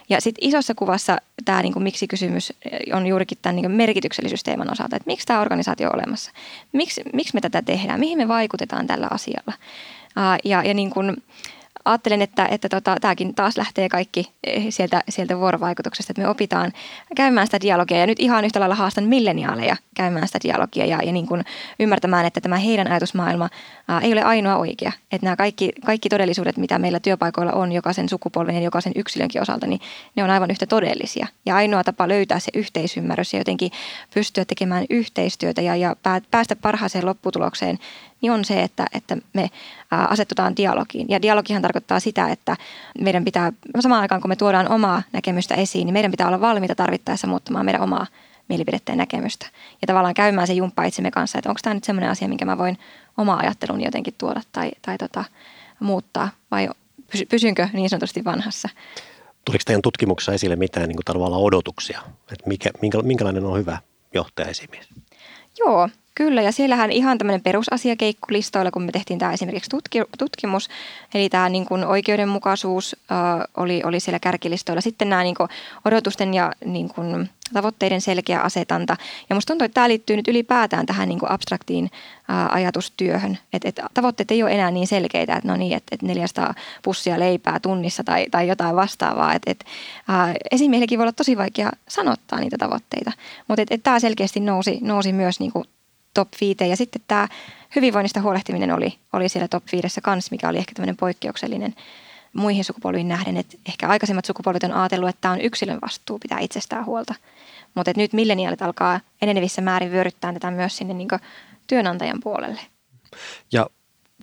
Ja 0.08 0.20
sitten 0.20 0.48
isossa 0.48 0.74
kuvassa 0.74 1.16
tämä 1.44 1.62
niin 1.62 1.72
kuin 1.72 1.82
miksi-kysymys 1.82 2.52
on 2.92 3.06
juurikin 3.06 3.38
tämän 3.42 3.56
niin 3.56 3.70
merkityksellisyysteeman 3.70 4.72
osalta, 4.72 4.96
että 4.96 5.06
miksi 5.06 5.26
tämä 5.26 5.40
organisaatio 5.40 5.88
on 5.88 5.94
olemassa. 5.94 6.30
Miksi, 6.72 7.02
miksi 7.12 7.34
me 7.34 7.40
tätä 7.40 7.62
tehdään, 7.62 8.00
mihin 8.00 8.18
me 8.18 8.28
vaikutetaan 8.28 8.86
tällä 8.86 9.08
asialla. 9.10 9.52
Ja, 10.44 10.62
ja 10.62 10.74
niin 10.74 10.90
kuin, 10.90 11.22
ajattelen, 11.84 12.22
että, 12.22 12.46
että 12.50 12.68
tota, 12.68 12.96
tämäkin 13.00 13.34
taas 13.34 13.56
lähtee 13.56 13.88
kaikki 13.88 14.32
eh, 14.46 14.66
sieltä, 14.70 15.02
sieltä 15.08 15.38
vuorovaikutuksesta, 15.38 16.10
että 16.12 16.22
me 16.22 16.28
opitaan 16.28 16.72
käymään 17.16 17.46
sitä 17.46 17.60
dialogia 17.60 17.98
ja 17.98 18.06
nyt 18.06 18.20
ihan 18.20 18.44
yhtä 18.44 18.60
lailla 18.60 18.74
haastan 18.74 19.04
milleniaaleja 19.04 19.76
käymään 19.94 20.26
sitä 20.26 20.38
dialogia 20.42 20.86
ja, 20.86 20.98
ja 21.02 21.12
niin 21.12 21.26
kuin 21.26 21.44
ymmärtämään, 21.80 22.26
että 22.26 22.40
tämä 22.40 22.56
heidän 22.56 22.90
ajatusmaailma 22.90 23.48
ää, 23.88 24.00
ei 24.00 24.12
ole 24.12 24.22
ainoa 24.22 24.56
oikea. 24.56 24.92
Että 25.12 25.26
nämä 25.26 25.36
kaikki, 25.36 25.72
kaikki 25.84 26.08
todellisuudet, 26.08 26.56
mitä 26.56 26.78
meillä 26.78 27.00
työpaikoilla 27.00 27.52
on 27.52 27.72
jokaisen 27.72 28.08
sukupolven 28.08 28.54
ja 28.54 28.60
jokaisen 28.60 28.92
yksilönkin 28.96 29.42
osalta, 29.42 29.66
niin 29.66 29.80
ne 30.16 30.24
on 30.24 30.30
aivan 30.30 30.50
yhtä 30.50 30.66
todellisia. 30.66 31.26
Ja 31.46 31.56
ainoa 31.56 31.84
tapa 31.84 32.08
löytää 32.08 32.38
se 32.38 32.50
yhteisymmärrys 32.54 33.32
ja 33.32 33.40
jotenkin 33.40 33.70
pystyä 34.14 34.44
tekemään 34.44 34.86
yhteistyötä 34.90 35.62
ja, 35.62 35.76
ja 35.76 35.96
päästä 36.30 36.56
parhaaseen 36.56 37.06
lopputulokseen, 37.06 37.78
niin 38.24 38.32
on 38.32 38.44
se, 38.44 38.62
että, 38.62 38.86
että 38.94 39.16
me 39.32 39.50
asettutaan 39.90 40.56
dialogiin. 40.56 41.06
Ja 41.08 41.22
dialogihan 41.22 41.62
tarkoittaa 41.62 42.00
sitä, 42.00 42.28
että 42.28 42.56
meidän 43.00 43.24
pitää, 43.24 43.52
samaan 43.80 44.02
aikaan 44.02 44.20
kun 44.20 44.28
me 44.28 44.36
tuodaan 44.36 44.68
omaa 44.68 45.02
näkemystä 45.12 45.54
esiin, 45.54 45.86
niin 45.86 45.92
meidän 45.92 46.10
pitää 46.10 46.26
olla 46.26 46.40
valmiita 46.40 46.74
tarvittaessa 46.74 47.26
muuttamaan 47.26 47.64
meidän 47.64 47.82
omaa 47.82 48.06
mielipidettä 48.48 48.92
ja 48.92 48.96
näkemystä. 48.96 49.46
Ja 49.82 49.86
tavallaan 49.86 50.14
käymään 50.14 50.46
se 50.46 50.52
jumppa 50.52 50.84
itsemme 50.84 51.10
kanssa, 51.10 51.38
että 51.38 51.50
onko 51.50 51.60
tämä 51.62 51.74
nyt 51.74 51.84
sellainen 51.84 52.10
asia, 52.10 52.28
minkä 52.28 52.44
mä 52.44 52.58
voin 52.58 52.78
oma 53.16 53.36
ajattelun 53.36 53.80
jotenkin 53.80 54.14
tuoda 54.18 54.40
tai, 54.52 54.70
tai 54.82 54.98
tota, 54.98 55.24
muuttaa, 55.80 56.28
vai 56.50 56.68
pysynkö 57.28 57.68
niin 57.72 57.88
sanotusti 57.90 58.24
vanhassa. 58.24 58.68
Tuliko 59.44 59.62
teidän 59.66 59.82
tutkimuksessa 59.82 60.32
esille 60.32 60.56
mitään 60.56 60.88
niin 60.88 60.96
kuin 60.96 61.04
tavallaan 61.04 61.42
odotuksia, 61.42 62.00
että 62.32 62.48
mikä, 62.48 62.70
minkälainen 63.02 63.44
on 63.44 63.58
hyvä 63.58 63.78
johtaja 64.14 64.48
esimies? 64.48 64.88
Joo, 65.58 65.88
Kyllä, 66.14 66.42
ja 66.42 66.52
siellähän 66.52 66.92
ihan 66.92 67.18
tämmöinen 67.18 67.40
perusasia 67.40 67.94
listoilla, 68.28 68.70
kun 68.70 68.82
me 68.82 68.92
tehtiin 68.92 69.18
tämä 69.18 69.32
esimerkiksi 69.32 69.70
tutki, 69.70 69.98
tutkimus, 70.18 70.68
eli 71.14 71.28
tämä 71.28 71.48
niin 71.48 71.66
kuin 71.66 71.84
oikeudenmukaisuus 71.84 72.96
äh, 73.12 73.18
oli, 73.56 73.82
oli 73.84 74.00
siellä 74.00 74.18
kärkilistoilla. 74.18 74.80
Sitten 74.80 75.08
nämä 75.08 75.22
niin 75.22 75.34
kuin 75.34 75.48
odotusten 75.84 76.34
ja 76.34 76.52
niin 76.64 76.88
kuin 76.88 77.30
tavoitteiden 77.52 78.00
selkeä 78.00 78.40
asetanta. 78.40 78.96
Ja 79.28 79.34
musta 79.34 79.52
tuntuu, 79.52 79.64
että 79.64 79.74
tämä 79.74 79.88
liittyy 79.88 80.16
nyt 80.16 80.28
ylipäätään 80.28 80.86
tähän 80.86 81.08
niin 81.08 81.18
kuin 81.18 81.30
abstraktiin 81.30 81.90
äh, 82.30 82.54
ajatustyöhön. 82.54 83.38
Että 83.52 83.68
et 83.68 83.80
tavoitteet 83.94 84.30
ei 84.30 84.42
ole 84.42 84.52
enää 84.52 84.70
niin 84.70 84.86
selkeitä, 84.86 85.36
että 85.36 85.48
no 85.48 85.56
niin, 85.56 85.76
että 85.76 85.94
et 85.94 86.02
400 86.02 86.54
pussia 86.82 87.20
leipää 87.20 87.60
tunnissa 87.60 88.04
tai, 88.04 88.26
tai 88.30 88.48
jotain 88.48 88.76
vastaavaa. 88.76 89.34
Että 89.34 89.50
et, 89.50 89.64
äh, 90.10 90.34
esimiehillekin 90.50 90.98
voi 90.98 91.04
olla 91.04 91.12
tosi 91.12 91.36
vaikea 91.36 91.70
sanottaa 91.88 92.40
niitä 92.40 92.58
tavoitteita. 92.58 93.12
Mutta 93.48 93.62
et, 93.62 93.68
et 93.70 93.82
tämä 93.82 94.00
selkeästi 94.00 94.40
nousi, 94.40 94.78
nousi 94.82 95.12
myös 95.12 95.40
niin 95.40 95.52
kuin 95.52 95.64
top 96.14 96.28
5. 96.40 96.68
Ja 96.68 96.76
sitten 96.76 97.02
tämä 97.08 97.28
hyvinvoinnista 97.76 98.20
huolehtiminen 98.20 98.70
oli, 98.70 98.94
oli 99.12 99.28
siellä 99.28 99.48
top 99.48 99.64
5 99.72 100.00
kanssa, 100.00 100.28
mikä 100.30 100.48
oli 100.48 100.58
ehkä 100.58 100.72
tämmöinen 100.74 100.96
poikkeuksellinen 100.96 101.74
muihin 102.32 102.64
sukupolviin 102.64 103.08
nähden. 103.08 103.36
Että 103.36 103.56
ehkä 103.68 103.88
aikaisemmat 103.88 104.24
sukupolvet 104.24 104.64
on 104.64 104.72
ajatellut, 104.72 105.08
että 105.08 105.20
tämä 105.20 105.34
on 105.34 105.40
yksilön 105.40 105.78
vastuu 105.82 106.18
pitää 106.18 106.38
itsestään 106.38 106.86
huolta. 106.86 107.14
Mutta 107.74 107.92
nyt 107.96 108.12
milleniaalit 108.12 108.62
alkaa 108.62 109.00
enenevissä 109.22 109.62
määrin 109.62 109.90
vyöryttää 109.90 110.32
tätä 110.32 110.50
myös 110.50 110.76
sinne 110.76 110.94
niin 110.94 111.08
työnantajan 111.66 112.20
puolelle. 112.22 112.60
Ja 113.52 113.66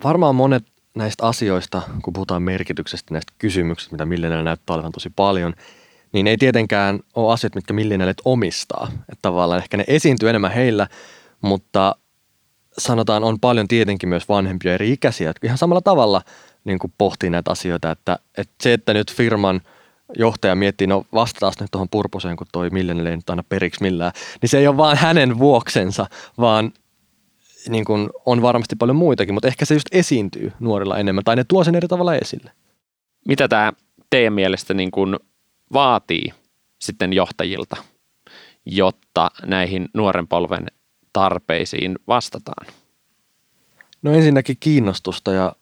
varmaan 0.04 0.34
monet 0.34 0.64
näistä 0.94 1.26
asioista, 1.26 1.82
kun 2.02 2.12
puhutaan 2.12 2.42
merkityksestä, 2.42 3.14
näistä 3.14 3.32
kysymyksistä, 3.38 3.94
mitä 3.94 4.04
milleniaalit 4.06 4.44
näyttää 4.44 4.74
olevan 4.74 4.92
tosi 4.92 5.10
paljon, 5.16 5.54
niin 6.12 6.26
ei 6.26 6.36
tietenkään 6.36 7.00
ole 7.14 7.32
asiat, 7.32 7.54
mitkä 7.54 7.72
milleniaalit 7.72 8.16
omistaa. 8.24 8.88
Että 8.92 9.22
tavallaan 9.22 9.62
ehkä 9.62 9.76
ne 9.76 9.84
esiintyy 9.86 10.30
enemmän 10.30 10.52
heillä, 10.52 10.86
mutta 11.42 11.96
sanotaan 12.78 13.24
on 13.24 13.40
paljon 13.40 13.68
tietenkin 13.68 14.08
myös 14.08 14.28
vanhempia 14.28 14.74
eri 14.74 14.92
ikäisiä, 14.92 15.28
jotka 15.28 15.46
ihan 15.46 15.58
samalla 15.58 15.80
tavalla 15.80 16.22
niin 16.64 16.78
kuin 16.78 16.92
pohtii 16.98 17.30
näitä 17.30 17.50
asioita, 17.50 17.90
että, 17.90 18.18
että 18.38 18.54
se, 18.62 18.72
että 18.72 18.94
nyt 18.94 19.12
firman 19.12 19.60
johtaja 20.18 20.54
miettii, 20.54 20.86
no 20.86 21.04
vastataan 21.14 21.52
nyt 21.60 21.70
tuohon 21.70 21.88
purposeen, 21.88 22.36
kun 22.36 22.46
toi 22.52 22.70
millennial 22.70 23.06
ei 23.06 23.16
nyt 23.16 23.30
aina 23.30 23.42
periksi 23.48 23.82
millään, 23.82 24.12
niin 24.42 24.48
se 24.48 24.58
ei 24.58 24.68
ole 24.68 24.76
vaan 24.76 24.96
hänen 24.96 25.38
vuoksensa, 25.38 26.06
vaan 26.38 26.72
niin 27.68 27.84
kuin 27.84 28.10
on 28.26 28.42
varmasti 28.42 28.76
paljon 28.76 28.96
muitakin, 28.96 29.34
mutta 29.34 29.48
ehkä 29.48 29.64
se 29.64 29.74
just 29.74 29.86
esiintyy 29.92 30.52
nuorilla 30.60 30.98
enemmän, 30.98 31.24
tai 31.24 31.36
ne 31.36 31.44
tuo 31.44 31.64
sen 31.64 31.74
eri 31.74 31.88
tavalla 31.88 32.14
esille. 32.14 32.52
Mitä 33.28 33.48
tämä 33.48 33.72
teidän 34.10 34.32
mielestä 34.32 34.74
niin 34.74 34.90
kuin 34.90 35.16
vaatii 35.72 36.32
sitten 36.80 37.12
johtajilta, 37.12 37.76
jotta 38.66 39.30
näihin 39.46 39.88
nuoren 39.94 40.28
polven 40.28 40.66
tarpeisiin 41.12 41.98
vastataan? 42.08 42.66
No 44.02 44.12
ensinnäkin 44.12 44.56
kiinnostusta 44.60 45.32
ja 45.32 45.52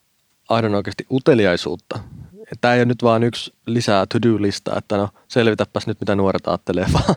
aidon 0.48 0.74
oikeasti 0.74 1.06
uteliaisuutta. 1.10 1.98
Tämä 2.60 2.74
ei 2.74 2.80
ole 2.80 2.84
nyt 2.84 3.02
vaan 3.02 3.22
yksi 3.22 3.52
lisää 3.66 4.06
to-do-lista, 4.06 4.78
että 4.78 4.96
no 4.96 5.08
selvitäpäs 5.28 5.86
nyt 5.86 6.00
mitä 6.00 6.14
nuoret 6.14 6.48
ajattelee 6.48 6.86
vaan. 6.92 7.14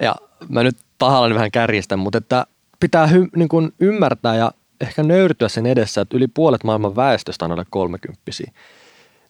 Ja 0.00 0.14
mä 0.48 0.62
nyt 0.62 0.76
tahallani 0.98 1.34
vähän 1.34 1.50
kärjistän, 1.50 1.98
mutta 1.98 2.18
että 2.18 2.46
pitää 2.80 3.06
hy, 3.06 3.28
niin 3.36 3.48
kuin 3.48 3.72
ymmärtää 3.80 4.36
ja 4.36 4.52
ehkä 4.80 5.02
nöyrtyä 5.02 5.48
sen 5.48 5.66
edessä, 5.66 6.00
että 6.00 6.16
yli 6.16 6.26
puolet 6.26 6.64
maailman 6.64 6.96
väestöstä 6.96 7.44
on 7.44 7.52
alle 7.52 7.66
kolmekymppisiä. 7.70 8.52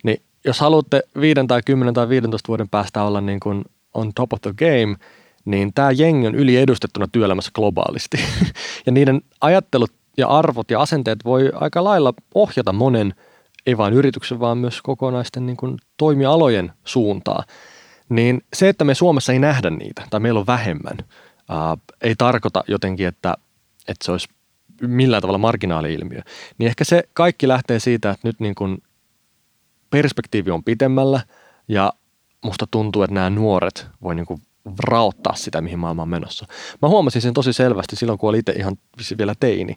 Niin 0.02 0.22
jos 0.44 0.60
haluatte 0.60 1.02
viiden 1.20 1.46
tai 1.46 1.60
kymmenen 1.64 1.94
tai 1.94 2.08
15 2.08 2.48
vuoden 2.48 2.68
päästä 2.68 3.02
olla 3.02 3.20
niin 3.20 3.40
kuin 3.40 3.64
on 3.94 4.12
top 4.14 4.32
of 4.32 4.40
the 4.40 4.52
game– 4.52 4.96
niin 5.44 5.74
tämä 5.74 5.90
jengi 5.90 6.26
on 6.26 6.34
yliedustettuna 6.34 7.08
työelämässä 7.12 7.50
globaalisti. 7.54 8.18
ja 8.86 8.92
niiden 8.92 9.20
ajattelut 9.40 9.92
ja 10.16 10.28
arvot 10.28 10.70
ja 10.70 10.80
asenteet 10.80 11.18
voi 11.24 11.50
aika 11.54 11.84
lailla 11.84 12.14
ohjata 12.34 12.72
monen, 12.72 13.14
ei 13.66 13.76
vain 13.76 13.94
yrityksen, 13.94 14.40
vaan 14.40 14.58
myös 14.58 14.82
kokonaisten 14.82 15.46
niin 15.46 15.56
kuin 15.56 15.78
toimialojen 15.96 16.72
suuntaa. 16.84 17.44
Niin 18.08 18.42
se, 18.54 18.68
että 18.68 18.84
me 18.84 18.94
Suomessa 18.94 19.32
ei 19.32 19.38
nähdä 19.38 19.70
niitä 19.70 20.02
tai 20.10 20.20
meillä 20.20 20.40
on 20.40 20.46
vähemmän, 20.46 20.96
ää, 21.48 21.76
ei 22.00 22.14
tarkoita 22.18 22.64
jotenkin, 22.68 23.06
että, 23.06 23.34
että 23.88 24.04
se 24.04 24.12
olisi 24.12 24.28
millään 24.82 25.22
tavalla 25.22 25.38
marginaali-ilmiö. 25.38 26.20
Niin 26.58 26.68
ehkä 26.68 26.84
se 26.84 27.02
kaikki 27.12 27.48
lähtee 27.48 27.78
siitä, 27.78 28.10
että 28.10 28.28
nyt 28.28 28.40
niin 28.40 28.54
kuin 28.54 28.78
perspektiivi 29.90 30.50
on 30.50 30.64
pitemmällä 30.64 31.20
ja 31.68 31.92
musta 32.44 32.66
tuntuu, 32.70 33.02
että 33.02 33.14
nämä 33.14 33.30
nuoret 33.30 33.86
voi 34.02 34.14
niin 34.14 34.26
kuin 34.26 34.42
raottaa 34.78 35.34
sitä, 35.34 35.60
mihin 35.60 35.78
maailma 35.78 36.02
on 36.02 36.08
menossa. 36.08 36.46
Mä 36.82 36.88
huomasin 36.88 37.22
sen 37.22 37.34
tosi 37.34 37.52
selvästi 37.52 37.96
silloin, 37.96 38.18
kun 38.18 38.28
olin 38.28 38.40
itse 38.40 38.52
ihan 38.52 38.76
vielä 39.18 39.34
teini, 39.40 39.76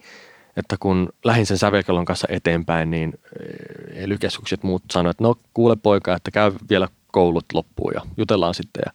että 0.58 0.76
kun 0.80 1.10
lähdin 1.24 1.46
sen 1.46 1.58
sävelkellon 1.58 2.06
kanssa 2.06 2.28
eteenpäin, 2.32 2.92
niin 2.92 3.14
eh, 3.40 4.04
ely 4.04 4.18
muut 4.62 4.84
sanoivat, 4.92 5.16
että 5.16 5.24
no 5.24 5.36
kuule 5.54 5.76
poika, 5.76 6.16
että 6.16 6.32
käy 6.32 6.52
vielä 6.70 6.88
koulut 7.12 7.46
loppuun 7.54 7.94
ja 7.96 8.02
jutellaan 8.18 8.54
sitten. 8.54 8.82
Ja 8.86 8.92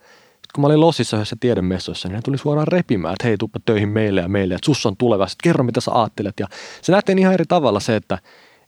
kun 0.55 0.63
mä 0.63 0.67
olin 0.67 0.81
Lossissa 0.81 1.17
yhdessä 1.17 1.37
tiedemessoissa, 1.41 2.09
niin 2.09 2.17
ne 2.17 2.23
tuli 2.23 2.39
suoraan 2.39 2.69
repimään, 2.69 3.13
että 3.13 3.27
hei, 3.27 3.37
tuppa 3.37 3.61
töihin 3.65 3.89
meille 3.89 4.21
ja 4.21 4.29
meille, 4.29 4.55
että 4.55 4.67
sus 4.67 4.87
on 4.87 4.97
tuleva, 4.97 5.27
sitten 5.27 5.51
kerro 5.51 5.65
mitä 5.65 5.81
sä 5.81 5.91
ajattelet. 5.95 6.41
Ja 6.41 6.47
se 6.83 6.93
nähtiin 6.93 7.19
ihan 7.19 7.35
eri 7.35 7.45
tavalla 7.49 7.81
se, 7.81 7.97
että 7.97 8.19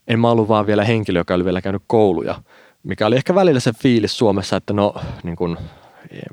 en 0.08 0.20
mä 0.20 0.30
ollut 0.30 0.48
vaan 0.48 0.66
vielä 0.66 0.84
henkilö, 0.84 1.20
joka 1.20 1.34
oli 1.34 1.44
vielä 1.44 1.62
käynyt 1.62 1.82
kouluja, 1.86 2.42
mikä 2.82 3.06
oli 3.06 3.16
ehkä 3.16 3.34
välillä 3.34 3.60
se 3.60 3.72
fiilis 3.72 4.18
Suomessa, 4.18 4.56
että 4.56 4.72
no 4.72 4.94
niin 5.22 5.36
kuin 5.36 5.56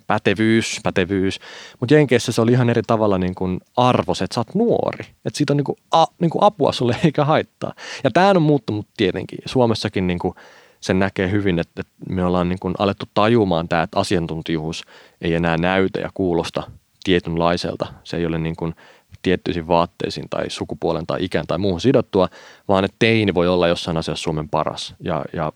pätevyys, 0.08 0.80
pätevyys. 0.84 1.40
Mutta 1.80 1.96
Jenkeissä 1.96 2.32
se 2.32 2.42
oli 2.42 2.52
ihan 2.52 2.70
eri 2.70 2.82
tavalla 2.88 3.18
niin 3.18 3.36
kuin 3.36 3.60
arvos, 3.78 4.22
että 4.22 4.36
sä 4.36 4.40
oot 4.40 4.56
nuori. 4.56 5.06
Että 5.26 5.38
siitä 5.38 5.54
on 5.54 5.58
niin 5.58 5.66
kuin, 5.66 5.78
a, 5.92 6.06
niin 6.20 6.30
kuin 6.30 6.44
apua 6.44 6.72
sulle 6.72 6.98
eikä 7.06 7.26
haittaa. 7.26 7.74
Ja 8.04 8.12
tämä 8.12 8.30
on 8.30 8.42
muuttunut 8.42 8.88
tietenkin. 8.98 9.40
Suomessakin 9.46 10.08
niin 10.08 10.20
kuin 10.20 10.36
sen 10.80 11.00
näkee 11.00 11.32
hyvin, 11.32 11.60
että, 11.60 11.82
että 11.82 11.94
me 12.10 12.26
ollaan 12.26 12.50
niin 12.50 12.60
kuin 12.60 12.74
alettu 12.80 13.06
tajumaan 13.14 13.70
tämä, 13.70 13.84
että 13.84 14.00
asiantuntijuus 14.00 14.84
ei 15.22 15.34
enää 15.34 15.58
näytä 15.58 16.00
ja 16.00 16.10
kuulosta 16.14 16.64
tietynlaiselta. 17.04 17.88
Se 18.04 18.18
ei 18.18 18.26
ole 18.26 18.38
niin 18.38 18.56
kuin 18.56 18.76
tiettyisiin 19.22 19.68
vaatteisiin 19.68 20.30
tai 20.30 20.50
sukupuolen 20.50 21.08
tai 21.08 21.24
ikään 21.24 21.48
tai 21.48 21.58
muuhun 21.58 21.82
sidottua, 21.82 22.30
vaan 22.68 22.86
että 22.86 22.96
teini 23.00 23.34
voi 23.34 23.48
olla 23.48 23.68
jossain 23.68 23.98
asiassa 23.98 24.24
Suomen 24.24 24.50
paras. 24.50 24.96
Ja, 25.00 25.26
ja 25.34 25.52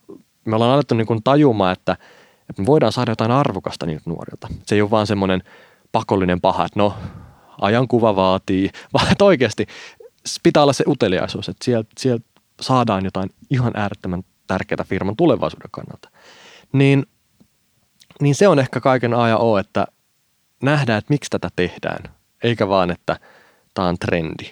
me 0.45 0.55
ollaan 0.55 0.71
alettu 0.71 0.95
niin 0.95 1.07
kuin 1.07 1.23
tajumaan, 1.23 1.73
että, 1.73 1.97
että 2.49 2.61
me 2.61 2.65
voidaan 2.65 2.91
saada 2.91 3.11
jotain 3.11 3.31
arvokasta 3.31 3.85
niiltä 3.85 4.09
nuorilta. 4.09 4.47
Se 4.65 4.75
ei 4.75 4.81
ole 4.81 4.91
vaan 4.91 5.07
semmoinen 5.07 5.43
pakollinen 5.91 6.41
paha, 6.41 6.65
että 6.65 6.79
no 6.79 6.95
ajankuva 7.61 8.15
vaatii, 8.15 8.69
vaan 8.93 9.11
että 9.11 9.25
oikeasti 9.25 9.67
pitää 10.43 10.63
olla 10.63 10.73
se 10.73 10.83
uteliaisuus, 10.87 11.49
että 11.49 11.65
sieltä, 11.65 11.89
sieltä 11.97 12.25
saadaan 12.61 13.05
jotain 13.05 13.29
ihan 13.49 13.71
äärettömän 13.75 14.23
tärkeää 14.47 14.83
firman 14.83 15.15
tulevaisuuden 15.15 15.69
kannalta. 15.71 16.09
Niin, 16.73 17.05
niin 18.21 18.35
se 18.35 18.47
on 18.47 18.59
ehkä 18.59 18.79
kaiken 18.79 19.13
A 19.13 19.27
ja 19.27 19.37
O, 19.37 19.57
että 19.57 19.87
nähdään, 20.63 20.97
että 20.97 21.13
miksi 21.13 21.29
tätä 21.29 21.49
tehdään, 21.55 22.13
eikä 22.43 22.67
vaan, 22.67 22.91
että 22.91 23.19
tämä 23.73 23.87
on 23.87 23.99
trendi. 23.99 24.49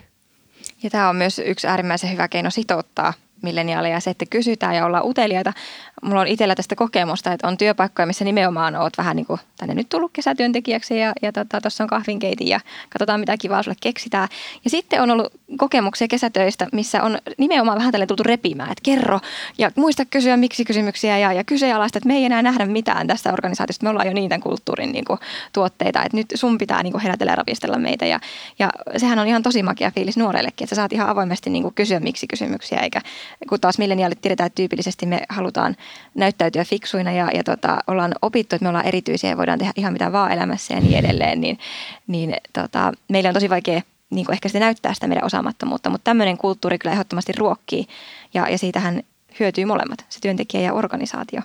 Ja 0.83 0.89
tämä 0.89 1.09
on 1.09 1.15
myös 1.15 1.39
yksi 1.39 1.67
äärimmäisen 1.67 2.11
hyvä 2.11 2.27
keino 2.27 2.49
sitouttaa 2.49 3.13
milleniaaleja 3.41 3.99
se, 3.99 4.09
että 4.09 4.25
kysytään 4.29 4.75
ja 4.75 4.85
ollaan 4.85 5.05
uteliaita. 5.05 5.53
Mulla 6.01 6.21
on 6.21 6.27
itsellä 6.27 6.55
tästä 6.55 6.75
kokemusta, 6.75 7.33
että 7.33 7.47
on 7.47 7.57
työpaikkoja, 7.57 8.05
missä 8.05 8.25
nimenomaan 8.25 8.75
oot 8.75 8.97
vähän 8.97 9.15
niin 9.15 9.25
kuin 9.25 9.39
tänne 9.57 9.75
nyt 9.75 9.89
tullut 9.89 10.11
kesätyöntekijäksi 10.13 10.99
ja, 10.99 11.13
ja 11.21 11.31
tuossa 11.33 11.59
tota, 11.61 11.83
on 11.83 11.87
kahvinkeitin 11.87 12.47
ja 12.47 12.59
katsotaan 12.89 13.19
mitä 13.19 13.37
kivaa 13.37 13.63
sulle 13.63 13.77
keksitään. 13.81 14.27
Ja 14.63 14.69
sitten 14.69 15.01
on 15.01 15.11
ollut 15.11 15.33
kokemuksia 15.57 16.07
kesätöistä, 16.07 16.67
missä 16.71 17.03
on 17.03 17.17
nimenomaan 17.37 17.77
vähän 17.77 17.91
tälle 17.91 18.05
tultu 18.05 18.23
repimään, 18.23 18.71
että 18.71 18.81
kerro 18.83 19.19
ja 19.57 19.71
muista 19.75 20.05
kysyä 20.05 20.37
miksi 20.37 20.65
kysymyksiä 20.65 21.17
ja, 21.17 21.33
ja 21.33 21.43
kyseenalaista, 21.43 21.97
että 21.97 22.07
me 22.07 22.15
ei 22.15 22.25
enää 22.25 22.41
nähdä 22.41 22.65
mitään 22.65 23.07
tästä 23.07 23.33
organisaatiosta. 23.33 23.83
Me 23.83 23.89
ollaan 23.89 24.07
jo 24.07 24.13
niitä 24.13 24.39
kulttuurin 24.39 24.91
niin 24.91 25.05
kuin, 25.05 25.19
tuotteita, 25.53 26.03
että 26.03 26.17
nyt 26.17 26.27
sun 26.35 26.57
pitää 26.57 26.83
niin 26.83 26.91
kuin 26.91 27.01
herätellä 27.01 27.31
ja 27.31 27.35
ravistella 27.35 27.77
meitä. 27.77 28.05
Ja, 28.05 28.19
ja 28.59 28.69
sehän 28.97 29.19
on 29.19 29.27
ihan 29.27 29.43
tosi 29.43 29.63
makia 29.63 29.91
fiilis 29.91 30.17
nuorellekin, 30.17 30.65
että 30.65 30.75
sä 30.75 30.79
saat 30.79 30.93
ihan 30.93 31.09
avoimesti 31.09 31.49
niin 31.49 31.63
kuin 31.63 31.73
kysyä 31.73 31.99
miksi 31.99 32.27
kysymyksiä, 32.27 32.79
eikä 32.79 33.01
kun 33.49 33.59
taas 33.59 33.77
milleniaalit 33.77 34.21
tiedetään, 34.21 34.47
että 34.47 34.55
tyypillisesti 34.55 35.05
me 35.05 35.21
halutaan 35.29 35.75
näyttäytyä 36.15 36.65
fiksuina 36.65 37.11
ja, 37.11 37.29
ja 37.33 37.43
tota, 37.43 37.77
ollaan 37.87 38.13
opittu, 38.21 38.55
että 38.55 38.63
me 38.63 38.69
ollaan 38.69 38.85
erityisiä 38.85 39.29
ja 39.29 39.37
voidaan 39.37 39.59
tehdä 39.59 39.73
ihan 39.75 39.93
mitä 39.93 40.11
vaan 40.11 40.31
elämässä 40.31 40.73
ja 40.73 40.79
niin 40.79 40.97
edelleen, 40.97 41.41
niin, 41.41 41.59
niin 42.07 42.35
tota, 42.53 42.91
meillä 43.09 43.27
on 43.27 43.33
tosi 43.33 43.49
vaikea 43.49 43.81
niin 44.09 44.25
kuin 44.25 44.33
ehkä 44.33 44.49
sitä 44.49 44.59
näyttää 44.59 44.93
sitä 44.93 45.07
meidän 45.07 45.25
osaamattomuutta, 45.25 45.89
mutta 45.89 46.03
tämmöinen 46.03 46.37
kulttuuri 46.37 46.77
kyllä 46.77 46.93
ehdottomasti 46.93 47.31
ruokkii 47.37 47.87
ja, 48.33 48.49
ja 48.49 48.57
siitähän 48.57 49.03
hyötyy 49.39 49.65
molemmat, 49.65 50.05
se 50.09 50.19
työntekijä 50.19 50.61
ja 50.61 50.73
organisaatio. 50.73 51.41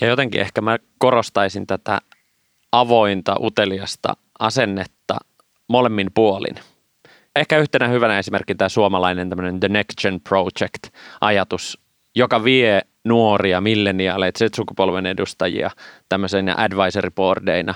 Ja 0.00 0.06
jotenkin 0.06 0.40
ehkä 0.40 0.60
mä 0.60 0.78
korostaisin 0.98 1.66
tätä 1.66 2.00
avointa, 2.72 3.36
uteliasta 3.40 4.16
asennetta 4.38 5.16
molemmin 5.68 6.10
puolin. 6.14 6.54
Ehkä 7.36 7.58
yhtenä 7.58 7.88
hyvänä 7.88 8.18
esimerkki 8.18 8.54
tämä 8.54 8.68
suomalainen 8.68 9.28
tämmöinen 9.28 9.60
The 9.60 9.68
Next 9.68 10.00
Gen 10.02 10.20
Project-ajatus, 10.20 11.78
joka 12.14 12.44
vie 12.44 12.80
nuoria 13.04 13.60
milleniaaleja, 13.60 14.32
Z-sukupolven 14.32 15.06
edustajia 15.06 15.70
tämmöisenä 16.08 16.54
advisory 16.56 17.10
boardeina 17.10 17.74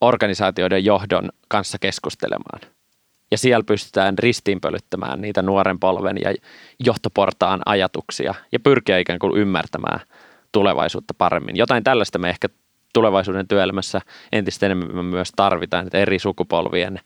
organisaatioiden 0.00 0.84
johdon 0.84 1.28
kanssa 1.48 1.78
keskustelemaan. 1.78 2.60
Ja 3.30 3.38
siellä 3.38 3.64
pystytään 3.64 4.18
ristiinpölyttämään 4.18 5.20
niitä 5.20 5.42
nuoren 5.42 5.78
polven 5.78 6.16
ja 6.24 6.34
johtoportaan 6.78 7.60
ajatuksia 7.66 8.34
ja 8.52 8.60
pyrkiä 8.60 8.98
ikään 8.98 9.18
kuin 9.18 9.36
ymmärtämään 9.36 10.00
tulevaisuutta 10.52 11.14
paremmin. 11.18 11.56
Jotain 11.56 11.84
tällaista 11.84 12.18
me 12.18 12.28
ehkä 12.30 12.48
tulevaisuuden 12.94 13.48
työelämässä 13.48 14.00
entistä 14.32 14.66
enemmän 14.66 15.04
myös 15.04 15.32
tarvitaan, 15.36 15.86
että 15.86 15.98
eri 15.98 16.18
sukupolvien 16.18 17.00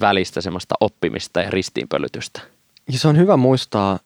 välistä 0.00 0.40
semmoista 0.40 0.74
oppimista 0.80 1.40
ja 1.40 1.50
ristiinpölytystä. 1.50 2.40
Ja 2.92 2.98
se 2.98 3.08
on 3.08 3.18
hyvä 3.18 3.36
muistaa, 3.36 3.98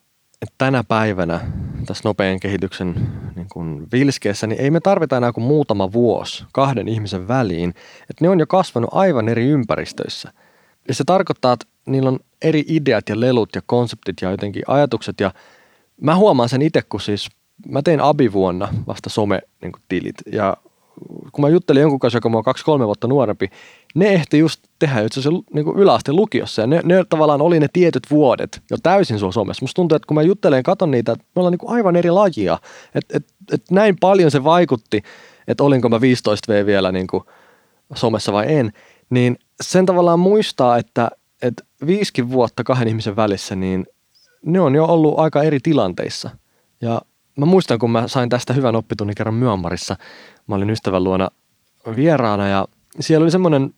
että 0.43 0.55
tänä 0.59 0.85
päivänä 0.85 1.41
tässä 1.87 2.09
nopean 2.09 2.41
kehityksen 2.41 2.95
niin 3.37 3.47
kuin 3.53 3.87
vilskeessä, 3.93 4.47
niin 4.47 4.61
ei 4.61 4.71
me 4.71 4.81
tarvita 4.81 5.17
enää 5.17 5.33
kuin 5.33 5.45
muutama 5.45 5.93
vuosi 5.93 6.45
kahden 6.53 6.89
ihmisen 6.89 7.29
väliin, 7.29 7.71
että 8.01 8.25
ne 8.25 8.29
on 8.29 8.41
jo 8.41 8.47
kasvanut 8.47 8.91
aivan 8.93 9.29
eri 9.29 9.47
ympäristöissä. 9.47 10.33
Ja 10.89 10.95
se 10.95 11.05
tarkoittaa, 11.05 11.53
että 11.53 11.67
niillä 11.87 12.09
on 12.09 12.19
eri 12.43 12.65
ideat 12.69 13.09
ja 13.09 13.21
lelut 13.21 13.49
ja 13.55 13.63
konseptit 13.67 14.17
ja 14.23 14.31
jotenkin 14.31 14.63
ajatukset 14.67 15.21
ja 15.21 15.33
mä 16.01 16.17
huomaan 16.17 16.49
sen 16.49 16.63
itse, 16.63 16.83
kun 16.83 17.01
siis 17.01 17.29
mä 17.69 17.83
tein 17.83 18.01
abivuonna 18.01 18.69
vasta 18.87 19.11
some-tilit 19.11 20.17
ja 20.33 20.57
kun 21.33 21.43
mä 21.43 21.49
juttelin 21.49 21.81
jonkun 21.81 21.99
kanssa, 21.99 22.17
joka 22.17 22.29
on 22.29 22.45
kaksi-kolme 22.45 22.87
vuotta 22.87 23.09
nuorempi, 23.09 23.51
ne 23.95 24.09
ehti 24.09 24.39
just 24.39 24.61
tehdä 24.79 25.01
itse 25.01 25.21
asiassa 25.21 25.43
niin 25.55 25.77
yläasteen 25.77 26.17
lukiossa. 26.17 26.63
Ja 26.63 26.67
ne, 26.67 26.81
ne, 26.85 27.05
tavallaan 27.09 27.43
oli 27.43 27.61
ne 27.61 27.67
tietyt 27.73 28.03
vuodet 28.11 28.63
jo 28.71 28.77
täysin 28.83 29.19
sulla 29.19 29.33
somessa. 29.33 29.63
Musta 29.63 29.75
tuntuu, 29.75 29.97
että 29.97 30.07
kun 30.07 30.15
mä 30.15 30.23
juttelen 30.23 30.63
katon 30.63 30.91
niitä, 30.91 31.13
että 31.13 31.25
me 31.37 31.41
ollaan 31.41 31.53
niin 31.53 31.71
aivan 31.71 31.97
eri 31.97 32.11
lajia. 32.11 32.59
Että 32.95 33.17
et, 33.17 33.27
et 33.53 33.71
näin 33.71 33.97
paljon 34.01 34.31
se 34.31 34.45
vaikutti, 34.45 35.03
että 35.49 35.65
olinko 35.65 35.89
mä 35.89 35.99
15V 35.99 36.67
vielä 36.67 36.93
niin 36.93 37.07
kuin 37.07 37.25
somessa 37.95 38.33
vai 38.33 38.55
en. 38.55 38.73
Niin 39.11 39.39
sen 39.61 39.87
tavallaan 39.87 40.21
muistaa, 40.21 40.77
että, 40.77 41.11
että 41.43 41.65
viisikin 41.87 42.31
vuotta 42.31 42.65
kahden 42.65 42.89
ihmisen 42.89 43.17
välissä, 43.17 43.57
niin 43.57 43.87
ne 44.47 44.61
on 44.61 44.75
jo 44.75 44.85
ollut 44.85 45.19
aika 45.19 45.43
eri 45.43 45.61
tilanteissa. 45.61 46.31
Ja 46.81 47.03
mä 47.37 47.47
muistan, 47.47 47.79
kun 47.79 47.91
mä 47.91 48.09
sain 48.09 48.29
tästä 48.29 48.53
hyvän 48.53 48.77
oppitunnin 48.77 49.15
kerran 49.15 49.35
Myanmarissa. 49.35 49.97
Mä 50.47 50.55
olin 50.55 50.71
ystävän 50.71 51.05
luona 51.05 51.29
vieraana 51.97 52.49
ja 52.49 52.69
siellä 53.01 53.25
oli 53.25 53.31
semmoinen 53.31 53.75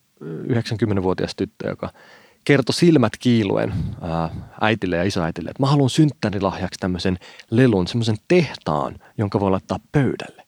90-vuotias 0.47 1.35
tyttö, 1.37 1.69
joka 1.69 1.91
kertoi 2.45 2.75
silmät 2.75 3.13
kiiluen 3.19 3.73
ää, 4.01 4.31
äitille 4.61 4.97
ja 4.97 5.03
isoäitille, 5.03 5.51
että 5.51 5.63
mä 5.63 5.67
haluan 5.67 5.91
synttärilahjaksi 5.91 6.81
tämmöisen 6.81 7.19
lelun, 7.51 7.87
semmoisen 7.87 8.17
tehtaan, 8.29 8.97
jonka 9.19 9.41
voi 9.41 9.51
laittaa 9.51 9.79
pöydälle. 9.93 10.43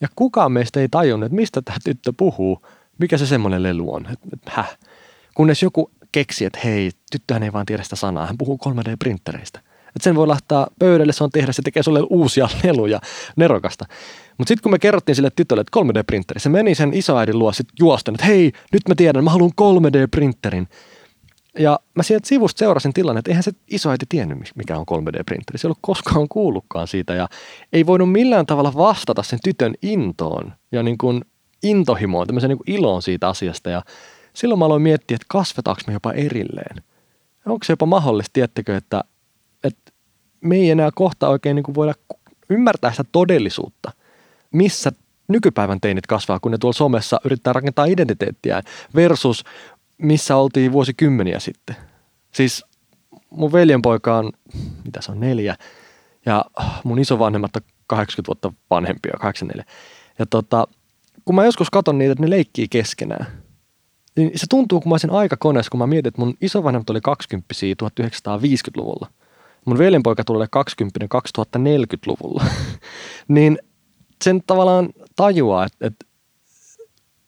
Ja 0.00 0.08
kukaan 0.16 0.52
meistä 0.52 0.80
ei 0.80 0.88
tajunnut, 0.88 1.26
että 1.26 1.36
mistä 1.36 1.62
tämä 1.62 1.76
tyttö 1.84 2.12
puhuu, 2.16 2.66
mikä 2.98 3.18
se 3.18 3.26
semmoinen 3.26 3.62
lelu 3.62 3.94
on. 3.94 4.06
Et, 4.10 4.18
häh. 4.46 4.78
Kunnes 5.34 5.62
joku 5.62 5.90
keksi, 6.12 6.44
että 6.44 6.58
hei, 6.64 6.90
tyttöhän 7.12 7.42
ei 7.42 7.52
vaan 7.52 7.66
tiedä 7.66 7.82
sitä 7.82 7.96
sanaa, 7.96 8.26
hän 8.26 8.38
puhuu 8.38 8.58
3D-printtereistä. 8.68 9.60
Että 9.96 10.04
sen 10.04 10.14
voi 10.14 10.26
laittaa 10.26 10.66
pöydälle, 10.78 11.12
se 11.12 11.24
on 11.24 11.30
tehdä, 11.30 11.52
se 11.52 11.62
tekee 11.62 11.82
sulle 11.82 12.00
uusia 12.10 12.48
leluja, 12.64 13.00
nerokasta. 13.36 13.84
Mutta 14.40 14.48
sitten 14.48 14.62
kun 14.62 14.72
me 14.72 14.78
kerrottiin 14.78 15.16
sille 15.16 15.30
tytölle, 15.36 15.60
että 15.60 15.80
3D-printeri, 15.80 16.38
se 16.38 16.48
meni 16.48 16.74
sen 16.74 16.94
isoäidin 16.94 17.38
luo 17.38 17.52
sitten 17.52 17.74
juosten, 17.80 18.14
että 18.14 18.26
hei, 18.26 18.52
nyt 18.72 18.88
mä 18.88 18.94
tiedän, 18.94 19.24
mä 19.24 19.30
haluan 19.30 19.50
3D-printerin. 19.60 20.66
Ja 21.58 21.80
mä 21.94 22.02
sieltä 22.02 22.28
sivusta 22.28 22.58
seurasin 22.58 22.92
tilanne, 22.92 23.18
että 23.18 23.30
eihän 23.30 23.42
se 23.42 23.52
isoäiti 23.68 24.06
tiennyt, 24.08 24.38
mikä 24.54 24.78
on 24.78 24.86
3D-printeri. 24.90 25.58
Se 25.58 25.66
ei 25.66 25.68
ollut 25.68 25.78
koskaan 25.80 26.28
kuullutkaan 26.28 26.88
siitä 26.88 27.14
ja 27.14 27.28
ei 27.72 27.86
voinut 27.86 28.12
millään 28.12 28.46
tavalla 28.46 28.74
vastata 28.76 29.22
sen 29.22 29.38
tytön 29.44 29.74
intoon 29.82 30.52
ja 30.72 30.82
niin 30.82 30.98
kuin 30.98 31.24
intohimoon, 31.62 32.26
tämmöiseen 32.26 32.48
niin 32.48 32.58
kuin 32.58 32.70
iloon 32.70 33.02
siitä 33.02 33.28
asiasta. 33.28 33.70
Ja 33.70 33.82
silloin 34.34 34.58
mä 34.58 34.64
aloin 34.64 34.82
miettiä, 34.82 35.14
että 35.14 35.26
kasvetaanko 35.28 35.82
me 35.86 35.92
jopa 35.92 36.12
erilleen. 36.12 36.82
Onko 37.46 37.64
se 37.64 37.72
jopa 37.72 37.86
mahdollista, 37.86 38.30
tiettekö, 38.32 38.76
että, 38.76 39.04
että 39.64 39.92
me 40.40 40.56
ei 40.56 40.70
enää 40.70 40.90
kohta 40.94 41.28
oikein 41.28 41.56
niin 41.56 41.64
kuin 41.64 41.74
voida 41.74 41.94
ymmärtää 42.50 42.90
sitä 42.90 43.04
todellisuutta, 43.12 43.92
missä 44.50 44.92
nykypäivän 45.28 45.80
teinit 45.80 46.06
kasvaa, 46.06 46.40
kun 46.40 46.52
ne 46.52 46.58
tuolla 46.58 46.76
somessa 46.76 47.20
yrittää 47.24 47.52
rakentaa 47.52 47.84
identiteettiään 47.84 48.62
versus 48.94 49.44
missä 49.98 50.36
oltiin 50.36 50.72
vuosikymmeniä 50.72 51.38
sitten. 51.38 51.76
Siis 52.32 52.64
mun 53.30 53.52
veljenpoika 53.52 54.16
on, 54.16 54.32
mitä 54.84 55.02
se 55.02 55.12
on, 55.12 55.20
neljä, 55.20 55.56
ja 56.26 56.44
mun 56.84 56.98
isovanhemmat 56.98 57.56
on 57.56 57.62
80 57.86 58.28
vuotta 58.28 58.52
vanhempia, 58.70 59.12
84. 59.20 59.64
Ja 60.18 60.26
tota, 60.26 60.66
kun 61.24 61.34
mä 61.34 61.44
joskus 61.44 61.70
katson 61.70 61.98
niitä, 61.98 62.12
että 62.12 62.24
ne 62.24 62.30
leikkii 62.30 62.68
keskenään, 62.68 63.26
niin 64.16 64.30
se 64.36 64.46
tuntuu, 64.50 64.80
kun 64.80 64.90
mä 64.90 64.94
olisin 64.94 65.10
aikakoneessa, 65.10 65.70
kun 65.70 65.78
mä 65.78 65.86
mietin, 65.86 66.08
että 66.08 66.20
mun 66.20 66.34
isovanhemmat 66.40 66.90
oli 66.90 67.00
20 67.00 67.54
1950-luvulla. 67.82 69.06
Mun 69.64 69.78
veljenpoika 69.78 70.24
tulee 70.24 70.46
20 70.50 71.06
2040-luvulla. 71.56 72.44
niin 73.28 73.58
sen 74.24 74.42
tavallaan 74.46 74.88
tajuaa, 75.16 75.64
että, 75.64 75.86
että 75.86 76.06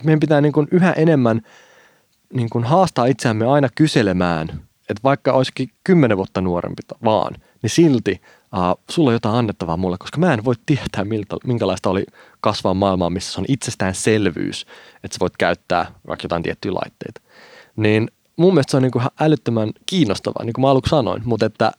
meidän 0.04 0.20
pitää 0.20 0.40
niin 0.40 0.52
kuin 0.52 0.68
yhä 0.70 0.92
enemmän 0.92 1.42
niin 2.32 2.50
kuin 2.50 2.64
haastaa 2.64 3.06
itseämme 3.06 3.46
aina 3.46 3.68
kyselemään, 3.74 4.48
että 4.80 5.00
vaikka 5.04 5.32
olisikin 5.32 5.68
kymmenen 5.84 6.16
vuotta 6.16 6.40
nuorempi 6.40 6.82
vaan, 7.04 7.34
niin 7.62 7.70
silti 7.70 8.20
uh, 8.56 8.82
sulla 8.90 9.10
on 9.10 9.14
jotain 9.14 9.36
annettavaa 9.36 9.76
mulle, 9.76 9.96
koska 9.98 10.18
mä 10.18 10.34
en 10.34 10.44
voi 10.44 10.54
tietää, 10.66 11.04
miltä, 11.04 11.36
minkälaista 11.44 11.90
oli 11.90 12.04
kasvaa 12.40 12.74
maailmaan, 12.74 13.12
missä 13.12 13.40
on 13.40 13.46
itsestäänselvyys, 13.48 14.66
että 15.04 15.14
sä 15.14 15.20
voit 15.20 15.36
käyttää 15.36 15.92
vaikka 16.06 16.24
jotain 16.24 16.42
tiettyjä 16.42 16.74
laitteita. 16.74 17.20
Niin 17.76 18.10
mun 18.36 18.54
mielestä 18.54 18.70
se 18.70 18.76
on 18.76 18.82
niin 18.82 18.92
kuin 18.92 19.04
älyttömän 19.20 19.70
kiinnostavaa, 19.86 20.44
niin 20.44 20.52
kuin 20.52 20.62
mä 20.62 20.70
aluksi 20.70 20.90
sanoin, 20.90 21.22
mutta 21.24 21.46
että 21.46 21.72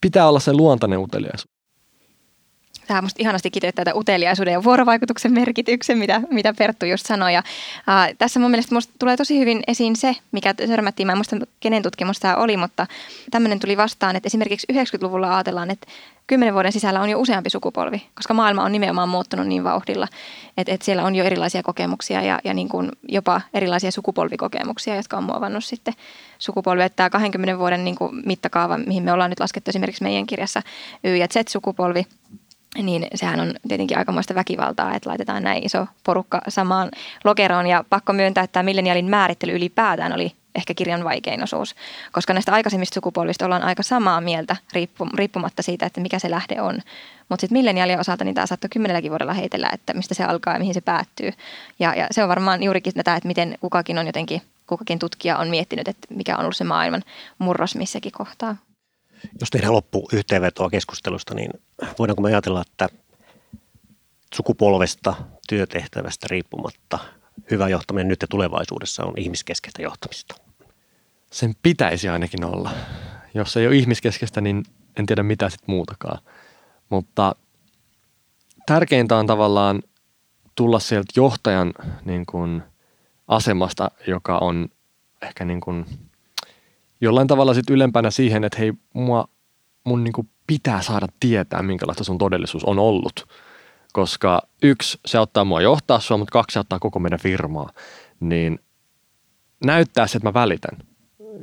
pitää 0.00 0.28
olla 0.28 0.40
se 0.40 0.52
luontainen 0.52 0.98
uteliaisuus. 0.98 1.53
Tämä 2.86 3.02
musta 3.02 3.22
ihanasti 3.22 3.50
kiteyttää 3.50 3.84
tätä 3.84 3.98
uteliaisuuden 3.98 4.52
ja 4.52 4.64
vuorovaikutuksen 4.64 5.32
merkityksen, 5.32 5.98
mitä, 5.98 6.20
mitä 6.30 6.54
Perttu 6.58 6.86
just 6.86 7.06
sanoi. 7.06 7.34
Ja, 7.34 7.42
ää, 7.86 8.14
tässä 8.18 8.40
mun 8.40 8.50
mielestä 8.50 8.74
musta 8.74 8.92
tulee 8.98 9.16
tosi 9.16 9.38
hyvin 9.38 9.62
esiin 9.66 9.96
se, 9.96 10.16
mikä 10.32 10.54
törmättiin, 10.54 11.06
mä 11.06 11.12
en 11.12 11.18
muista 11.18 11.36
kenen 11.60 11.82
tutkimus 11.82 12.20
tämä 12.20 12.36
oli, 12.36 12.56
mutta 12.56 12.86
tämmöinen 13.30 13.60
tuli 13.60 13.76
vastaan, 13.76 14.16
että 14.16 14.26
esimerkiksi 14.26 14.66
90-luvulla 14.72 15.34
ajatellaan, 15.34 15.70
että 15.70 15.86
kymmenen 16.26 16.54
vuoden 16.54 16.72
sisällä 16.72 17.00
on 17.00 17.08
jo 17.08 17.20
useampi 17.20 17.50
sukupolvi, 17.50 18.02
koska 18.14 18.34
maailma 18.34 18.64
on 18.64 18.72
nimenomaan 18.72 19.08
muuttunut 19.08 19.46
niin 19.46 19.64
vauhdilla, 19.64 20.08
että, 20.56 20.72
että 20.72 20.84
siellä 20.84 21.04
on 21.04 21.14
jo 21.14 21.24
erilaisia 21.24 21.62
kokemuksia 21.62 22.22
ja, 22.22 22.40
ja 22.44 22.54
niin 22.54 22.68
kuin 22.68 22.90
jopa 23.08 23.40
erilaisia 23.54 23.90
sukupolvikokemuksia, 23.90 24.96
jotka 24.96 25.16
on 25.16 25.24
muovannut 25.24 25.64
sitten 25.64 25.94
sukupolvia. 26.38 26.88
Tämä 26.88 27.10
20 27.10 27.58
vuoden 27.58 27.84
niin 27.84 27.96
kuin 27.96 28.22
mittakaava, 28.26 28.78
mihin 28.78 29.02
me 29.02 29.12
ollaan 29.12 29.30
nyt 29.30 29.40
laskettu 29.40 29.70
esimerkiksi 29.70 30.02
meidän 30.02 30.26
kirjassa 30.26 30.62
Y- 31.04 31.16
ja 31.16 31.28
Z-sukupolvi, 31.28 32.06
niin 32.82 33.06
sehän 33.14 33.40
on 33.40 33.54
tietenkin 33.68 33.98
aikamoista 33.98 34.34
väkivaltaa, 34.34 34.94
että 34.94 35.10
laitetaan 35.10 35.42
näin 35.42 35.66
iso 35.66 35.86
porukka 36.04 36.40
samaan 36.48 36.90
lokeroon. 37.24 37.66
Ja 37.66 37.84
pakko 37.90 38.12
myöntää, 38.12 38.44
että 38.44 38.52
tämä 38.52 38.62
milleniaalin 38.62 39.10
määrittely 39.10 39.52
ylipäätään 39.52 40.12
oli 40.12 40.32
ehkä 40.54 40.74
kirjan 40.74 41.04
vaikein 41.04 41.42
osuus, 41.42 41.74
koska 42.12 42.32
näistä 42.32 42.52
aikaisemmista 42.52 42.94
sukupolvista 42.94 43.44
ollaan 43.44 43.62
aika 43.62 43.82
samaa 43.82 44.20
mieltä 44.20 44.56
riippumatta 45.14 45.62
siitä, 45.62 45.86
että 45.86 46.00
mikä 46.00 46.18
se 46.18 46.30
lähde 46.30 46.60
on. 46.60 46.74
Mutta 47.28 47.40
sitten 47.40 47.58
milleniaalien 47.58 48.00
osalta 48.00 48.24
niin 48.24 48.34
tämä 48.34 48.46
saattoi 48.46 48.70
kymmenelläkin 48.70 49.10
vuodella 49.10 49.34
heitellä, 49.34 49.70
että 49.72 49.94
mistä 49.94 50.14
se 50.14 50.24
alkaa 50.24 50.52
ja 50.52 50.58
mihin 50.58 50.74
se 50.74 50.80
päättyy. 50.80 51.32
Ja, 51.78 51.94
ja 51.94 52.06
se 52.10 52.22
on 52.22 52.28
varmaan 52.28 52.62
juurikin 52.62 52.94
tätä, 52.94 53.16
että 53.16 53.26
miten 53.26 53.58
kukakin 53.60 53.98
on 53.98 54.06
jotenkin, 54.06 54.42
kukakin 54.66 54.98
tutkija 54.98 55.38
on 55.38 55.48
miettinyt, 55.48 55.88
että 55.88 56.06
mikä 56.10 56.36
on 56.36 56.40
ollut 56.40 56.56
se 56.56 56.64
maailman 56.64 57.02
murros 57.38 57.76
missäkin 57.76 58.12
kohtaa. 58.12 58.56
Jos 59.40 59.50
tehdään 59.50 59.72
loppu 59.72 60.08
yhteenvetoa 60.12 60.70
keskustelusta, 60.70 61.34
niin 61.34 61.50
voidaanko 61.98 62.22
me 62.22 62.28
ajatella, 62.28 62.62
että 62.70 62.88
sukupolvesta, 64.34 65.14
työtehtävästä 65.48 66.26
riippumatta 66.30 66.98
hyvä 67.50 67.68
johtaminen 67.68 68.08
nyt 68.08 68.22
ja 68.22 68.28
tulevaisuudessa 68.28 69.04
on 69.04 69.14
ihmiskeskeistä 69.16 69.82
johtamista? 69.82 70.34
Sen 71.32 71.54
pitäisi 71.62 72.08
ainakin 72.08 72.44
olla. 72.44 72.70
Jos 73.34 73.56
ei 73.56 73.66
ole 73.66 73.76
ihmiskeskeistä, 73.76 74.40
niin 74.40 74.62
en 74.96 75.06
tiedä 75.06 75.22
mitä 75.22 75.50
sitten 75.50 75.74
muutakaan. 75.74 76.18
Mutta 76.88 77.36
tärkeintä 78.66 79.16
on 79.16 79.26
tavallaan 79.26 79.82
tulla 80.54 80.78
sieltä 80.78 81.12
johtajan 81.16 81.72
niin 82.04 82.26
kuin, 82.26 82.62
asemasta, 83.28 83.90
joka 84.06 84.38
on 84.38 84.68
ehkä 85.22 85.44
niin 85.44 85.60
kuin, 85.60 85.86
jollain 87.00 87.26
tavalla 87.26 87.54
sit 87.54 87.70
ylempänä 87.70 88.10
siihen, 88.10 88.44
että 88.44 88.58
hei, 88.58 88.72
mua, 88.94 89.28
mun 89.84 90.04
niin 90.04 90.12
kuin 90.12 90.28
pitää 90.46 90.82
saada 90.82 91.06
tietää, 91.20 91.62
minkälaista 91.62 92.04
sun 92.04 92.18
todellisuus 92.18 92.64
on 92.64 92.78
ollut. 92.78 93.26
Koska 93.92 94.42
yksi, 94.62 94.98
se 95.06 95.18
auttaa 95.18 95.44
mua 95.44 95.60
johtaa 95.60 96.00
sua, 96.00 96.16
mutta 96.16 96.32
kaksi, 96.32 96.54
se 96.54 96.58
auttaa 96.58 96.78
koko 96.78 96.98
meidän 96.98 97.18
firmaa. 97.18 97.70
Niin 98.20 98.58
näyttää 99.64 100.06
se, 100.06 100.18
että 100.18 100.28
mä 100.28 100.34
välitän. 100.34 100.78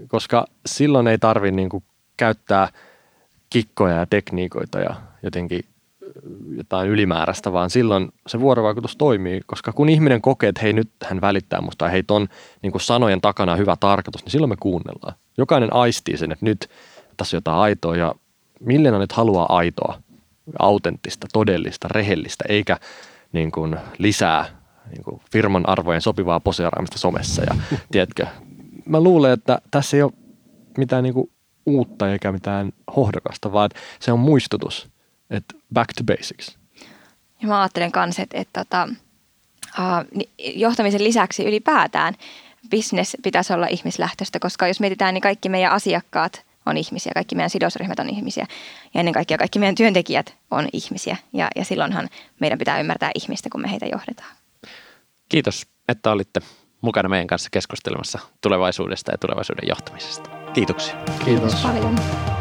Koska 0.07 0.45
silloin 0.65 1.07
ei 1.07 1.17
tarvi 1.17 1.51
niin 1.51 1.69
kuin 1.69 1.83
käyttää 2.17 2.67
kikkoja 3.49 3.95
ja 3.95 4.05
tekniikoita 4.05 4.79
ja 4.79 4.95
jotenkin 5.23 5.65
jotain 6.57 6.89
ylimääräistä, 6.89 7.53
vaan 7.53 7.69
silloin 7.69 8.09
se 8.27 8.39
vuorovaikutus 8.39 8.95
toimii, 8.97 9.41
koska 9.45 9.71
kun 9.71 9.89
ihminen 9.89 10.21
kokee, 10.21 10.49
että 10.49 10.61
hei 10.61 10.73
nyt 10.73 10.91
hän 11.03 11.21
välittää 11.21 11.61
musta 11.61 11.85
ja 11.85 11.91
hei 11.91 12.03
ton 12.03 12.27
niin 12.61 12.71
kuin 12.71 12.81
sanojen 12.81 13.21
takana 13.21 13.55
hyvä 13.55 13.75
tarkoitus, 13.79 14.23
niin 14.23 14.31
silloin 14.31 14.49
me 14.49 14.55
kuunnellaan. 14.59 15.13
Jokainen 15.37 15.73
aistii 15.73 16.17
sen, 16.17 16.31
että 16.31 16.45
nyt 16.45 16.69
tässä 17.17 17.37
on 17.37 17.37
jotain 17.37 17.57
aitoa 17.57 17.95
ja 17.95 18.15
millenaalit 18.59 19.11
haluaa 19.11 19.57
aitoa, 19.57 20.01
autenttista, 20.59 21.27
todellista, 21.33 21.87
rehellistä, 21.87 22.43
eikä 22.49 22.77
niin 23.31 23.51
kuin 23.51 23.75
lisää 23.97 24.45
niin 24.91 25.03
kuin 25.03 25.21
firman 25.31 25.69
arvojen 25.69 26.01
sopivaa 26.01 26.39
poseeraamista 26.39 26.97
somessa. 26.97 27.41
Ja, 27.41 27.55
tiedätkö, 27.91 28.27
mä 28.85 29.01
luulen, 29.01 29.31
että 29.31 29.61
tässä 29.71 29.97
ei 29.97 30.03
ole 30.03 30.11
mitään 30.77 31.03
niin 31.03 31.13
kuin 31.13 31.31
uutta 31.65 32.11
eikä 32.11 32.31
mitään 32.31 32.71
hohdokasta, 32.95 33.53
vaan 33.53 33.69
se 33.99 34.11
on 34.11 34.19
muistutus, 34.19 34.89
että 35.29 35.55
back 35.73 35.89
to 35.97 36.03
basics. 36.03 36.57
Ja 37.41 37.47
mä 37.47 37.61
ajattelen 37.61 37.91
myös, 37.95 38.19
että, 38.19 38.37
että, 38.37 38.61
että 38.61 38.87
uh, 39.79 40.21
johtamisen 40.55 41.03
lisäksi 41.03 41.45
ylipäätään 41.45 42.13
business 42.71 43.17
pitäisi 43.23 43.53
olla 43.53 43.67
ihmislähtöistä, 43.67 44.39
koska 44.39 44.67
jos 44.67 44.79
mietitään, 44.79 45.13
niin 45.13 45.21
kaikki 45.21 45.49
meidän 45.49 45.71
asiakkaat 45.71 46.45
on 46.65 46.77
ihmisiä, 46.77 47.11
kaikki 47.15 47.35
meidän 47.35 47.49
sidosryhmät 47.49 47.99
on 47.99 48.09
ihmisiä 48.09 48.45
ja 48.93 48.99
ennen 48.99 49.13
kaikkea 49.13 49.37
kaikki 49.37 49.59
meidän 49.59 49.75
työntekijät 49.75 50.35
on 50.51 50.67
ihmisiä 50.73 51.17
ja, 51.33 51.47
ja 51.55 51.65
silloinhan 51.65 52.09
meidän 52.39 52.59
pitää 52.59 52.79
ymmärtää 52.79 53.11
ihmistä, 53.15 53.49
kun 53.49 53.61
me 53.61 53.71
heitä 53.71 53.85
johdetaan. 53.85 54.35
Kiitos, 55.29 55.67
että 55.89 56.11
olitte 56.11 56.41
mukana 56.81 57.09
meidän 57.09 57.27
kanssa 57.27 57.49
keskustelemassa 57.51 58.19
tulevaisuudesta 58.41 59.11
ja 59.11 59.17
tulevaisuuden 59.17 59.67
johtamisesta. 59.69 60.29
Kiitoksia. 60.53 60.95
Kiitos. 60.95 61.25
Kiitos 61.25 61.55
paljon. 61.55 62.40